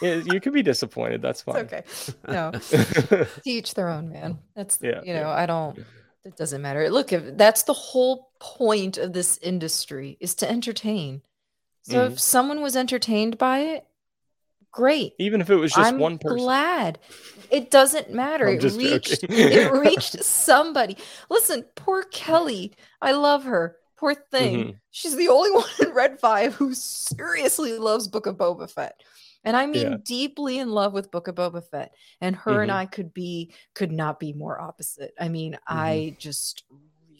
[0.00, 1.20] you could be disappointed.
[1.20, 1.64] That's it's fine.
[1.64, 1.82] okay.
[2.26, 4.38] No, to each their own, man.
[4.56, 5.30] That's Yeah, you know, yeah.
[5.30, 5.78] I don't.
[6.24, 6.88] It doesn't matter.
[6.88, 11.20] Look, if that's the whole point of this industry is to entertain.
[11.82, 12.12] So Mhm.
[12.12, 13.86] if someone was entertained by it,
[14.70, 15.14] great.
[15.18, 16.38] Even if it was just I'm one person.
[16.38, 16.98] glad.
[17.50, 18.48] It doesn't matter.
[18.48, 20.96] I'm it reached it reached somebody.
[21.28, 22.72] Listen, poor Kelly.
[23.00, 23.76] I love her.
[23.96, 24.54] Poor thing.
[24.56, 24.78] Mhm.
[24.90, 29.00] She's the only one in Red 5 who seriously loves Book of Boba Fett.
[29.44, 29.96] And I mean Yeah.
[30.04, 31.92] deeply in love with Book of Boba Fett.
[32.20, 32.74] And her and Mhm.
[32.76, 35.12] I could be could not be more opposite.
[35.20, 36.62] I mean, I just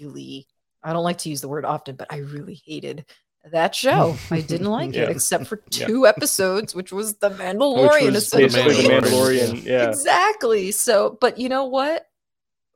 [0.00, 0.46] really
[0.84, 3.04] I don't like to use the word often, but I really hated
[3.50, 4.16] that show.
[4.30, 5.02] I didn't like Yeah.
[5.04, 5.86] it except for Yeah.
[5.86, 8.12] two episodes, which was The Which Mandalorian.
[8.12, 8.62] was essentially.
[8.64, 9.64] basically the Mandalorian.
[9.64, 9.88] Yeah.
[9.88, 10.70] Exactly.
[10.70, 12.06] So, but you know what?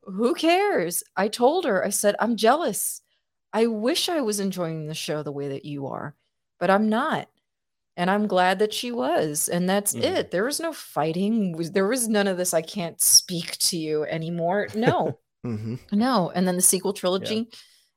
[0.03, 1.03] Who cares?
[1.15, 3.01] I told her, I said, I'm jealous.
[3.53, 6.15] I wish I was enjoying the show the way that you are,
[6.59, 7.29] but I'm not.
[7.95, 9.49] And I'm glad that she was.
[9.49, 10.03] And that's Mhm.
[10.03, 10.31] it.
[10.31, 11.53] There was no fighting.
[11.71, 12.53] There was none of this.
[12.53, 14.67] I can't speak to you anymore.
[14.75, 16.29] No, hmm no.
[16.35, 17.49] And then the sequel trilogy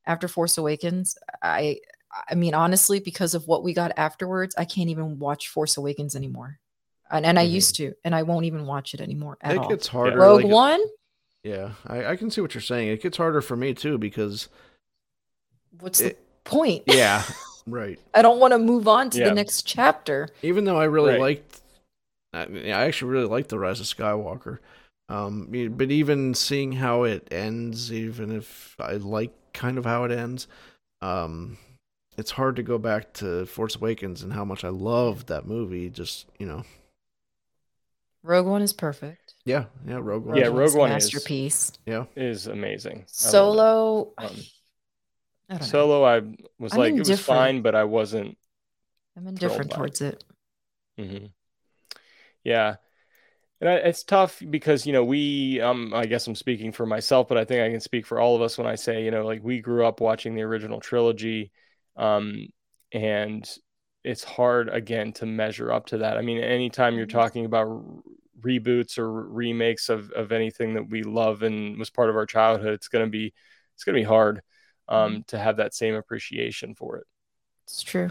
[0.07, 1.81] after Force Awakens, I,
[2.29, 6.17] I mean, honestly, because of what we got afterwards, I can't even watch Force Awakens
[6.17, 6.59] anymore.
[7.11, 7.51] And, and I Mhm.
[7.53, 9.69] used to, and I won't even watch it anymore at It all.
[9.69, 10.19] gets harder.
[10.19, 10.81] Rogue like- One?
[11.43, 12.89] Yeah, I, I can see what you're saying.
[12.89, 14.49] It gets harder for me too because
[15.79, 16.83] What's It- the point?
[16.87, 17.23] yeah,
[17.67, 17.99] right.
[18.13, 19.29] I don't want to move on to Yeah.
[19.29, 20.29] the next chapter.
[20.43, 21.21] Even though I really Right.
[21.21, 21.61] liked,
[22.33, 24.59] I, I actually really liked the Rise of Skywalker.
[25.09, 30.13] Um, but even seeing how it ends, even if I like kind of how it
[30.13, 30.47] ends,
[31.03, 31.57] um,
[32.21, 35.91] it's hard to go back to Force Awakens and how much I loved that movie.
[35.91, 36.63] Just you know,
[38.23, 39.35] Rogue One is perfect.
[39.45, 40.37] yeah, yeah, Rogue One.
[40.37, 41.73] Yeah, One's Rogue One is- masterpiece.
[41.87, 42.05] yeah.
[42.17, 43.01] Is amazing.
[43.01, 43.05] I.
[43.07, 44.27] Solo, Um,
[45.49, 45.67] I don't know.
[45.67, 46.21] Solo, I
[46.59, 47.39] was I'm like, it was indifferent.
[47.39, 48.37] fine, but I wasn't.
[49.17, 49.77] I'm indifferent by it.
[49.79, 50.25] towards it.
[50.99, 51.27] hmm
[52.45, 52.77] Yeah,
[53.61, 55.61] and I, it's tough because you know we.
[55.61, 58.37] Um, I guess I'm speaking for myself, but I think I can speak for all
[58.37, 61.51] of us when I say you know like we grew up watching the original trilogy,
[61.97, 62.47] um,
[62.93, 63.49] and
[64.05, 66.17] it's hard again to measure up to that.
[66.17, 67.11] I mean, anytime you're Mhm.
[67.11, 67.83] talking about r-
[68.41, 72.75] reboots or remakes of of anything that we love and was part of our childhood,
[72.75, 73.35] it's gonna be
[73.75, 74.43] it's gonna be hard
[74.89, 77.07] um, to have that same appreciation for it.
[77.65, 78.09] It's true.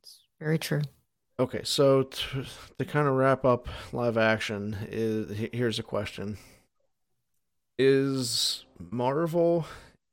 [0.00, 0.82] It's very true.
[1.40, 2.44] Okay, so to,
[2.78, 6.36] to kind of wrap up live action, is here's a question:
[7.78, 9.66] Is Marvel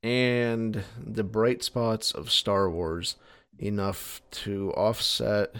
[0.06, 3.16] and the bright spots of Star Wars
[3.60, 5.56] enough to offset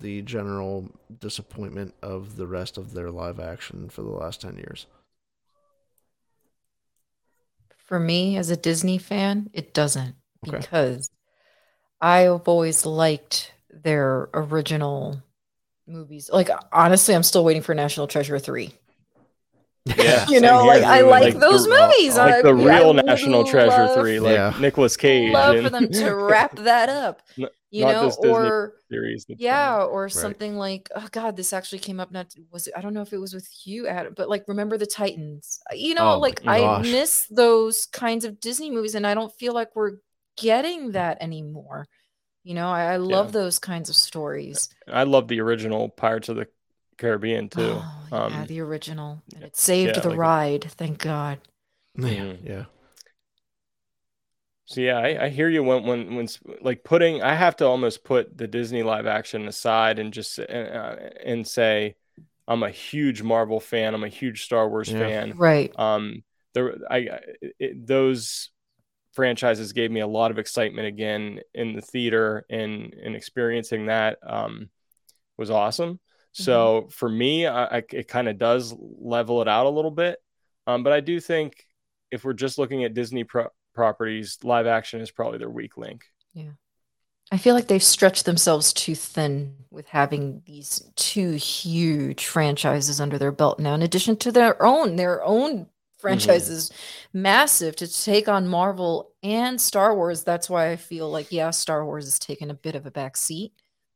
[0.00, 0.90] the general
[1.20, 4.86] disappointment of the rest of their live action for the last ten years?
[7.76, 10.16] For me, as a Disney fan, it doesn't
[10.48, 10.58] Okay.
[10.60, 11.10] because
[12.00, 15.22] I've always liked their original
[15.86, 16.30] movies.
[16.32, 18.74] Like honestly, I'm still waiting for National Treasure three.
[19.84, 21.10] Yeah, You know, here, like I dude.
[21.10, 22.16] like the- those movies.
[22.16, 24.54] like I- the real would National Treasure love- three, like Yeah.
[24.60, 25.32] Nicolas Cage.
[25.32, 27.22] Love for them to wrap that up.
[27.38, 29.24] N- You Not know, this or series.
[29.26, 32.12] that's yeah, or something like oh god, this actually came up.
[32.12, 32.74] Not was it?
[32.76, 35.58] I don't know if it was with you, Adam, but like remember the Titans?
[35.70, 39.14] Uh, You know, Oh, like my I miss those kinds of Disney movies, and I
[39.14, 39.92] don't feel like we're
[40.36, 41.88] getting that anymore.
[42.44, 43.40] You know, I, I love Yeah.
[43.42, 44.68] those kinds of stories.
[44.86, 46.46] I love the original Pirates of the
[47.02, 47.60] Caribbean too.
[47.62, 50.64] Oh, yeah, um, the original, and it saved yeah, the like a- ride.
[50.72, 51.40] Thank God.
[51.96, 52.38] Yeah, Mhm.
[52.48, 52.64] yeah.
[54.66, 57.66] So yeah, I, I hear you when when when s- like putting I have to
[57.66, 61.96] almost put the Disney live action aside and just uh, and say
[62.48, 63.94] I'm a huge Marvel fan.
[63.94, 65.00] I'm a huge Star Wars Yeah.
[65.00, 65.34] fan.
[65.36, 65.72] Right.
[65.78, 66.22] Um,
[66.54, 67.20] there I I-
[67.58, 68.50] it, those
[69.14, 74.18] franchises gave me a lot of excitement again in the theater and and experiencing that
[74.26, 74.70] um
[75.38, 76.00] was awesome.
[76.32, 80.18] So for me, I, I it kind of does level it out a little bit.
[80.66, 81.66] Um, but I do think
[82.10, 86.04] if we're just looking at Disney pro- properties, live action is probably their weak link.
[86.34, 86.52] Yeah.
[87.30, 93.16] I feel like they've stretched themselves too thin with having these two huge franchises under
[93.16, 95.66] their belt now, in addition to their own, their own
[95.98, 96.70] franchises,
[97.14, 100.24] massive to take on Marvel and Star Wars.
[100.24, 103.16] That's why I feel like, yeah, Star Wars has taken a bit of a back
[103.16, 103.52] seat.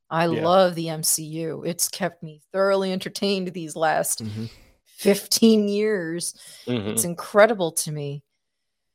[0.09, 0.45] I Yeah.
[0.45, 1.63] love the MCU.
[1.65, 4.51] It's kept me thoroughly entertained these last Mhm.
[4.85, 6.35] 15 years.
[6.67, 6.89] Mhm.
[6.93, 8.23] It's incredible to me.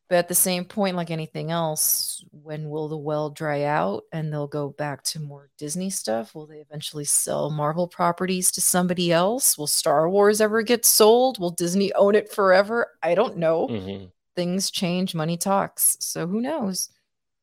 [0.09, 4.31] But at the same point, like anything else, when will the well dry out and
[4.31, 6.35] they'll go back to more Disney stuff?
[6.35, 9.57] Will they eventually sell Marvel properties to somebody else?
[9.57, 11.39] Will Star Wars ever get sold?
[11.39, 12.91] Will Disney own it forever?
[13.01, 13.67] I don't know.
[13.69, 14.11] Mhm.
[14.35, 15.95] Things change, money talks.
[16.01, 16.89] So who knows?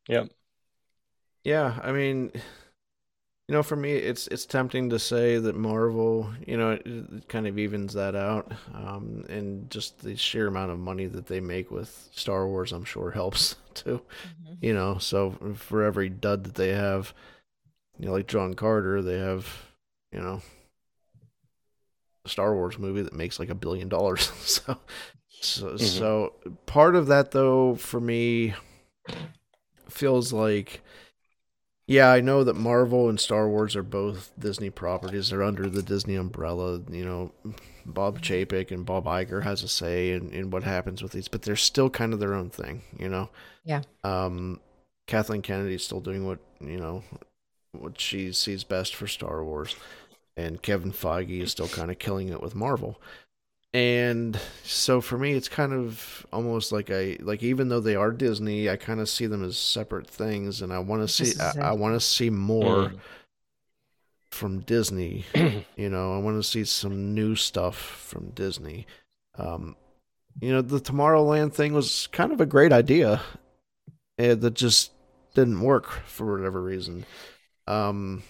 [0.09, 0.31] Yep.
[1.45, 2.33] Yeah, I mean,
[3.49, 7.28] you know, for me, it's it's tempting to say that Marvel, you know, it, it
[7.28, 11.40] kind of evens that out, um, and just the sheer amount of money that they
[11.40, 14.03] make with Star Wars, I'm sure helps too.
[14.61, 17.14] You know, so for every dud that they have,
[17.99, 19.46] you know, like John Carter, they have,
[20.12, 20.42] you know,
[22.24, 24.30] a Star Wars movie that makes like a billion dollars.
[24.44, 24.76] so,
[25.40, 25.80] so, Mhm.
[25.80, 26.32] so
[26.66, 28.55] part of that though, for me,
[29.88, 30.82] feels like
[31.89, 35.30] yeah, I know that Marvel and Star Wars are both Disney properties.
[35.30, 36.82] They're under the Disney umbrella.
[36.91, 37.32] You know,
[37.86, 41.43] Bob Chapek and Bob Iger has a say in, in what happens with these, but
[41.43, 43.30] they're still kind of their own thing, you know?
[43.64, 43.80] Yeah.
[44.05, 44.61] Um,
[45.07, 47.03] Kathleen Kennedy's still doing what, you know,
[47.72, 49.74] what she sees best for Star Wars.
[50.36, 53.01] And Kevin Feige is still kind of killing it with Marvel.
[53.75, 58.11] And so for me, it's kind of almost like I like even though they are
[58.12, 61.53] Disney, I kind of see them as separate things, and I want to see I,
[61.61, 62.99] I want to see more Mm.
[64.31, 65.25] from Disney.
[65.77, 68.87] you know, I want to see some new stuff from Disney.
[69.37, 69.77] Um,
[70.41, 73.23] you know, the Tomorrowland thing was kind of a great idea,
[74.19, 74.93] eh, that just
[75.35, 77.05] didn't work for whatever reason.
[77.66, 78.23] Um,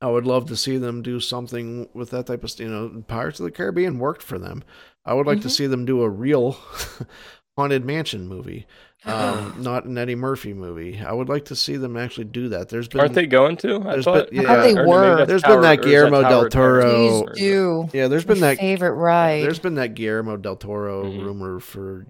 [0.00, 3.40] I would love to see them do something with that type of, you know, Pirates
[3.40, 4.62] of the Caribbean worked for them.
[5.04, 5.52] I would like to Mhm.
[5.52, 6.58] see them do a real
[7.56, 8.66] haunted mansion movie,
[9.06, 11.00] um, not an Eddie Murphy movie.
[11.00, 12.68] I would like to see them actually do that.
[12.68, 13.76] There's been Aren't they going to?
[13.88, 14.30] I thought.
[14.30, 15.16] been- I thought they yeah, Or maybe were.
[15.16, 16.82] that's There's been that or is Guillermo del Tower of Terror?
[16.82, 17.88] Toro- Please do.
[17.94, 18.08] yeah.
[18.08, 19.42] There's My been that favorite ride.
[19.44, 21.24] there's been that Guillermo del Toro Mhm.
[21.24, 22.06] rumor for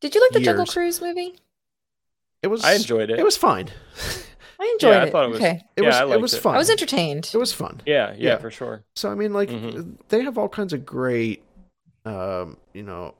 [0.00, 0.64] Did you like the Jungle.
[0.64, 1.34] Cruise movie?
[2.42, 3.18] it was I enjoyed it.
[3.18, 3.68] it was fine.
[4.60, 5.12] I enjoyed yeah, I it.
[5.12, 5.38] thought it was.
[5.40, 5.62] okay.
[5.76, 6.42] It yeah, was I it liked was it.
[6.42, 6.54] fun.
[6.54, 7.30] I was entertained.
[7.32, 7.80] It was fun.
[7.86, 8.36] Yeah, yeah, Yeah.
[8.38, 8.84] for sure.
[8.94, 9.96] So I mean, like Mhm.
[10.10, 11.42] they have all kinds of great,
[12.04, 13.14] um, you know,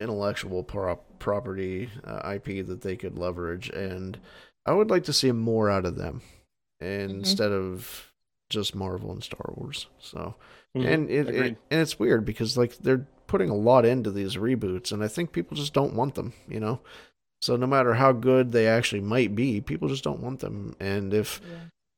[0.00, 4.18] intellectual prop- property uh, IP that they could leverage, and
[4.66, 6.22] I would like to see more out of them
[6.80, 7.10] Mm-hmm.
[7.16, 8.12] instead of
[8.50, 9.86] just Marvel and Star Wars.
[9.98, 10.36] So
[10.76, 10.86] Mhm.
[10.86, 14.92] and it, it and it's weird because like they're putting a lot into these reboots,
[14.92, 16.32] and I think people just don't want them.
[16.48, 16.80] You know.
[17.40, 20.74] So no matter how good they actually might be, people just don't want them.
[20.80, 21.40] And if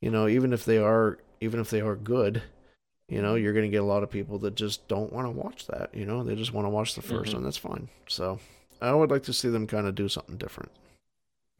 [0.00, 2.42] you know, even if they are, even if they are good,
[3.08, 5.30] you know, you're going to get a lot of people that just don't want to
[5.30, 5.90] watch that.
[5.94, 7.34] You know, they just want to watch the 1st Mhm.
[7.34, 7.42] one.
[7.44, 7.88] That's fine.
[8.08, 8.38] So
[8.80, 10.70] I would like to see them kind of do something different.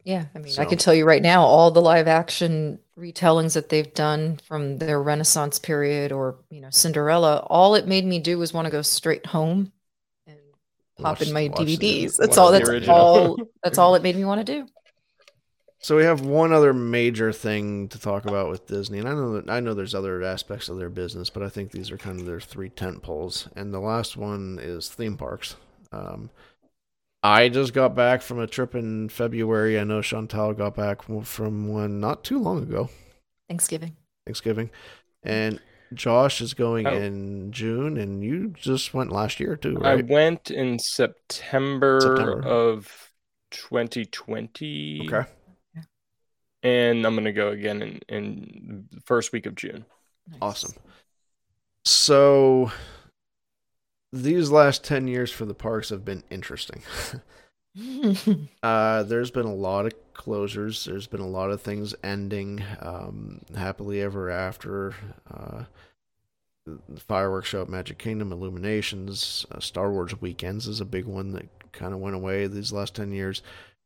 [0.03, 3.69] Yeah, I mean, I can tell you right now, all the live action retellings that
[3.69, 8.39] they've done from their Renaissance period or, you know, Cinderella, all it made me do
[8.39, 9.71] was want to go straight home
[11.01, 12.17] pop Watch- in my watch the- DVDs.
[12.17, 14.67] That's all that's all that's all it made me want to do.
[15.83, 19.33] So we have one other major thing to talk about with Disney, and I know
[19.33, 22.19] that I know there's other aspects of their business, but I think these are kind
[22.19, 23.47] of their three tent poles.
[23.55, 25.55] And the last one is theme parks.
[25.91, 26.29] Um,
[27.23, 29.79] I just got back from a trip in February.
[29.79, 32.89] I know Chantal got back from one not too long ago.
[33.47, 33.95] Thanksgiving.
[34.27, 34.69] Thanksgiving.
[35.23, 35.59] And
[35.93, 36.93] Josh is going Oh.
[36.93, 42.41] in June, and you just went last year too, I went in September, September.
[42.47, 43.11] of
[43.51, 45.01] 2020.
[45.07, 45.29] okay.
[46.63, 49.85] and I'm gonna go again in in the first week of June.
[50.41, 50.73] Awesome.
[51.83, 52.71] So
[54.13, 56.83] these last 10 years for the parks have been interesting.
[58.63, 60.85] uh, there's been a lot of closures.
[60.85, 64.93] There's been a lot of things ending um, happily ever after.
[65.29, 65.63] Uh,
[66.65, 71.31] the fireworks show at Magic Kingdom, Illuminations, uh, Star Wars Weekends is a big one
[71.31, 73.41] that kind of went away these last 10 years.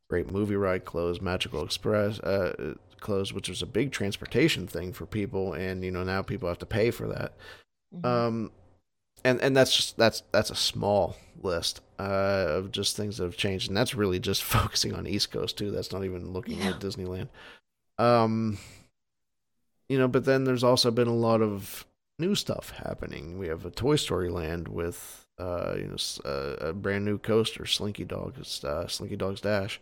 [0.10, 5.06] Great movie ride closed, Magical Express uh, closed, which was a big transportation thing for
[5.06, 7.34] people, and you know now people have to pay for that.
[7.96, 8.06] Mhm.
[8.06, 8.52] Um,
[9.24, 13.38] and and that's just that's that's a small list uh, of just things that have
[13.38, 15.72] changed, and that's really just focusing on East Coast too.
[15.72, 16.70] That's not even looking Yeah.
[16.70, 17.30] at Disneyland.
[17.98, 18.58] Um,
[19.90, 21.86] you know, but then there's also been a lot of
[22.20, 23.38] new stuff happening.
[23.38, 27.18] We have a Toy Story Land with uh, you know, s- uh, a brand new
[27.18, 29.82] coaster, Slinky Dog, uh, Slinky Dog's Dash.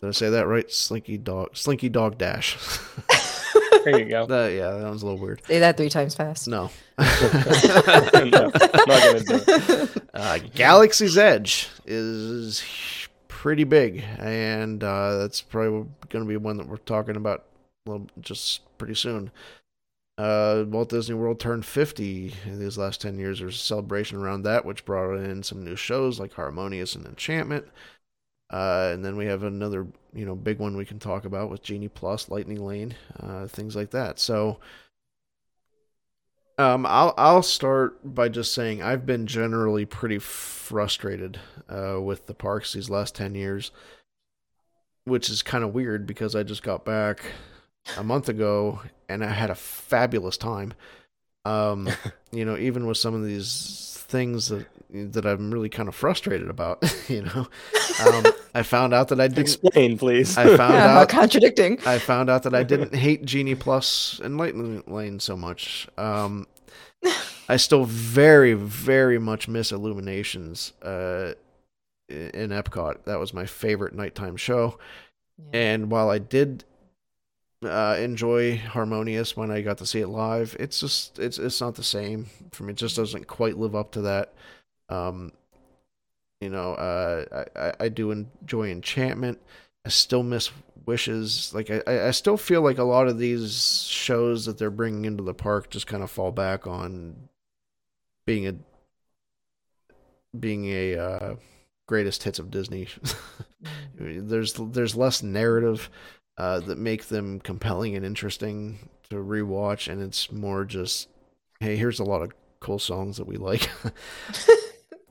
[0.00, 0.70] Did I say that right?
[0.70, 2.56] Slinky Dog, Slinky Dog Dash.
[3.84, 4.26] There you go.
[4.28, 5.42] That- yeah, that was a little weird.
[5.46, 6.48] Say that three times fast.
[6.48, 6.70] No.
[6.98, 9.90] No, not gonna do it.
[10.12, 12.62] Uh, Galaxy's Edge is
[13.28, 17.44] pretty big, and uh, that's probably going to be one that we're talking about
[17.86, 19.30] little, just pretty soon.
[20.18, 23.40] Uh, Walt Disney World turned 50 in these last 10 years.
[23.40, 27.66] There's a celebration around that, which brought in some new shows like Harmonious and Enchantment.
[28.50, 31.62] Uh, and then we have another, you know, big one we can talk about with
[31.62, 34.18] Genie Plus, Lightning Lane, uh, things like that.
[34.18, 34.58] So,
[36.58, 42.34] um, I'll I'll start by just saying I've been generally pretty frustrated uh, with the
[42.34, 43.70] parks these last ten years,
[45.04, 47.22] which is kind of weird because I just got back
[47.96, 50.74] a month ago and I had a fabulous time.
[51.44, 51.88] Um,
[52.32, 56.50] you know, even with some of these things that that I'm really kind of frustrated
[56.50, 57.48] about, you know,
[58.06, 59.40] um, I found out that I didn't.
[59.40, 60.36] Explain, please.
[60.36, 61.78] I found Yeah, out contradicting.
[61.86, 65.88] I found out that I didn't hate Genie Plus and Lightning Lane so much.
[65.96, 66.46] Um,
[67.48, 71.32] I still very, very much miss Illuminations uh,
[72.08, 73.04] in Epcot.
[73.04, 74.78] That was my favorite nighttime show.
[75.52, 76.64] And while I did
[77.62, 81.74] uh, enjoy Harmonious when I got to see it live, it's just it's it's not
[81.74, 82.72] the same for me.
[82.72, 84.32] It just doesn't quite live up to that.
[84.88, 85.32] Um,
[86.40, 89.38] you know, uh, I I- do enjoy Enchantment.
[89.84, 90.50] I still miss
[90.86, 91.52] Wishes.
[91.54, 95.04] Like I I I still feel like a lot of these shows that they're bringing
[95.04, 97.28] into the park just kind of fall back on
[98.26, 98.54] being a
[100.38, 101.34] being a uh,
[101.86, 102.88] greatest hits of Disney.
[103.94, 105.90] there's there's less narrative
[106.40, 111.08] uh, that make them compelling and interesting to rewatch, and it's more just
[111.60, 113.68] hey, here's a lot of cool songs that we like.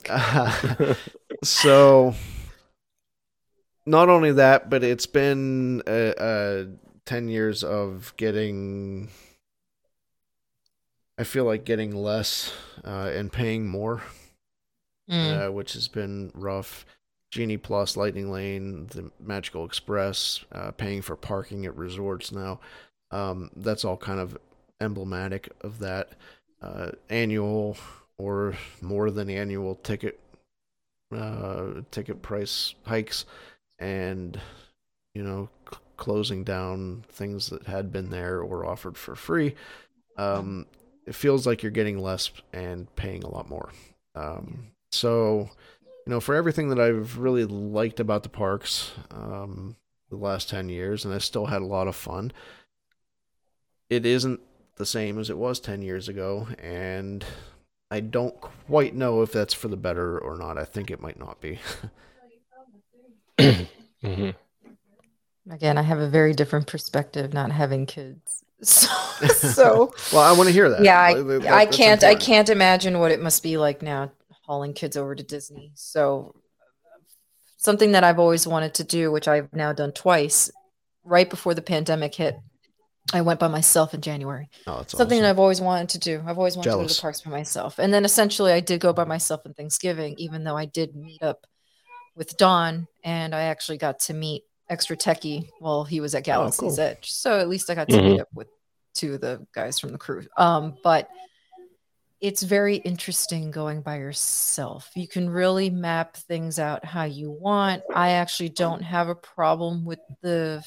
[0.09, 0.95] Uh,
[1.43, 2.15] so
[3.85, 6.65] not only that, but it's been uh, uh,
[7.05, 9.09] ten years of getting.
[11.19, 12.53] I feel like getting less
[12.83, 14.01] uh, and paying more
[15.09, 15.47] Mm.
[15.47, 16.85] uh, which has been rough.
[17.31, 22.59] Genie Plus, Lightning Lane, the Magical Express, uh, paying for parking at resorts now.
[23.11, 24.37] Um, that's all kind of
[24.81, 26.11] emblematic of that
[26.61, 27.77] uh, annual
[28.17, 30.19] or more than annual ticket
[31.15, 33.25] uh, ticket price hikes,
[33.79, 34.39] and
[35.15, 39.55] you know c- closing down things that had been there or offered for free.
[40.17, 40.67] Um,
[41.07, 43.69] it feels like you're getting less and paying a lot more.
[44.15, 45.49] Um, so,
[46.09, 49.75] you know, for everything that I've really liked about the parks um,
[50.09, 52.31] the last 10 years, and I still had a lot of fun,
[53.91, 54.39] it isn't
[54.77, 56.47] the same as it was 10 years ago.
[56.57, 57.23] And
[57.91, 60.57] I don't quite know if that's for the better or not.
[60.57, 61.59] I think it might not be.
[64.01, 64.33] Mhm.
[65.51, 68.43] Again, I have a very different perspective not having kids.
[68.61, 68.87] So,
[69.27, 70.83] so well, I want to hear that.
[70.83, 74.11] yeah, I, that- I can't I can't imagine what it must be like now
[74.49, 75.71] hauling kids over to Disney.
[75.75, 76.33] So
[77.57, 80.49] something that I've always wanted to do, which I've now done twice,
[81.03, 82.35] right before the pandemic hit.
[83.13, 84.49] I went by myself in January.
[84.65, 85.23] Oh, that's Something awesome.
[85.23, 86.23] that I've always wanted to do.
[86.25, 87.77] I've always wanted to go to the parks by myself.
[87.77, 91.21] And then essentially I did go by myself on Thanksgiving, even though I did meet
[91.21, 91.45] up
[92.15, 96.75] with Don and I actually got to meet extra techie while he was at Galaxy's
[96.75, 96.79] cool.
[96.79, 97.11] Edge.
[97.11, 98.47] So at least I got to meet up with
[98.95, 100.25] two of the guys from the crew.
[100.37, 101.07] Um, but
[102.21, 104.89] it's very interesting going by yourself.
[104.95, 107.83] You can really map things out how you want.
[107.93, 110.63] I actually don't have a problem with the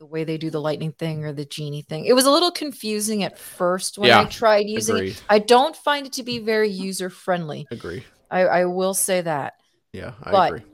[0.00, 2.04] the way they do the lightning thing or the genie thing.
[2.04, 5.10] It was a little confusing at first when I tried using Agreed.
[5.12, 5.22] it.
[5.28, 7.66] I don't find it to be very user friendly.
[7.70, 8.04] Agree.
[8.30, 9.54] I, I will say that.
[9.92, 10.70] Yeah, I But- agree.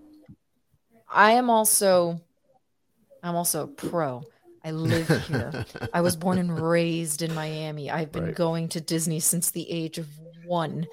[1.12, 2.20] I am also
[3.22, 4.22] I'm also a pro.
[4.64, 5.64] I live here.
[5.92, 7.90] I was born and raised in Miami.
[7.90, 8.34] I've been Right.
[8.34, 10.06] going to Disney since the age of
[10.44, 10.86] one.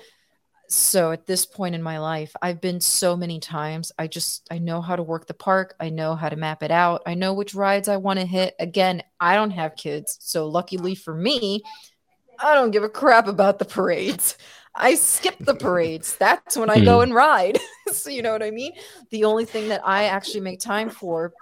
[0.70, 3.91] So at this point in my life, I've been so many times.
[3.97, 5.76] I just I know how to work the park.
[5.80, 7.03] I know how to map it out.
[7.05, 8.53] I know which rides I want to hit.
[8.59, 11.61] Again, I don't have kids, so luckily for me,
[12.39, 14.38] I don't give a crap about the parades.
[14.78, 16.15] I skip the parades.
[16.17, 17.59] That's when I go and ride.
[17.91, 18.73] so you know what I mean?
[19.09, 21.34] The only thing that I actually make time for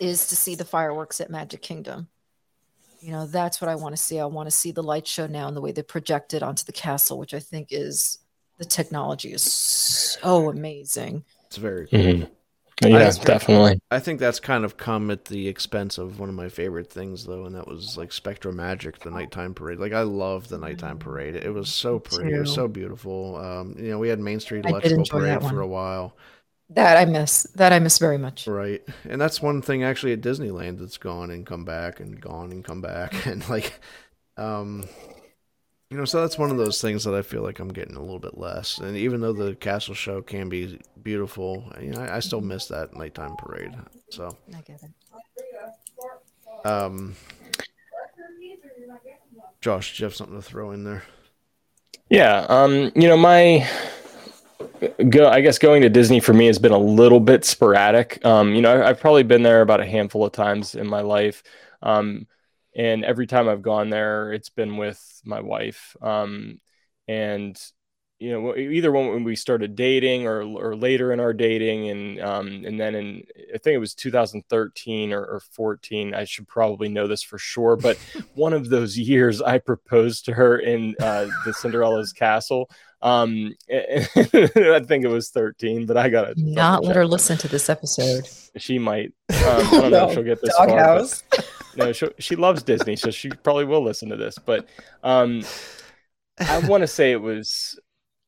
[0.00, 2.08] is to see the fireworks at Magic Kingdom.
[3.00, 4.18] You know, that's what I want to see.
[4.18, 6.64] I want to see the light show now and the way they project it onto
[6.64, 8.18] the castle, which I think is
[8.58, 11.24] the technology is so amazing.
[11.46, 11.98] It's very cool.
[12.00, 12.30] Mhm.
[12.80, 13.80] Yeah, That's very definitely.
[13.90, 17.24] I think that's kind of come at the expense of one of my favorite things,
[17.24, 19.78] though, and that was like SpectroMagic, the nighttime parade.
[19.80, 21.36] Like I love the nighttime parade.
[21.36, 22.34] It was so pretty.
[22.34, 23.36] It was so beautiful.
[23.36, 26.16] Um, you know, we had Main Street I Electrical Parade for a while,
[26.70, 27.44] That I miss.
[27.54, 28.46] That I miss very much.
[28.46, 28.82] right?
[29.08, 32.64] And that's one thing actually at Disneyland that's gone and come back and gone and
[32.64, 33.80] come back, and like,
[34.36, 34.84] um,
[35.90, 38.00] you know, so that's one of those things that I feel like I'm getting a
[38.00, 38.78] little bit less.
[38.78, 42.66] And even though the castle show can be beautiful, you know, I, I still miss
[42.66, 43.74] that nighttime parade.
[44.10, 44.36] So.
[44.54, 46.66] I get it.
[46.66, 47.14] Um,
[49.60, 51.04] Josh, do you have something to throw in there?
[52.10, 53.68] Yeah, um, you know, my
[55.08, 58.24] go I guess going to Disney for me has been a little bit sporadic.
[58.24, 61.00] Um, you know, I, I've probably been there about a handful of times in my
[61.00, 61.42] life.
[61.82, 62.26] Um,
[62.78, 65.96] and every time I've gone there, it's been with my wife.
[66.00, 66.60] Um,
[67.08, 67.60] and
[68.20, 72.64] you know, either when we started dating or or later in our dating, and um,
[72.64, 73.22] and then in
[73.54, 76.14] I think it was 2013 or, or 14.
[76.14, 77.96] I should probably know this for sure, but
[78.34, 82.70] one of those years I proposed to her in uh, the Cinderella's castle.
[83.02, 87.68] Um, I think it was 13, but I gotta Not let her listen to this
[87.68, 88.28] episode.
[88.56, 89.12] She might.
[89.30, 90.66] Um, I don't know if she'll get this far.
[90.66, 91.22] but- Doghouse.
[91.78, 94.38] no, she, she loves Disney, so she probably will listen to this.
[94.38, 94.68] But
[95.04, 95.48] um,
[96.46, 97.78] I want to say it was,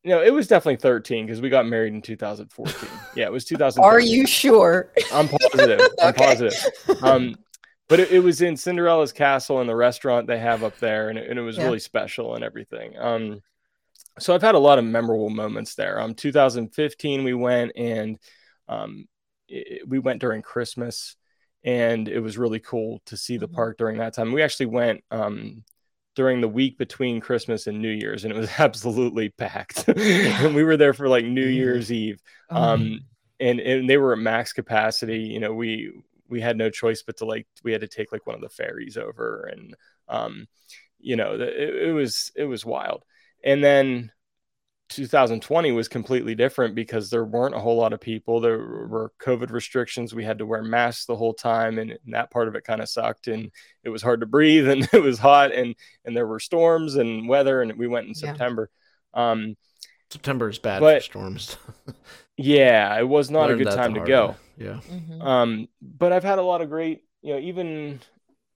[0.05, 3.07] you know, it was definitely 13 because we got married in 2014.
[3.15, 3.91] Yeah, it was 2013.
[3.91, 4.91] Are you sure?
[5.11, 5.89] I'm positive.
[6.01, 6.15] I'm Okay.
[6.15, 6.59] positive.
[7.01, 7.37] Um,
[7.89, 11.19] but it, it was in Cinderella's castle and the restaurant they have up there, and
[11.19, 11.63] it, and it was Yeah.
[11.63, 12.97] really special and everything.
[12.99, 13.43] Um,
[14.19, 16.01] so I've had a lot of memorable moments there.
[16.01, 18.19] Um, 2015 we went and
[18.69, 19.07] um,
[19.49, 21.17] it, we went during Christmas,
[21.65, 23.53] and it was really cool to see the Mhm.
[23.55, 24.33] park during that time.
[24.33, 25.65] We actually went um,
[26.15, 29.89] during the week between Christmas and New Year's, and it was absolutely packed.
[29.89, 31.47] and we were there for like New.
[31.47, 33.01] Year's Eve Oh, um
[33.39, 35.93] and and they were at max capacity you know we
[36.29, 38.49] we had no choice but to like we had to take like one of the
[38.49, 39.75] ferries over and
[40.09, 40.47] um
[40.99, 43.05] you know the, it, it was it was wild
[43.45, 44.11] and then
[44.91, 49.51] 2020 was completely different because there weren't a whole lot of people there were covid
[49.51, 52.65] restrictions we had to wear masks the whole time and, and that part of it
[52.65, 53.51] kind of sucked and
[53.85, 55.75] it was hard to breathe and it was hot and
[56.05, 58.31] and there were storms and weather and we went in Yeah.
[58.33, 58.71] september
[59.15, 59.57] um
[60.11, 61.57] September is bad But- for storms.
[62.37, 64.35] yeah it was not a good time to go way.
[64.59, 64.81] Yeah.
[64.91, 65.23] mhm.
[65.25, 68.01] um, but I've had a lot of great, you know, even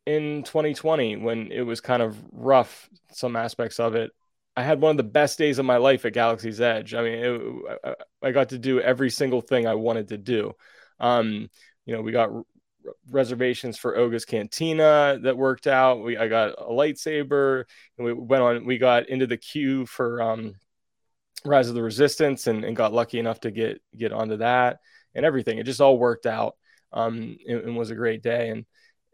[0.05, 4.11] in 2020 when it was kind of rough, some aspects of it.
[4.57, 6.94] I had one of the best days of my life at Galaxy's Edge.
[6.94, 7.14] I mean,
[7.84, 10.52] it, I, got to do every single thing I wanted to do.
[11.00, 11.48] Um,
[11.86, 12.30] you know, we got
[13.11, 16.05] reservations for Oga's Cantina that worked out.
[16.05, 17.64] We I got a lightsaber,
[17.98, 18.64] and we went on.
[18.64, 20.55] We got into the queue for um,
[21.44, 24.78] Rise of the Resistance, and, and got lucky enough to get get onto that
[25.14, 25.59] and everything.
[25.59, 26.56] It just all worked out
[26.93, 28.64] um, and, and was a great day and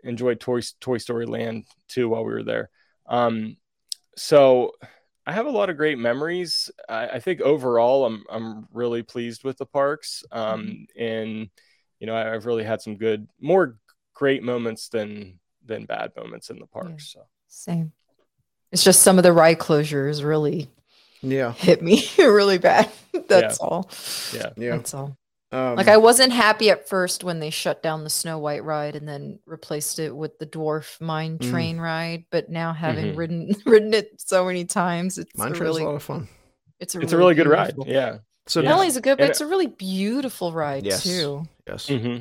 [0.05, 2.71] enjoyed Toy, Toy Story Land too while we were there.
[3.07, 3.57] Um,
[4.17, 4.73] so
[5.31, 6.73] I have a lot of great memories.
[6.89, 10.24] I, I think overall I'm, I'm really pleased with the parks.
[10.32, 11.48] Um, and,
[12.01, 13.77] you know, I, I've really had some good, more
[14.12, 17.12] great moments than, than bad moments in the parks.
[17.12, 17.20] So.
[17.47, 17.93] Same.
[18.73, 20.69] It's just some of the ride closures really
[21.23, 21.52] Yeah.
[21.52, 22.90] hit me really bad.
[23.28, 23.89] That's all.
[24.35, 24.51] Yeah.
[24.57, 24.77] Yeah.
[24.78, 25.16] That's all.
[25.53, 28.95] Um, Like I wasn't happy at first when they shut down the Snow White ride
[28.95, 31.51] and then replaced it with the Dwarf Mine Mm.
[31.51, 32.25] Train ride.
[32.31, 33.17] But now having Mhm.
[33.17, 36.29] ridden ridden it so many times, it's Mine a Train's really a lot of fun.
[36.79, 37.75] it's a It's a really good ride.
[37.87, 38.19] Yeah.
[38.47, 38.69] So Yeah.
[38.69, 41.03] Not only is it good, but And it's a really beautiful ride Yes.
[41.03, 41.45] too.
[41.67, 41.89] yes.
[41.89, 42.17] hmm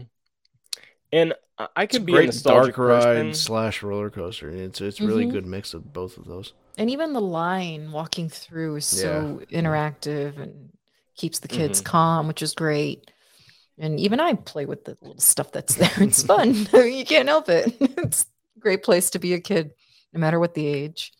[1.12, 3.34] And I- I It's could be a great nostalgic dark ride person.
[3.34, 4.50] slash roller coaster.
[4.50, 5.32] It's it's really Mhm.
[5.32, 6.54] good mix of both of those.
[6.78, 10.70] And even the line walking through is so interactive and
[11.16, 11.86] keeps the kids Mhm.
[11.86, 13.12] calm, which is great.
[13.80, 15.90] And even I play with the little stuff that's there.
[16.00, 16.54] It's fun.
[16.74, 17.76] you can't help it.
[17.80, 18.26] It's
[18.58, 19.72] a great place to be a kid,
[20.14, 21.14] no matter what the age.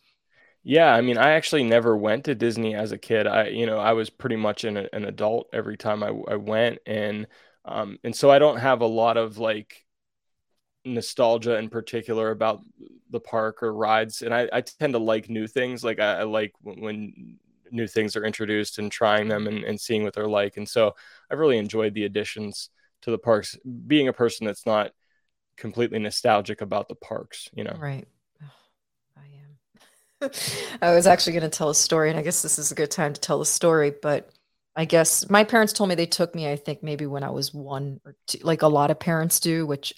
[0.62, 3.26] Yeah, I mean, I actually never went to Disney as a kid.
[3.26, 6.80] I, you know, I was pretty much an, an adult every time I, I went,
[6.84, 7.26] and
[7.64, 9.86] um, and so I don't have a lot of like
[10.84, 12.60] nostalgia in particular about
[13.10, 15.82] the park or rides, and I, I tend to like new things.
[15.82, 17.38] Like I, I like when, when
[17.72, 20.56] new things are introduced and trying them and, and seeing what they're like.
[20.56, 20.94] And so
[21.30, 22.70] I've really enjoyed the additions
[23.02, 23.56] to the parks.
[23.86, 24.92] Being a person that's not
[25.56, 27.76] completely nostalgic about the parks, you know.
[27.78, 28.06] Right.
[29.16, 29.26] I
[30.22, 30.30] am.
[30.82, 32.90] I was actually going to tell a story, and I guess this is a good
[32.90, 33.92] time to tell a story.
[34.02, 34.30] But
[34.74, 37.52] I guess my parents told me they took me, I think maybe when I was
[37.52, 39.94] one or two, like a lot of parents do, which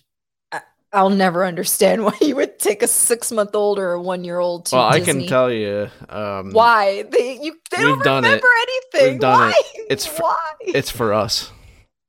[0.93, 4.39] I'll never understand why you would take a six month old or a one year
[4.39, 5.89] old to Well, I can tell you.
[6.09, 8.29] Um, why they you they We've don't done it.
[8.29, 9.13] remember anything.
[9.13, 9.55] We've done why?
[9.75, 9.87] it.
[9.91, 10.53] It's fr- why?
[10.61, 11.51] It's for us.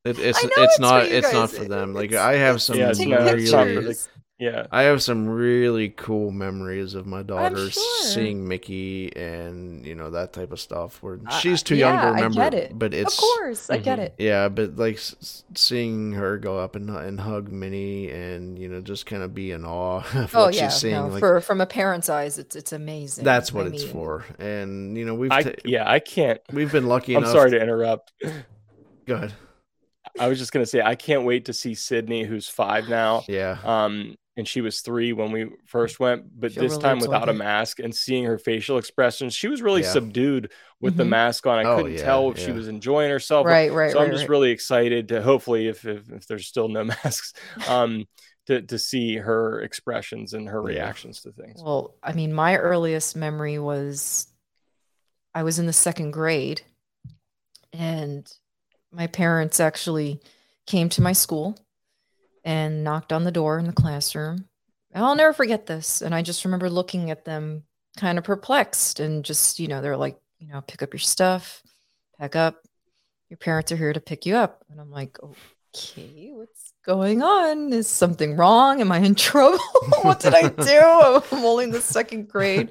[0.06, 1.94] It, it's I know it's it's for not you it's not for them.
[1.94, 4.08] Like It's- I have some Yeah, it's
[4.44, 4.70] take not- really it's not for the- pictures.
[4.72, 4.78] Yeah.
[4.78, 8.04] I have some really cool memories of my daughter sure.
[8.06, 11.02] seeing Mickey and you know that type of stuff.
[11.02, 12.80] Where I- she's too young yeah, to I remember, get it.
[12.80, 14.02] but it's of course, I get Mhm.
[14.04, 14.16] it.
[14.18, 14.50] yeah.
[14.50, 18.82] But like s- s- seeing her go up and and hug Minnie and you know
[18.82, 20.94] just kind of be in awe of Oh yeah, she's seeing.
[20.96, 23.24] no, like for from a parent's eyes, it's it's amazing.
[23.24, 24.26] that's what I it's mean, for.
[24.40, 26.42] And you know we've I yeah, I can't.
[26.52, 27.34] we've been lucky I'm enough.
[27.34, 28.12] sorry to interrupt.
[29.06, 29.34] Go ahead.
[30.20, 33.24] I was just gonna say I can't wait to see Sydney, who's five now.
[33.28, 33.58] Yeah.
[33.64, 37.30] Um, and she was three when we first went, but She'll this time absorb without
[37.30, 37.36] a it.
[37.36, 39.92] mask and seeing her facial expressions, she was really Yeah.
[39.92, 41.10] subdued with the Mhm.
[41.10, 41.60] mask on.
[41.60, 43.46] I Oh, couldn't yeah, tell if she was enjoying herself.
[43.46, 44.06] Right, right, so right.
[44.06, 44.30] I'm just right.
[44.30, 47.34] really excited to hopefully, if if, if there's still no masks,
[47.68, 48.06] um,
[48.48, 50.78] to to see her expressions and her Yeah.
[50.80, 51.62] reactions to things.
[51.64, 54.28] Well, I mean, my earliest memory was
[55.36, 56.62] I was in the second grade,
[57.72, 58.32] and
[58.94, 60.20] my parents actually
[60.66, 61.58] came to my school
[62.44, 64.46] and knocked on the door in the classroom.
[64.94, 66.02] I'll never forget this.
[66.02, 67.64] And I just remember looking at them
[67.98, 71.64] kind of perplexed and just, you know, they're like, you know, pick up your stuff,
[72.20, 72.62] pack up.
[73.30, 74.64] Your parents are here to pick you up.
[74.70, 77.74] And I'm like, okay, what's going on?
[77.74, 78.82] Is something wrong?
[78.82, 79.58] Am I in trouble?
[80.04, 81.24] what did I do?
[81.32, 82.70] I'm only in the second grade.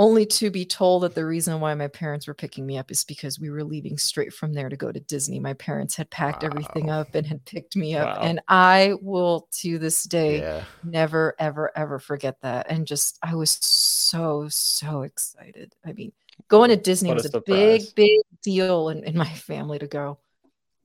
[0.00, 3.02] Only to be told that the reason why my parents were picking me up is
[3.02, 5.40] because we were leaving straight from there to go to Disney.
[5.40, 8.16] My parents had packed everything up and had picked me up.
[8.16, 8.22] Wow.
[8.22, 10.64] And I will to this day Yeah.
[10.84, 12.66] never, ever, ever forget that.
[12.70, 15.74] And just, I was so, so excited.
[15.84, 16.12] I mean,
[16.46, 20.18] going to Disney What was a big, big deal in, in my family to go.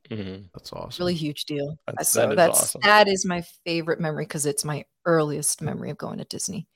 [0.09, 0.49] Mhm.
[0.55, 1.03] That's awesome.
[1.03, 1.77] Really huge deal.
[1.85, 2.81] That's- so that is that's awesome.
[2.83, 6.67] that is my favorite memory because it's my earliest memory of going to Disney.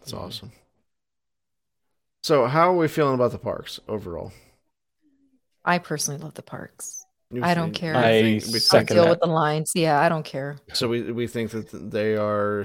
[0.00, 0.50] That's awesome.
[2.26, 4.32] So, how are we feeling about the parks overall?
[5.64, 7.06] I personally love the parks.
[7.30, 7.94] You I don't care.
[7.94, 9.10] I think- we I deal that.
[9.10, 9.70] with the lines.
[9.76, 10.56] Yeah, I don't care.
[10.72, 12.64] So we we think that they are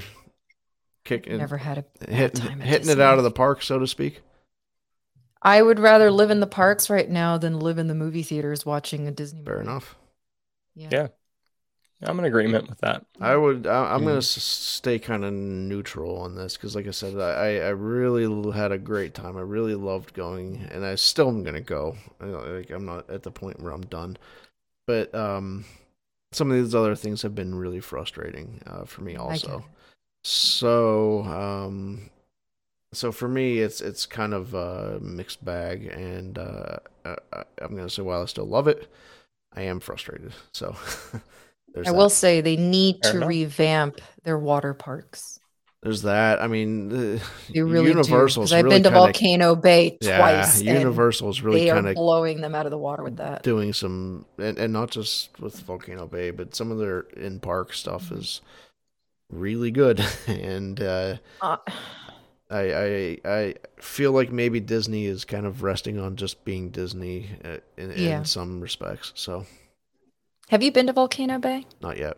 [1.05, 3.85] kicking, Never had a hit, time at hitting it out of the park, so to
[3.85, 4.21] speak.
[5.43, 8.65] I would rather live in the parks right now than live in the movie theaters
[8.65, 9.51] watching a Disney movie.
[9.51, 9.95] Fair enough.
[10.73, 10.89] Yeah.
[10.91, 11.07] Yeah.
[12.03, 13.05] I'm in agreement with that.
[13.19, 13.67] I would.
[13.67, 14.05] I, I'm Mhm.
[14.05, 18.51] gonna s- stay kind of neutral on this because, like I said, I I really
[18.51, 19.37] had a great time.
[19.37, 21.97] I really loved going, and I still am gonna go.
[22.19, 24.17] I, like I'm not at the point where I'm done,
[24.87, 25.65] but um,
[26.33, 29.65] some of these other things have been really frustrating uh, for me also.
[30.23, 32.09] So um,
[32.93, 37.75] so for me, it's it's kind of a mixed bag, and uh, I, I- I'm
[37.75, 38.91] gonna say while I still love it,
[39.53, 40.33] I am frustrated.
[40.53, 40.75] So
[41.73, 41.97] there's I that.
[41.97, 43.29] will say they need Fair to enough.
[43.29, 45.39] revamp their water parks.
[45.83, 46.39] There's that.
[46.41, 47.21] I mean, the,
[47.51, 48.55] They really Universal's do.
[48.57, 50.59] I've really been to kinda- Volcano Bay yeah, twice.
[50.59, 53.41] and Universal's really kind of blowing them out of the water with that.
[53.41, 57.73] doing some, and, and not just with Volcano Bay, but some of their in park
[57.73, 58.19] stuff Mm-hmm.
[58.19, 58.41] is
[59.31, 60.05] really good.
[60.27, 61.57] and uh, Uh,
[62.51, 67.29] I, I I feel like maybe Disney is kind of resting on just being Disney
[67.43, 68.19] uh, in, Yeah.
[68.19, 69.13] in some respects.
[69.15, 69.45] So
[70.51, 71.65] have you been to Volcano Bay?
[71.81, 72.17] not yet.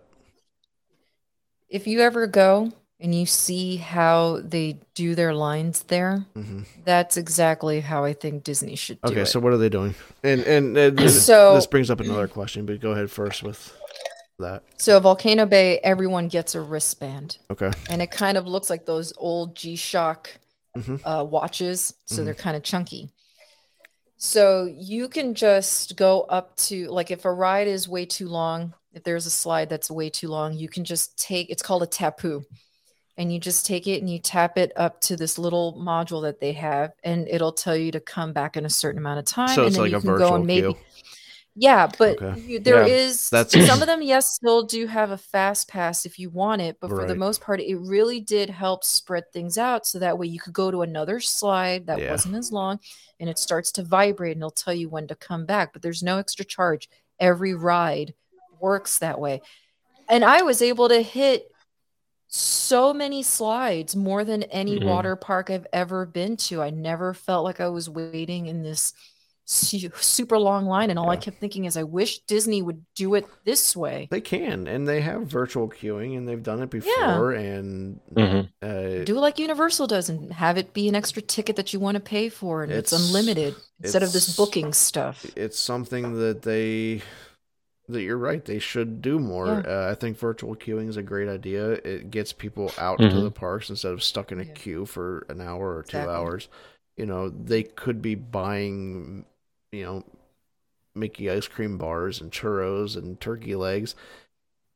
[1.70, 7.16] If you ever go and you see how they do their lines there, hmm that's
[7.18, 9.26] exactly how I think Disney should do Okay, it.
[9.28, 9.96] so what are they doing?
[10.24, 13.74] And and, and this, So- this brings up another question, but go ahead first with
[14.40, 14.64] that.
[14.78, 17.72] So Volcano Bay, everyone gets a wristband, Okay.
[17.90, 20.30] and it kind of looks like those old G-Shock
[20.78, 21.00] Mhm.
[21.06, 21.94] uh, watches.
[22.06, 22.26] So Mhm.
[22.26, 23.10] they're kind of chunky.
[24.24, 28.74] So you can just go up to like if a ride is way too long,
[28.94, 31.50] if there's a slide that's way too long, you can just take.
[31.50, 32.42] It's called a tapu,
[33.18, 36.40] and you just take it and you tap it up to this little module that
[36.40, 39.50] they have, and it'll tell you to come back in a certain amount of time.
[39.50, 40.78] So and it's then like you a can virtual go and maybe queue.
[41.56, 42.42] Yeah, but Okay.
[42.42, 46.06] you, there Yeah, is that's- some of them, yes, still do have a fast pass
[46.06, 49.58] if you want it, but for the most part, it really did help spread things
[49.58, 52.12] out so that way you could go to another slide that Yeah.
[52.12, 52.80] wasn't as long
[53.20, 56.04] and it starts to vibrate and it'll tell you when to come back, but there's
[56.04, 56.90] no extra charge.
[57.20, 58.14] Every ride
[58.60, 59.42] works that way.
[60.10, 61.50] And I was able to hit
[62.28, 64.86] so many slides, more than any Mhm.
[64.86, 66.62] water park I've ever been to.
[66.64, 68.94] I never felt like I was waiting in this
[69.46, 70.90] super long line.
[70.90, 74.08] And all I kept thinking is, I wish Disney would do it this way.
[74.10, 77.34] They can, and they have virtual queuing, and they've done it before.
[77.34, 77.40] yeah.
[77.40, 78.50] And Mhm.
[78.62, 81.96] uh, Do like Universal does and have it be an extra ticket that you want
[81.96, 85.26] to pay for and it's, It's- unlimited instead of this booking stuff.
[85.36, 87.02] it's something that they
[87.90, 89.46] that you're right they should do more.
[89.48, 89.88] Yeah.
[89.88, 91.72] Uh, I think virtual queuing is a great idea.
[91.74, 93.24] It gets people out to Mhm.
[93.24, 94.54] the parks instead of stuck in a Yeah.
[94.54, 96.16] queue for an hour or two Exactly.
[96.16, 96.48] hours.
[96.96, 99.26] You know, they could be buying,
[99.74, 100.04] you know,
[100.96, 103.96] Mickey ice cream bars and churros and turkey legs,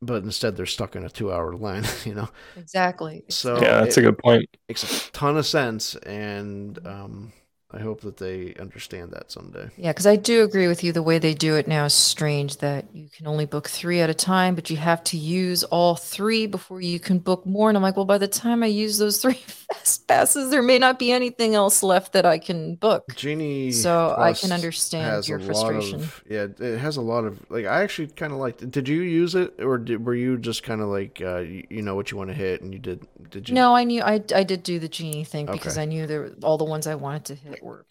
[0.02, 1.84] but instead they're stuck in a two-hour line.
[2.04, 3.24] You know, Exactly.
[3.28, 4.48] so yeah, that's it a good point.
[4.68, 7.32] makes a ton of sense, and um,
[7.70, 9.68] I hope that they understand that someday.
[9.76, 10.90] Yeah, because I do agree with you.
[10.90, 14.08] The way they do it now is strange that you can only book three at
[14.08, 17.68] a time, but you have to use all three before you can book more.
[17.68, 19.34] And I'm like, well, by the time I use those three
[19.68, 23.14] fast passes, there may not be anything else left that I can book.
[23.14, 23.70] Genie.
[23.70, 25.96] So I can understand your frustration.
[25.96, 27.66] of- yeah, it has a lot of like.
[27.66, 28.62] I actually kind of liked.
[28.62, 28.70] it.
[28.70, 31.82] Did you use it, or did, were you just kind of like uh, you, you
[31.82, 33.06] know what you want to hit, and you did?
[33.28, 33.54] Did you?
[33.54, 36.56] No, I knew I, I did do the genie thing because I knew there all
[36.56, 37.86] the ones I wanted to hit were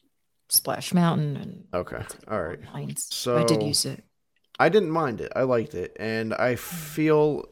[0.50, 2.02] Splash Mountain and Okay.
[2.30, 2.60] All right.
[2.74, 3.28] Lines.
[3.28, 4.04] I did use it.
[4.60, 5.32] I didn't mind it.
[5.36, 7.46] I liked it, and I feel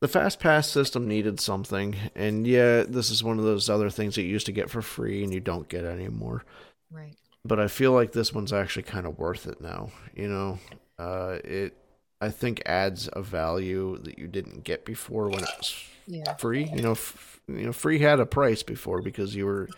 [0.00, 1.94] the fast pass system needed something.
[2.16, 4.82] And yeah, this is one of those other things that you used to get for
[4.82, 6.44] free and you don't get anymore.
[6.90, 7.16] Right.
[7.44, 9.90] But I feel like this one's actually kind of worth it now.
[10.14, 10.58] You know,
[10.98, 11.76] uh, it
[12.20, 15.74] I think adds a value that you didn't get before when it was
[16.06, 16.34] Yeah.
[16.34, 16.64] free.
[16.64, 19.68] You know, f- you know, free had a price before because you were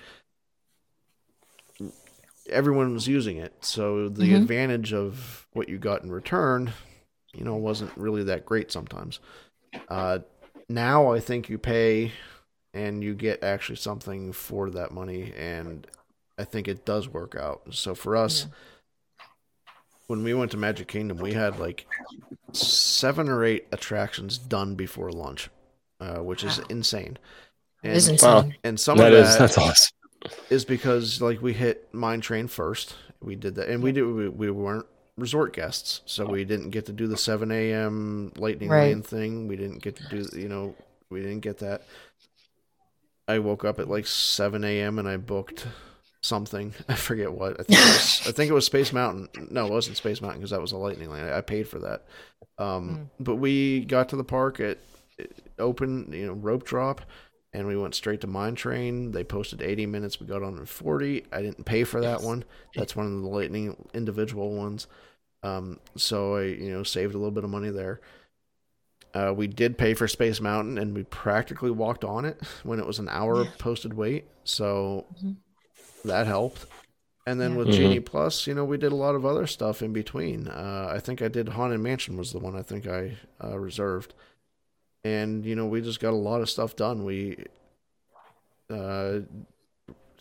[2.48, 3.64] everyone was using it.
[3.64, 4.36] So the Mhm.
[4.36, 6.72] advantage of what you got in return,
[7.34, 9.20] you know, wasn't really that great sometimes.
[9.88, 10.20] Uh,
[10.68, 12.12] now I think you pay
[12.74, 15.86] and you get actually something for that money, and
[16.38, 17.62] I think it does work out.
[17.74, 18.46] So for us.
[20.08, 21.84] When we went to Magic Kingdom, we had like
[22.52, 25.50] seven or eight attractions done before lunch,
[26.00, 26.64] uh, which is Wow.
[26.68, 27.18] insane.
[27.82, 28.38] It is Wow.
[28.40, 28.54] insane.
[28.62, 29.96] and some That of is that that's awesome.
[30.50, 32.94] Is because like we hit Mine Train first.
[33.22, 34.02] We did that, and we did.
[34.02, 34.86] We, we weren't
[35.16, 38.32] resort guests, so we didn't get to do the seven a.m.
[38.36, 38.88] Lightning Right.
[38.88, 39.48] Lane thing.
[39.48, 40.38] We didn't get to do.
[40.38, 40.74] You know,
[41.10, 41.82] we didn't get that.
[43.28, 44.98] I woke up at like seven a.m.
[44.98, 45.66] and I booked
[46.20, 46.74] something.
[46.88, 47.58] I forget what.
[47.58, 49.28] I think it was, I think it was Space Mountain.
[49.50, 51.24] No, it wasn't Space Mountain because that was a Lightning Lane.
[51.24, 52.04] I, I paid for that.
[52.58, 54.78] Um, But we got to the park at
[55.18, 57.00] at open, you know, rope drop,
[57.56, 59.12] and we went straight to Mine Train.
[59.12, 60.20] They posted 80 minutes.
[60.20, 61.24] We got on in 40.
[61.32, 62.44] I didn't pay for that one.
[62.74, 64.86] That's one of the Lightning individual ones.
[65.42, 68.00] Um, so I, you know, saved a little bit of money there.
[69.14, 72.86] Uh, we did pay for Space Mountain, and we practically walked on it when it
[72.86, 74.26] was an hour posted wait.
[74.44, 75.36] So Mhm.
[76.04, 76.66] that helped.
[77.26, 77.56] And then Yeah.
[77.56, 77.72] with Mhm.
[77.72, 80.46] Genie Plus, you know, we did a lot of other stuff in between.
[80.48, 84.12] Uh, I think I did Haunted Mansion was the one I think I uh, reserved,
[85.06, 87.04] and you know, we just got a lot of stuff done.
[87.04, 87.38] We,
[88.68, 89.20] uh,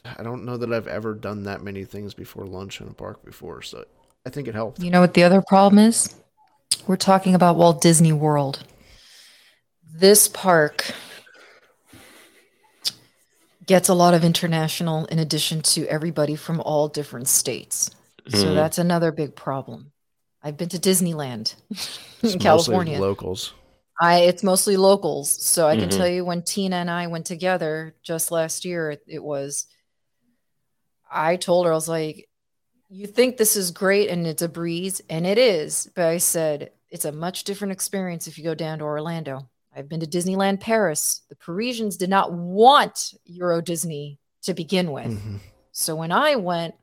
[0.06, 3.26] I don't know that I've ever done that many things before lunch in a park
[3.26, 3.86] before, so
[4.26, 4.82] I think it helped.
[4.82, 6.14] You know what the other problem is?
[6.88, 8.64] We're talking about Walt Disney World.
[9.92, 10.92] This park
[13.66, 17.90] gets a lot of international in addition to everybody from all different states.
[18.28, 18.56] So Mhm.
[18.56, 19.92] that's another big problem.
[20.44, 21.78] I've been to Disneyland in
[22.22, 23.00] mostly California.
[23.00, 23.54] locals.
[24.00, 25.30] I it's mostly locals.
[25.30, 25.98] So I can Mhm.
[25.98, 29.68] tell you when Tina and I went together just last year, it, it was
[31.10, 32.28] I told her I was like,
[32.90, 36.72] You think this is great and it's a breeze, and it is, but I said
[36.90, 39.50] it's a much different experience if you go down to Orlando.
[39.76, 41.22] I've been to Disneyland Paris.
[41.30, 45.08] The Parisians did not want Euro Disney to begin with.
[45.08, 45.40] Mhm.
[45.72, 46.76] So when I went,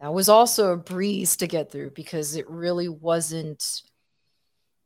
[0.00, 3.82] that was also a breeze to get through because it really wasn't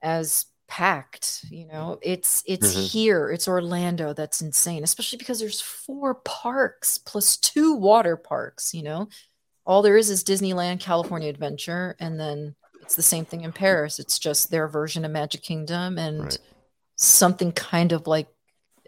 [0.02, 2.86] as packed you know it's it's Mhm.
[2.92, 8.84] here it's orlando that's insane especially because there's four parks plus two water parks you
[8.84, 9.08] know
[9.66, 13.98] all there is is disneyland california adventure and then it's the same thing in paris
[13.98, 16.38] it's just their version of magic kingdom and Right.
[16.94, 18.28] something kind of like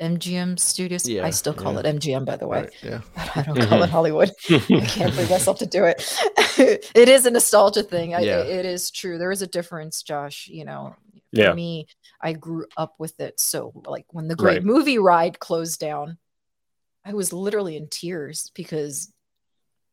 [0.00, 1.80] mgm studios Yeah, i still call yeah.
[1.80, 3.00] it mgm by the way Right, yeah.
[3.34, 4.30] I don't call it Hollywood.
[4.50, 5.96] I can't bring myself to do it.
[6.94, 8.14] it is a nostalgia thing.
[8.14, 8.40] I, Yeah.
[8.42, 9.16] It is true.
[9.18, 10.48] There is a difference, Josh.
[10.48, 10.94] You know,
[11.34, 11.54] for Yeah.
[11.54, 11.86] me,
[12.20, 13.40] I grew up with it.
[13.40, 14.64] So, like, when the great Right.
[14.64, 16.18] movie ride closed down,
[17.04, 19.12] I was literally in tears because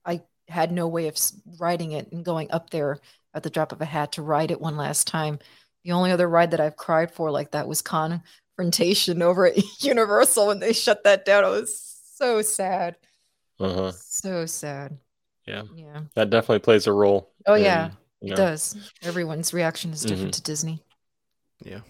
[0.06, 1.18] I had no way of
[1.60, 3.00] riding it and going up there
[3.34, 5.40] at the drop of a hat to ride it one last time.
[5.84, 10.48] The only other ride that I've cried for like that was Kongfrontation over at Universal
[10.48, 11.46] when they shut that down.
[11.46, 11.80] i was
[12.16, 12.98] so sad.
[13.60, 13.92] Uh-huh.
[13.92, 14.98] So sad.
[15.46, 15.64] Yeah.
[15.74, 16.02] Yeah.
[16.16, 17.34] That definitely plays a role.
[17.48, 17.88] Oh, yeah.
[17.88, 17.92] in,
[18.28, 18.76] you It does.
[19.02, 20.84] Everyone's reaction is different to Disney.
[21.64, 21.82] Yeah.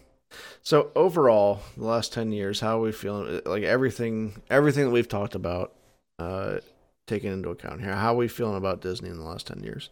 [0.61, 3.41] So overall, the last ten years, how are we feeling?
[3.45, 5.73] Like everything, everything that we've talked about,
[6.19, 6.59] uh,
[7.07, 7.93] taken into account here.
[7.95, 9.89] How are we feeling about Disney in the last ten years?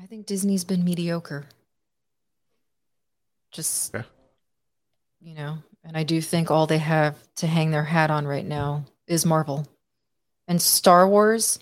[0.00, 1.46] I think Disney's been mediocre.
[3.50, 4.06] Just, Okay.
[5.20, 8.44] you know, and I do think all they have to hang their hat on right
[8.44, 9.66] now is Marvel
[10.46, 11.58] and Star Wars,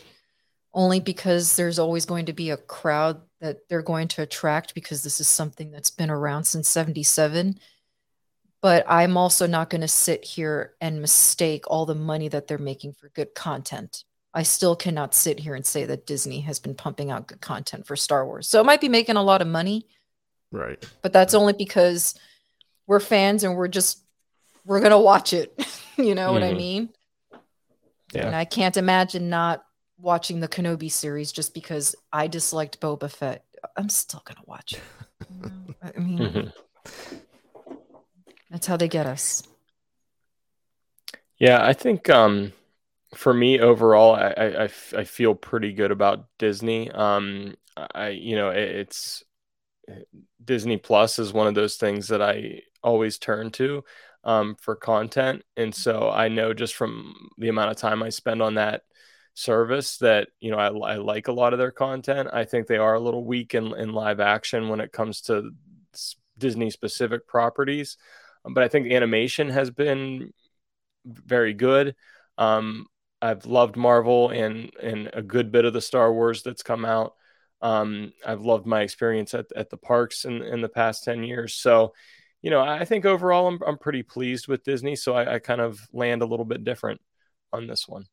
[0.72, 5.02] only because there's always going to be a crowd that they're going to attract because
[5.02, 7.58] this is something that's been around since 77.
[8.62, 12.56] But I'm also not going to sit here and mistake all the money that they're
[12.56, 14.04] making for good content.
[14.32, 17.86] I still cannot sit here and say that Disney has been pumping out good content
[17.86, 18.48] for Star Wars.
[18.48, 19.86] So it might be making a lot of money,
[20.50, 20.82] Right.
[21.02, 22.18] but that's only because
[22.86, 24.00] we're fans and we're just
[24.64, 25.52] we're gonna watch it.
[25.98, 26.56] you know what I Mhm.
[26.56, 26.88] mean?
[28.14, 28.26] Yeah.
[28.28, 29.62] And I can't imagine not
[30.04, 33.44] watching the Kenobi series just because I disliked Boba Fett.
[33.76, 34.82] I'm still gonna watch it.
[35.28, 35.74] You know?
[35.82, 36.52] I mean, Mhm.
[38.50, 39.42] that's how they get us.
[41.38, 42.52] Yeah, I think um,
[43.14, 46.90] for me overall, I, I, I f- I feel pretty good about Disney.
[46.90, 49.24] Um, I you know it, it's
[50.44, 53.82] Disney Plus is one of those things that I always turn to
[54.22, 58.42] um, for content, and so I know just from the amount of time I spend
[58.42, 58.82] on that
[59.34, 62.28] service that you know I, I like a lot of their content.
[62.32, 65.50] I think they are a little weak in, in live action when it comes to
[66.38, 67.96] Disney specific properties,
[68.44, 70.32] but I think animation has been
[71.04, 71.94] very good.
[72.38, 72.86] Um,
[73.20, 77.14] I've loved Marvel and and a good bit of the Star Wars that's come out.
[77.62, 81.54] Um, I've loved my experience at, at the parks in, in the past 10 years.
[81.54, 81.94] So,
[82.42, 84.96] you know, I think overall I'm, I'm pretty pleased with Disney.
[84.96, 87.00] So I, I kind of land a little bit different
[87.54, 88.04] on this one.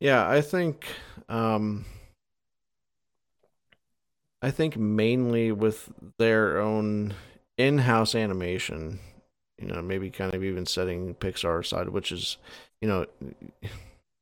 [0.00, 0.86] Yeah, I think
[1.28, 1.84] um
[4.42, 7.14] I think mainly with their own
[7.56, 9.00] in-house animation,
[9.58, 12.36] you know, maybe kind of even setting Pixar aside, which is,
[12.80, 13.06] you know,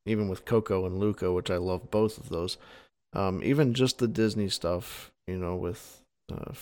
[0.06, 2.58] even with Coco and Luca, which I love both of those.
[3.14, 6.00] Um, even just the Disney stuff, you know, with
[6.32, 6.52] uh,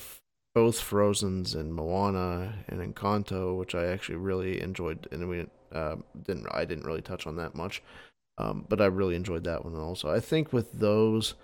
[0.54, 6.46] both Frozen's and Moana and Encanto, which I actually really enjoyed, and we uh, didn't
[6.52, 7.82] I didn't really touch on that much.
[8.40, 10.08] Um, but I really enjoyed that one also.
[10.10, 11.34] I think with those,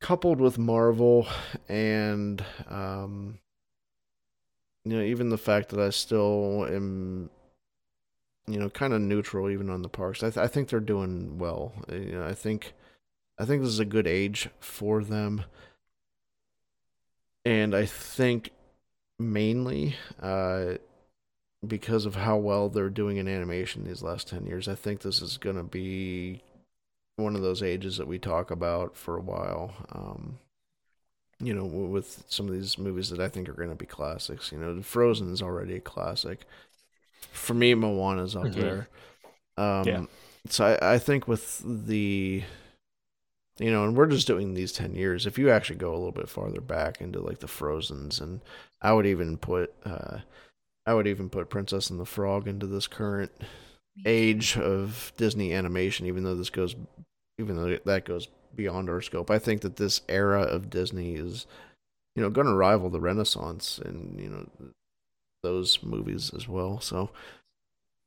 [0.00, 1.26] coupled with Marvel
[1.68, 3.38] and um,
[4.84, 7.30] you know even the fact that I still am,
[8.46, 10.22] you know, kind of neutral even on the parks.
[10.22, 11.72] I, th- I think they're doing well.
[11.90, 12.74] You know, I think
[13.38, 15.44] I think this is a good age for them,
[17.46, 18.50] and I think
[19.18, 19.96] mainly.
[20.20, 20.74] Uh,
[21.68, 24.68] because of how well they're doing in animation these last 10 years.
[24.68, 26.42] I think this is going to be
[27.16, 29.74] one of those ages that we talk about for a while.
[29.92, 30.38] Um,
[31.40, 34.52] you know, with some of these movies that I think are going to be classics.
[34.52, 36.44] You know, the Frozen is already a classic.
[37.32, 38.60] For me, Moana's up Mhm.
[38.60, 38.88] there.
[39.56, 40.06] Um, Yeah.
[40.48, 42.44] So I, I think with the,
[43.58, 45.26] you know, and we're just doing these 10 years.
[45.26, 48.40] If you actually go a little bit farther back into like the Frozens, and
[48.82, 50.18] I would even put, uh,
[50.86, 53.32] I would even put Princess and the Frog into this current
[54.04, 56.74] age of Disney animation, even though this goes,
[57.38, 59.30] even though that goes beyond our scope.
[59.30, 61.46] I think that this era of Disney is,
[62.14, 64.70] you know, going to rival the Renaissance and you know
[65.42, 66.80] those movies as well.
[66.80, 67.10] So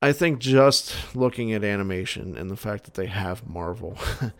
[0.01, 3.97] I think just looking at animation and the fact that they have Marvel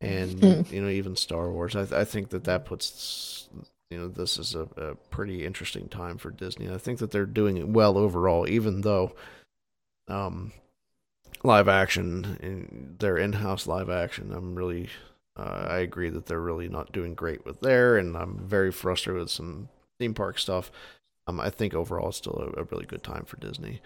[0.00, 3.48] and you know even Star Wars, I, I think that that puts
[3.90, 6.72] you know this is a, a pretty interesting time for Disney.
[6.72, 9.14] I think that they're doing it well overall, even though
[10.08, 10.52] um
[11.42, 14.88] live action and their in-house live action i'm really
[15.36, 19.20] uh, i agree that they're really not doing great with there and i'm very frustrated
[19.20, 20.70] with some theme park stuff.
[21.26, 23.80] Um i think overall it's still a, a really good time for disney.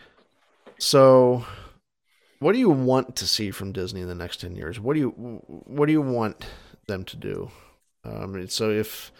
[0.78, 1.44] So
[2.38, 4.78] what do you want to see from disney in the next 10 years?
[4.78, 6.46] What do you what do you want
[6.86, 7.50] them to do?
[8.04, 9.12] Um so if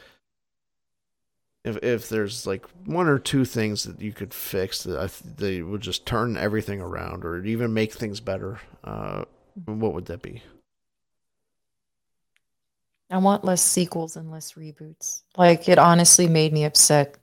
[1.69, 5.37] if if there's like one or two things that you could fix that I th-
[5.37, 9.25] they would just turn everything around or even make things better, uh,
[9.67, 10.43] what would that be?
[13.11, 15.23] I want less sequels and less reboots.
[15.37, 17.17] Like it honestly made me upset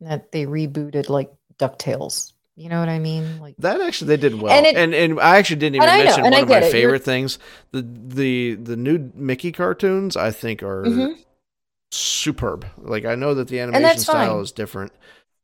[0.00, 2.32] that they rebooted like DuckTales.
[2.54, 3.40] You know what I mean?
[3.40, 5.92] Like That actually they did well, And and it- and, I actually didn't even And
[5.92, 6.60] I know, mention one of my it.
[6.62, 7.38] You're- favorite things.
[7.72, 11.18] The the the new Mickey cartoons I think are Mhm.
[11.90, 12.66] Superb.
[12.78, 14.40] Like I know that the animation style fine.
[14.40, 14.92] is different,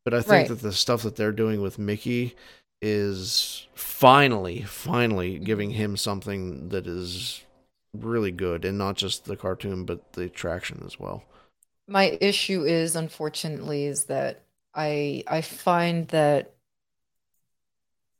[0.05, 0.49] But I think Right.
[0.49, 2.37] that the stuff that they're doing with Mickey
[2.83, 7.43] is finally, finally giving him something that is
[7.95, 11.25] really good, and not just the cartoon, but the attraction as well.
[11.87, 14.45] My issue is, unfortunately, is that
[14.75, 16.55] I I find that,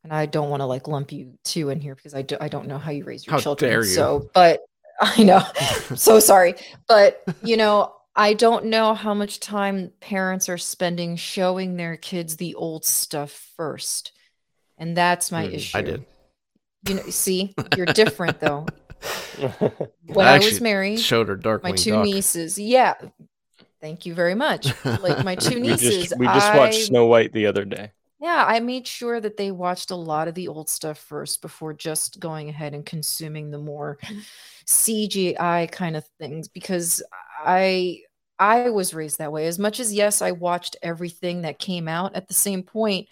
[0.03, 2.49] and I don't want to like lump you two in here because I do, I
[2.49, 3.71] don't know how you raise your How children.
[3.71, 4.01] dare you.
[4.03, 4.61] So, but
[5.01, 5.43] I know,
[5.95, 6.55] so sorry,
[6.89, 12.37] but you know, I don't know how much time parents are spending showing their kids
[12.37, 14.13] the old stuff first,
[14.79, 15.79] and that's my Mm, issue.
[15.79, 16.07] I did.
[16.89, 18.67] You know, see, you're different though.
[20.07, 21.65] When I I was married, Showed her dark.
[21.65, 22.05] my two Duck.
[22.05, 22.95] nieces yeah
[23.81, 24.73] thank you very much
[25.03, 27.91] like my two we nieces just we just watched Snow White the other day.
[28.21, 31.73] yeah i made sure that they watched a lot of the old stuff first before
[31.75, 33.99] just going ahead and consuming the more
[34.67, 37.03] cgi kind of things because
[37.45, 38.01] i
[38.39, 42.15] i was raised that way as much as yes i watched everything that came out
[42.17, 43.07] at the same point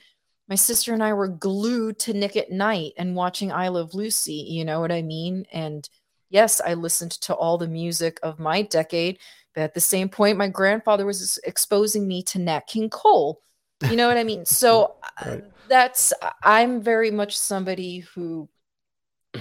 [0.48, 4.46] my sister and i were glued to nick at nite and watching i love lucy
[4.48, 5.88] you know what i mean and
[6.32, 9.18] yes, I listened to all the music of my decade,
[9.54, 13.40] but at the same point, my grandfather was exposing me to Nat King Cole.
[13.88, 14.44] You know what I mean?
[14.44, 15.44] So uh, Right.
[15.68, 18.48] that's, I'm very much somebody who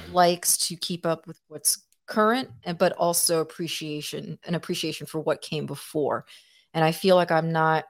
[0.06, 5.42] likes to keep up with what's current and but also appreciation an appreciation for what
[5.42, 6.26] came before.
[6.74, 7.86] And i feel like i'm not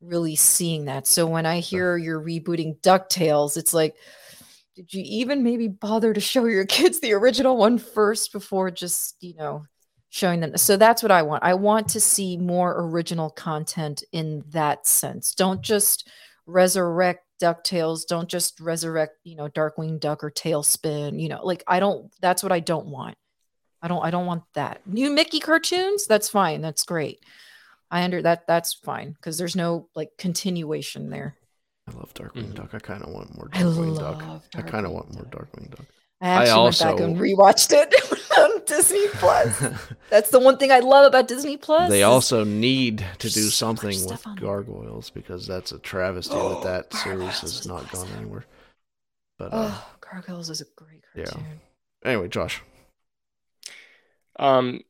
[0.00, 1.06] really seeing that.
[1.06, 3.94] So when i hear you're rebooting ducktales it's like
[4.74, 9.16] did you even maybe bother to show your kids the original one first before just
[9.20, 9.64] you know
[10.08, 10.56] showing them?
[10.56, 11.44] So that's what i want.
[11.44, 15.32] I want to see more original content in that sense.
[15.32, 16.08] Don't just
[16.46, 18.04] resurrect ducktales.
[18.04, 22.42] Don't just resurrect you know darkwing duck or talespin you know like i don't that's
[22.42, 23.16] what i don't want
[23.82, 27.18] i don't i don't want that new mickey cartoons that's fine that's great
[27.90, 31.36] i under that that's fine because there's no like continuation there
[31.88, 32.54] I love Darkwing Mhm.
[32.54, 32.74] Duck.
[32.74, 34.22] I kind of want more I Darkwing Duck.
[34.22, 35.86] love I kind of want more Darkwing Duck.
[36.20, 37.92] i actually went back also- and rewatched it
[38.38, 39.58] on disney plus
[40.10, 43.48] that's the one thing i love about disney plus they also need to do so
[43.48, 47.66] something with stuff on gargoyles because that's a travesty Oh, that that series Gargoyles has
[47.66, 48.44] not gone anywhere.
[49.38, 51.44] But uh, oh gargoyles is a great cartoon.
[52.04, 52.10] Yeah.
[52.10, 52.62] anyway, Josh.
[54.40, 54.80] Um,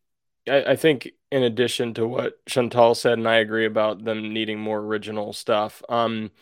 [0.49, 4.61] I, I think in addition to what Chantal said, and I agree about them needing
[4.61, 5.83] more original stuff.
[5.89, 6.33] Um,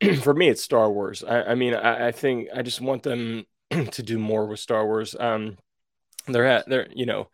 [0.22, 1.24] for me, it's Star Wars.
[1.24, 4.86] I, I mean, I, I think I just want them to do more with Star
[4.86, 5.16] Wars.
[5.18, 5.58] Um,
[6.28, 7.28] they're at they're you know,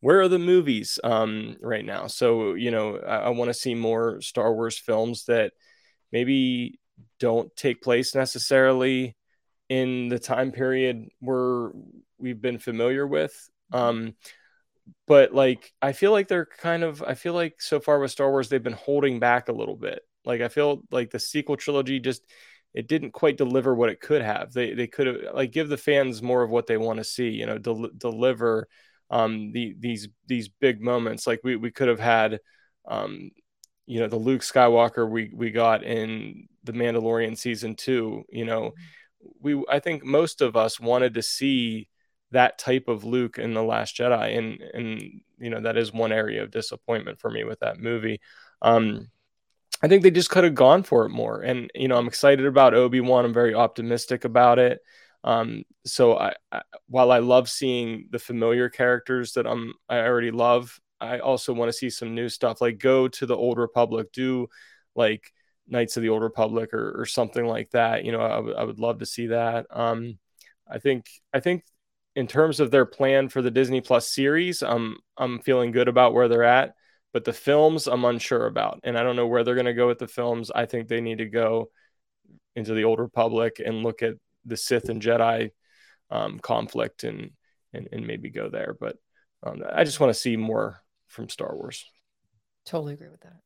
[0.00, 2.06] where are the movies um right now?
[2.08, 5.52] So you know, I, I want to see more Star Wars films that
[6.12, 6.80] maybe
[7.20, 9.16] don't take place necessarily
[9.68, 11.70] in the time period where
[12.18, 13.50] we've been familiar with.
[13.72, 14.14] Um,
[15.06, 18.30] but like I feel like they're kind of I feel like so far with Star
[18.30, 20.00] Wars they've been holding back a little bit.
[20.24, 22.22] Like I feel like the sequel trilogy just
[22.74, 24.52] it didn't quite deliver what it could have.
[24.52, 27.30] They they could have like give the fans more of what they want to see,
[27.30, 28.68] you know, del- deliver
[29.10, 32.40] um the these these big moments like we we could have had
[32.86, 33.30] um
[33.86, 38.72] you know the Luke Skywalker we we got in the Mandalorian season 2, you know,
[39.40, 41.88] we I think most of us wanted to see
[42.30, 46.12] that type of Luke in the Last Jedi, and and you know that is one
[46.12, 48.20] area of disappointment for me with that movie.
[48.62, 49.08] Um,
[49.82, 52.46] I think they just could have gone for it more, and you know I'm excited
[52.46, 53.24] about Obi Wan.
[53.24, 54.80] I'm very optimistic about it.
[55.24, 60.30] Um, so I, I while I love seeing the familiar characters that I'm I already
[60.30, 62.60] love, I also want to see some new stuff.
[62.60, 64.48] Like go to the Old Republic, do
[64.94, 65.32] like
[65.68, 68.04] Knights of the Old Republic or, or something like that.
[68.04, 69.66] You know, I would- I would love to see that.
[69.70, 70.18] Um,
[70.68, 71.64] I think I think
[72.18, 76.14] in terms of their plan for the Disney Plus series, I'm I'm feeling good about
[76.14, 76.74] where they're at.
[77.12, 79.86] But the films, I'm unsure about, and I don't know where they're going to go
[79.86, 80.50] with the films.
[80.50, 81.70] I think they need to go
[82.56, 84.14] into the Old Republic and look at
[84.44, 85.52] the Sith and Jedi
[86.10, 87.30] um, conflict and,
[87.72, 88.76] and and maybe go there.
[88.78, 88.96] But
[89.44, 91.84] um, I just want to see more from Star Wars.
[92.66, 93.36] totally agree with that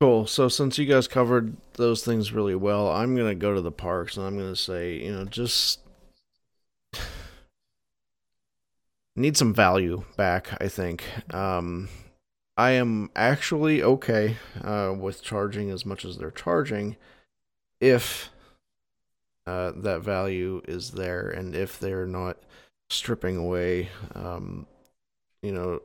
[0.00, 0.26] Cool.
[0.26, 4.16] So since you guys covered those things really well, I'm gonna go to the parks
[4.16, 5.80] and I'm gonna say, you know, just
[9.16, 10.56] need some value back.
[10.60, 11.04] I think.
[11.34, 11.88] Um,
[12.56, 16.96] I am actually okay uh, with charging as much as they're charging,
[17.80, 18.30] if
[19.46, 22.36] uh, that value is there and if they're not
[22.90, 24.66] stripping away, um,
[25.42, 25.80] you know,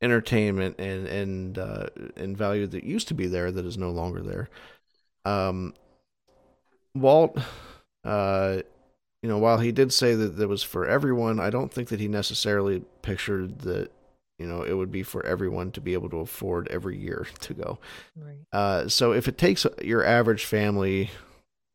[0.00, 4.20] entertainment and and uh, and value that used to be there that is no longer
[4.20, 4.48] there.
[5.24, 5.74] Um,
[6.94, 7.38] Walt,
[8.04, 8.58] uh,
[9.22, 12.00] you know, while he did say that that was for everyone, I don't think that
[12.00, 13.90] he necessarily pictured that
[14.38, 17.54] You know, it would be for everyone to be able to afford every year to
[17.54, 17.78] go.
[18.16, 18.46] Right.
[18.52, 21.10] Uh, so if it takes your average family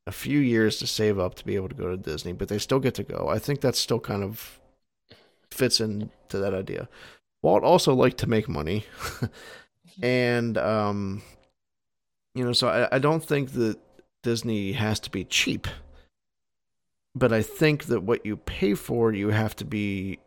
[0.08, 2.60] a few years to save up to be able to go to Disney, but they
[2.60, 4.60] still get to go, I think that's still kind of
[5.52, 6.90] fits into that idea.
[7.42, 8.86] Walt also liked to make money,
[10.02, 11.22] and um,
[12.36, 13.78] you know, so I, I don't think that
[14.24, 15.68] Disney has to be cheap,
[17.16, 20.20] but I think that what you pay for, you have to be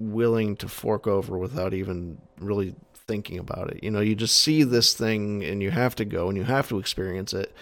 [0.00, 3.82] willing to fork over without even really thinking about it.
[3.82, 6.68] You know, you just see this thing and you have to go and you have
[6.68, 7.52] to experience it.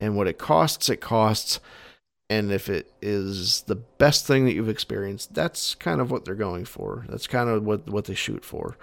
[0.00, 1.60] And what it costs, it costs.
[2.28, 6.34] And if it is the best thing that you've experienced, that's kind of what they're
[6.34, 7.06] going for.
[7.08, 8.76] That's kind of what, what they shoot for.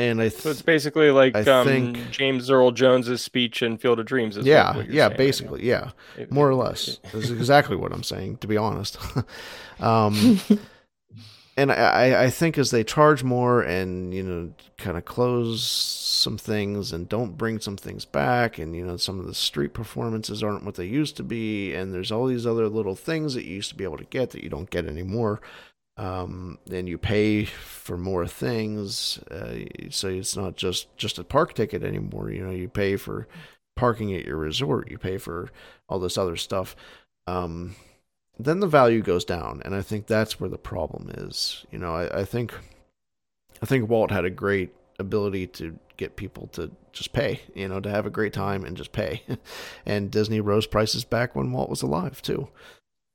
[0.00, 3.76] And I th- So it's basically like I um, think- James Earl Jones's speech in
[3.76, 4.36] Field of Dreams.
[4.36, 5.90] Is yeah, yeah, right basically, yeah.
[6.30, 6.98] more or less.
[7.12, 8.96] This is exactly what I'm saying, to be honest.
[9.80, 10.40] um,
[11.56, 15.62] and I, I- I think as they charge more and you know kind of close
[16.20, 19.74] some things and don't bring some things back, and you know some of the street
[19.74, 23.44] performances aren't what they used to be, and there's all these other little things that
[23.44, 25.40] you used to be able to get that you don't get anymore.
[26.00, 31.52] Um, and you pay for more things, uh, so it's not just just a park
[31.52, 32.30] ticket anymore.
[32.30, 33.28] You know, you pay for
[33.76, 35.50] parking at your resort, you pay for
[35.90, 36.74] all this other stuff.
[37.26, 37.76] Um,
[38.38, 41.66] then the value goes down, and I think that's where the problem is.
[41.70, 42.54] You know, I, I think
[43.62, 47.78] I think Walt had a great ability to get people to just pay, you know,
[47.78, 49.22] to have a great time and just pay.
[49.84, 52.48] and Disney rose prices back when Walt was alive too.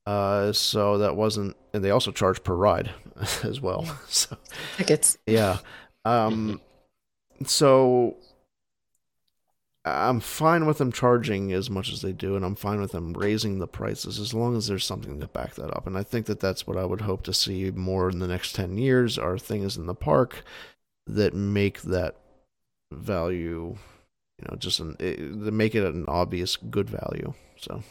[0.06, 2.92] Uh, so that wasn't, and they also charge per ride
[3.44, 3.86] as well.
[4.08, 4.38] So
[4.78, 5.18] Tickets.
[5.26, 5.58] yeah.
[6.06, 6.62] Um,
[7.46, 8.18] so
[9.84, 13.14] I'm fine with them charging as much as they do, and I'm fine with them
[13.14, 15.86] raising the prices as long as there's something to back that up.
[15.88, 18.54] And I think that that's what I would hope to see more in the next
[18.56, 20.44] 10 years are things in the park
[21.08, 22.16] that make that
[22.92, 23.76] value,
[24.40, 27.34] you know, just an, it, make it an obvious good value.
[27.58, 27.84] So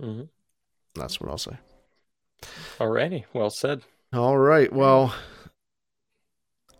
[0.00, 0.28] Mhm.
[0.94, 1.56] That's what I'll say.
[2.78, 3.82] Alrighty, well said.
[4.12, 4.72] All right.
[4.72, 5.14] Well,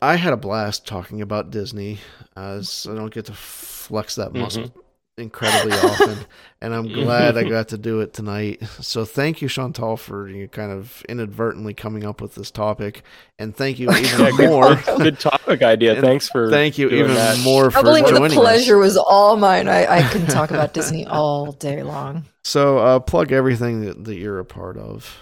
[0.02, 1.98] I had a blast talking about Disney,
[2.36, 4.40] as I don't get to flex that mm-hmm.
[4.40, 4.72] muscle
[5.20, 6.18] incredibly often,
[6.60, 8.62] and I'm glad I got to do it tonight.
[8.80, 13.02] So thank you, Chantal, for you kind of inadvertently coming up with this topic,
[13.38, 14.76] and thank you even good, more.
[14.96, 16.00] good topic idea.
[16.00, 17.38] Thanks for Thank you doing even that.
[17.40, 18.34] more for I believe joining the us.
[18.34, 19.68] pleasure was all mine.
[19.68, 22.24] I, I can talk about Disney all day long.
[22.42, 25.16] So uh, plug everything that, that you're a part of.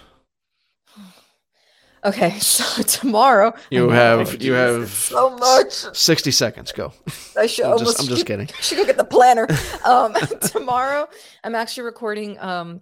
[2.05, 5.73] Okay, so tomorrow You have- you have- so much.
[5.95, 6.71] Sixty seconds.
[6.71, 6.93] Go.
[7.37, 8.47] I should I'm just- almost I'm just kidding.
[8.57, 9.47] I should go get the planner.
[9.85, 11.07] Um, tomorrow,
[11.43, 12.81] I'm actually recording um,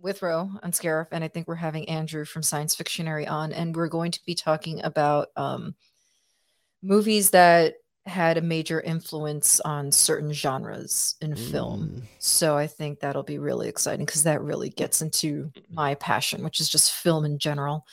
[0.00, 3.74] with Ro on Scarif, and I think we're having Andrew from Science Fictionary on, and
[3.74, 5.74] we're going to be talking about um,
[6.82, 7.74] movies that
[8.06, 11.88] had a major influence on certain genres in film.
[11.88, 12.02] Mm.
[12.18, 16.60] So I think that'll be really exciting because that really gets into my passion, which
[16.60, 17.86] is just film in general.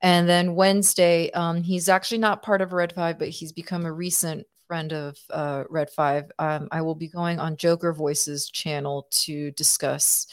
[0.00, 3.92] And then Wednesday, um, he's actually not part of Red Five, but he's become a
[3.92, 6.30] recent friend of uh, Red Five.
[6.38, 10.28] Um, I will be going on Joker Voices channel to discuss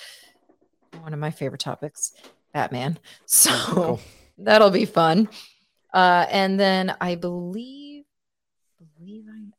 [1.02, 2.14] one of my favorite topics,
[2.54, 3.00] Batman.
[3.26, 4.02] So Cool.
[4.38, 5.30] that'll be fun.
[5.94, 7.85] Uh, and then I believe,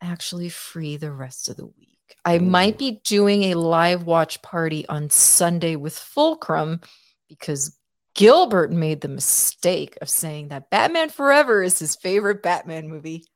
[0.07, 2.17] actually free the rest of the week.
[2.25, 6.81] I might be doing a live watch party on Sunday with Fulcrum
[7.29, 7.77] because
[8.15, 13.27] Gilbert made the mistake of saying that Batman Forever is his favorite Batman movie.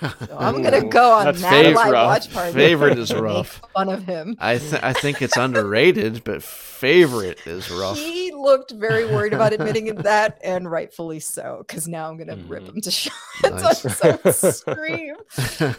[0.00, 1.74] So I'm gonna go on that favorite.
[1.74, 2.52] live watch party.
[2.52, 3.60] Favorite is rough.
[3.74, 4.36] Fun of him.
[4.38, 7.96] I th- I think it's underrated, but favorite is rough.
[7.96, 12.64] He looked very worried about admitting that, and rightfully so, because now I'm gonna rip
[12.64, 12.68] Mhm.
[12.76, 14.04] him to shreds Nice.
[14.04, 15.16] on some scream.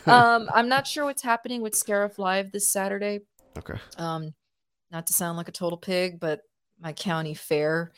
[0.05, 3.21] Um, I'm not sure what's happening with Scarif Live this Saturday.
[3.57, 3.79] okay.
[3.97, 4.33] Um,
[4.91, 6.41] not to sound like a total pig, but
[6.79, 7.91] my county fair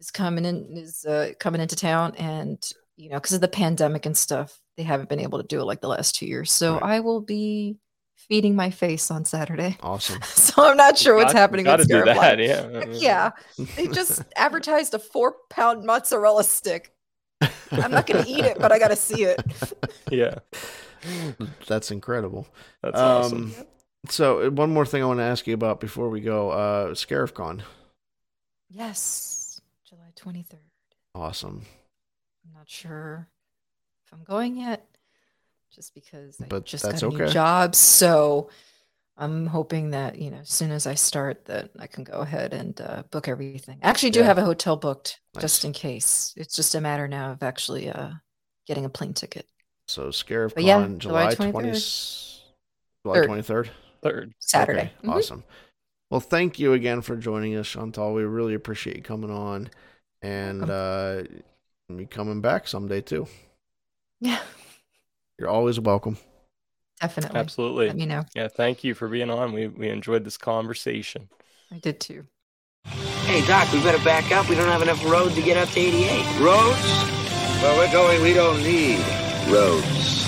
[0.00, 2.58] is coming in is uh, coming into town, and
[3.02, 5.64] you know, because of the pandemic and stuff, they haven't been able to do it
[5.64, 6.52] like the last two years.
[6.52, 6.82] So Right.
[6.96, 7.76] I will be
[8.16, 9.76] feeding my face on Saturday.
[9.82, 10.20] Awesome.
[10.24, 11.64] So I'm not sure what's Got- happening.
[11.64, 12.84] Gotta do that, yeah.
[12.90, 13.30] Yeah,
[13.76, 16.92] they just advertised a four pound mozzarella stick.
[17.72, 19.40] I'm not going to eat it, but I got to see it.
[20.10, 20.34] Yeah,
[21.66, 22.46] That's incredible.
[22.82, 23.54] that's awesome.
[23.58, 23.66] Um,
[24.08, 26.50] So uh, one more thing I want to ask you about before we go.
[26.50, 27.62] Uh, ScarifCon.
[28.70, 30.58] Yes, July 23rd.
[31.14, 31.64] Awesome.
[32.62, 33.28] I'm not sure
[34.06, 34.86] if I'm going yet,
[35.74, 37.32] just because I But just got a new okay.
[37.32, 37.74] job.
[37.74, 38.50] So
[39.16, 42.54] I'm hoping that you know, as soon as I start, that I can go ahead
[42.54, 43.80] and uh, book everything.
[43.82, 44.26] I actually do Yeah.
[44.26, 45.42] have a hotel booked Nice.
[45.42, 46.34] just in case.
[46.36, 48.10] It's just a matter now of actually uh,
[48.68, 49.46] getting a plane ticket.
[49.88, 52.42] So Scarif But yeah, Con, July July 20, 23rd.
[53.02, 53.28] July Third.
[53.28, 53.70] 23rd.
[54.02, 54.32] Third.
[54.38, 54.92] Saturday.
[54.98, 55.16] Okay, Mhm.
[55.16, 55.44] awesome.
[56.10, 58.14] Well, thank you again for joining us, Chantal.
[58.14, 59.68] We really appreciate you coming on,
[60.20, 61.22] and uh,
[61.98, 63.26] you coming back someday too.
[64.20, 64.40] Yeah,
[65.38, 66.16] You're always welcome.
[67.00, 67.38] definitely.
[67.38, 67.86] Absolutely.
[67.88, 68.24] Let me know.
[68.34, 69.52] Yeah, thank you for being on.
[69.52, 71.28] We we enjoyed this conversation.
[71.72, 72.26] I did too.
[72.84, 74.48] Hey, Doc, we better back up.
[74.48, 76.40] We don't have enough road to get up to 88.
[76.40, 77.62] Roads?
[77.62, 78.98] Where we're going, we don't need
[79.48, 80.26] roads.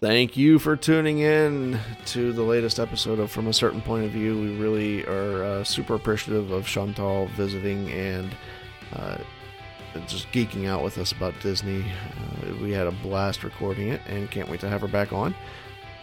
[0.00, 4.10] Thank you for tuning in to the latest episode of From a Certain Point of
[4.12, 4.38] View.
[4.40, 8.30] We really are uh, super appreciative of Chantal visiting and
[8.94, 9.18] uh,
[10.06, 11.82] just geeking out with us about Disney.
[11.82, 15.34] Uh, we had a blast recording it and can't wait to have her back on.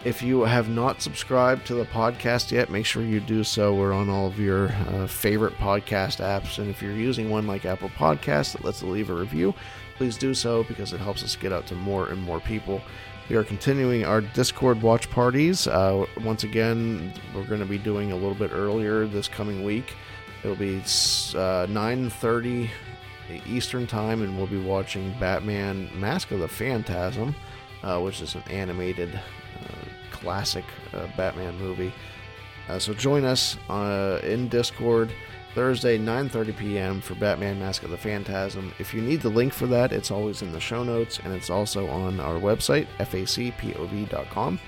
[0.04, 3.74] If you have not subscribed to the podcast yet, make sure you do so.
[3.74, 6.58] We're on all of your uh, favorite podcast apps.
[6.58, 9.52] And if you're using one like Apple Podcasts that lets leave a review,
[9.96, 12.80] please do so because it helps us get out to more and more people.
[13.28, 15.66] We are continuing our Discord watch parties.
[15.66, 19.94] Uh, once again, we're going to be doing a little bit earlier this coming week.
[20.44, 22.70] It'll be uh, 9:30
[23.46, 27.34] Eastern time, and we'll be watching Batman: Mask of the Phantasm,
[27.82, 31.92] uh, which is an animated uh, classic uh, Batman movie.
[32.68, 35.12] Uh, so join us uh, in Discord
[35.54, 37.00] Thursday 9:30 p.m.
[37.00, 38.72] for Batman: Mask of the Phantasm.
[38.78, 41.50] If you need the link for that, it's always in the show notes, and it's
[41.50, 44.60] also on our website facpov.com.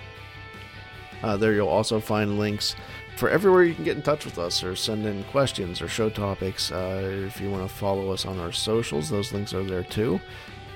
[1.22, 2.76] Uh, there you'll also find links
[3.19, 6.09] for everywhere you can get in touch with us or send in questions or show
[6.09, 6.70] topics.
[6.70, 10.20] Uh, if you want to follow us on our socials, those links are there too.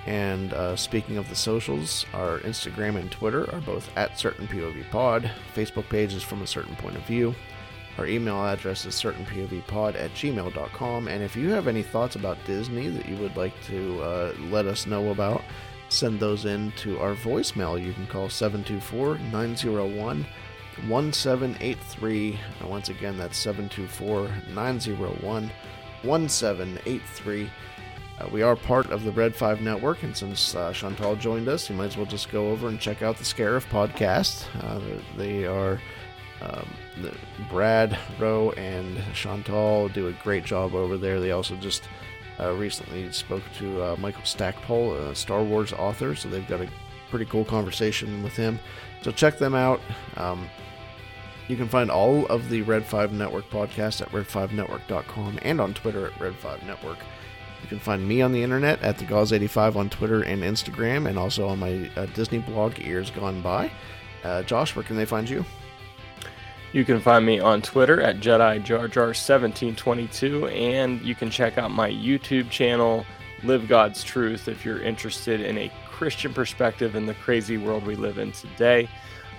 [0.06, 4.90] And uh, speaking of the socials, our Instagram and Twitter are both at Certain POV
[4.90, 5.31] Pod.
[5.55, 7.32] Facebook page is from a certain point of view.
[7.97, 11.06] Our email address is certainpovpod at gmail.com.
[11.06, 14.66] And if you have any thoughts about Disney that you would like to uh, let
[14.66, 15.43] us know about,
[15.90, 17.81] send those in to our voicemail.
[17.81, 20.27] You can call 724 901
[20.88, 22.38] 1783.
[22.64, 25.50] Once again, that's 724 901
[26.02, 27.50] 1783.
[28.18, 31.70] Uh, we are part of the Red 5 Network, and since uh, Chantal joined us,
[31.70, 34.46] you might as well just go over and check out the Scarif podcast.
[34.64, 34.80] Uh,
[35.16, 35.80] they are.
[36.40, 36.68] Um,
[37.48, 41.20] Brad Rowe and Chantal do a great job over there.
[41.20, 41.84] They also just
[42.40, 46.68] uh, recently spoke to uh, Michael Stackpole, a Star Wars author, so they've got a
[47.10, 48.59] pretty cool conversation with him.
[49.02, 49.80] So check them out.
[50.16, 50.48] Um,
[51.48, 56.06] you can find all of the Red 5 Network podcasts at red5network.com and on Twitter
[56.06, 56.98] at Red5Network.
[57.62, 61.19] You can find me on the internet at the Gauze85 on Twitter and Instagram, and
[61.19, 63.70] also on my uh, Disney blog, Years Gone By.
[64.24, 65.44] Uh, Josh, where can they find you?
[66.73, 71.59] You can find me on Twitter at Jedi Jar Jar 1722, and you can check
[71.59, 73.05] out my YouTube channel,
[73.44, 77.94] Live God's Truth, if you're interested in a Christian perspective in the crazy world we
[77.94, 78.89] live in today.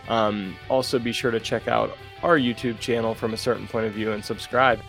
[0.07, 3.93] Um, also, be sure to check out our YouTube channel from a certain point of
[3.93, 4.80] view and subscribe.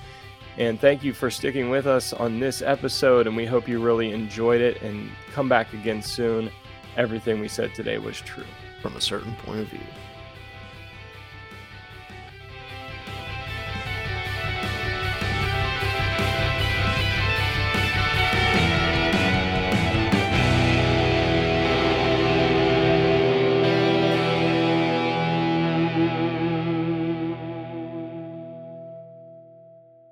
[0.56, 4.12] And thank you for sticking with us on this episode, and we hope you really
[4.12, 6.50] enjoyed it and come back again soon.
[6.96, 8.44] Everything we said today was true.
[8.80, 9.80] From a certain point of view.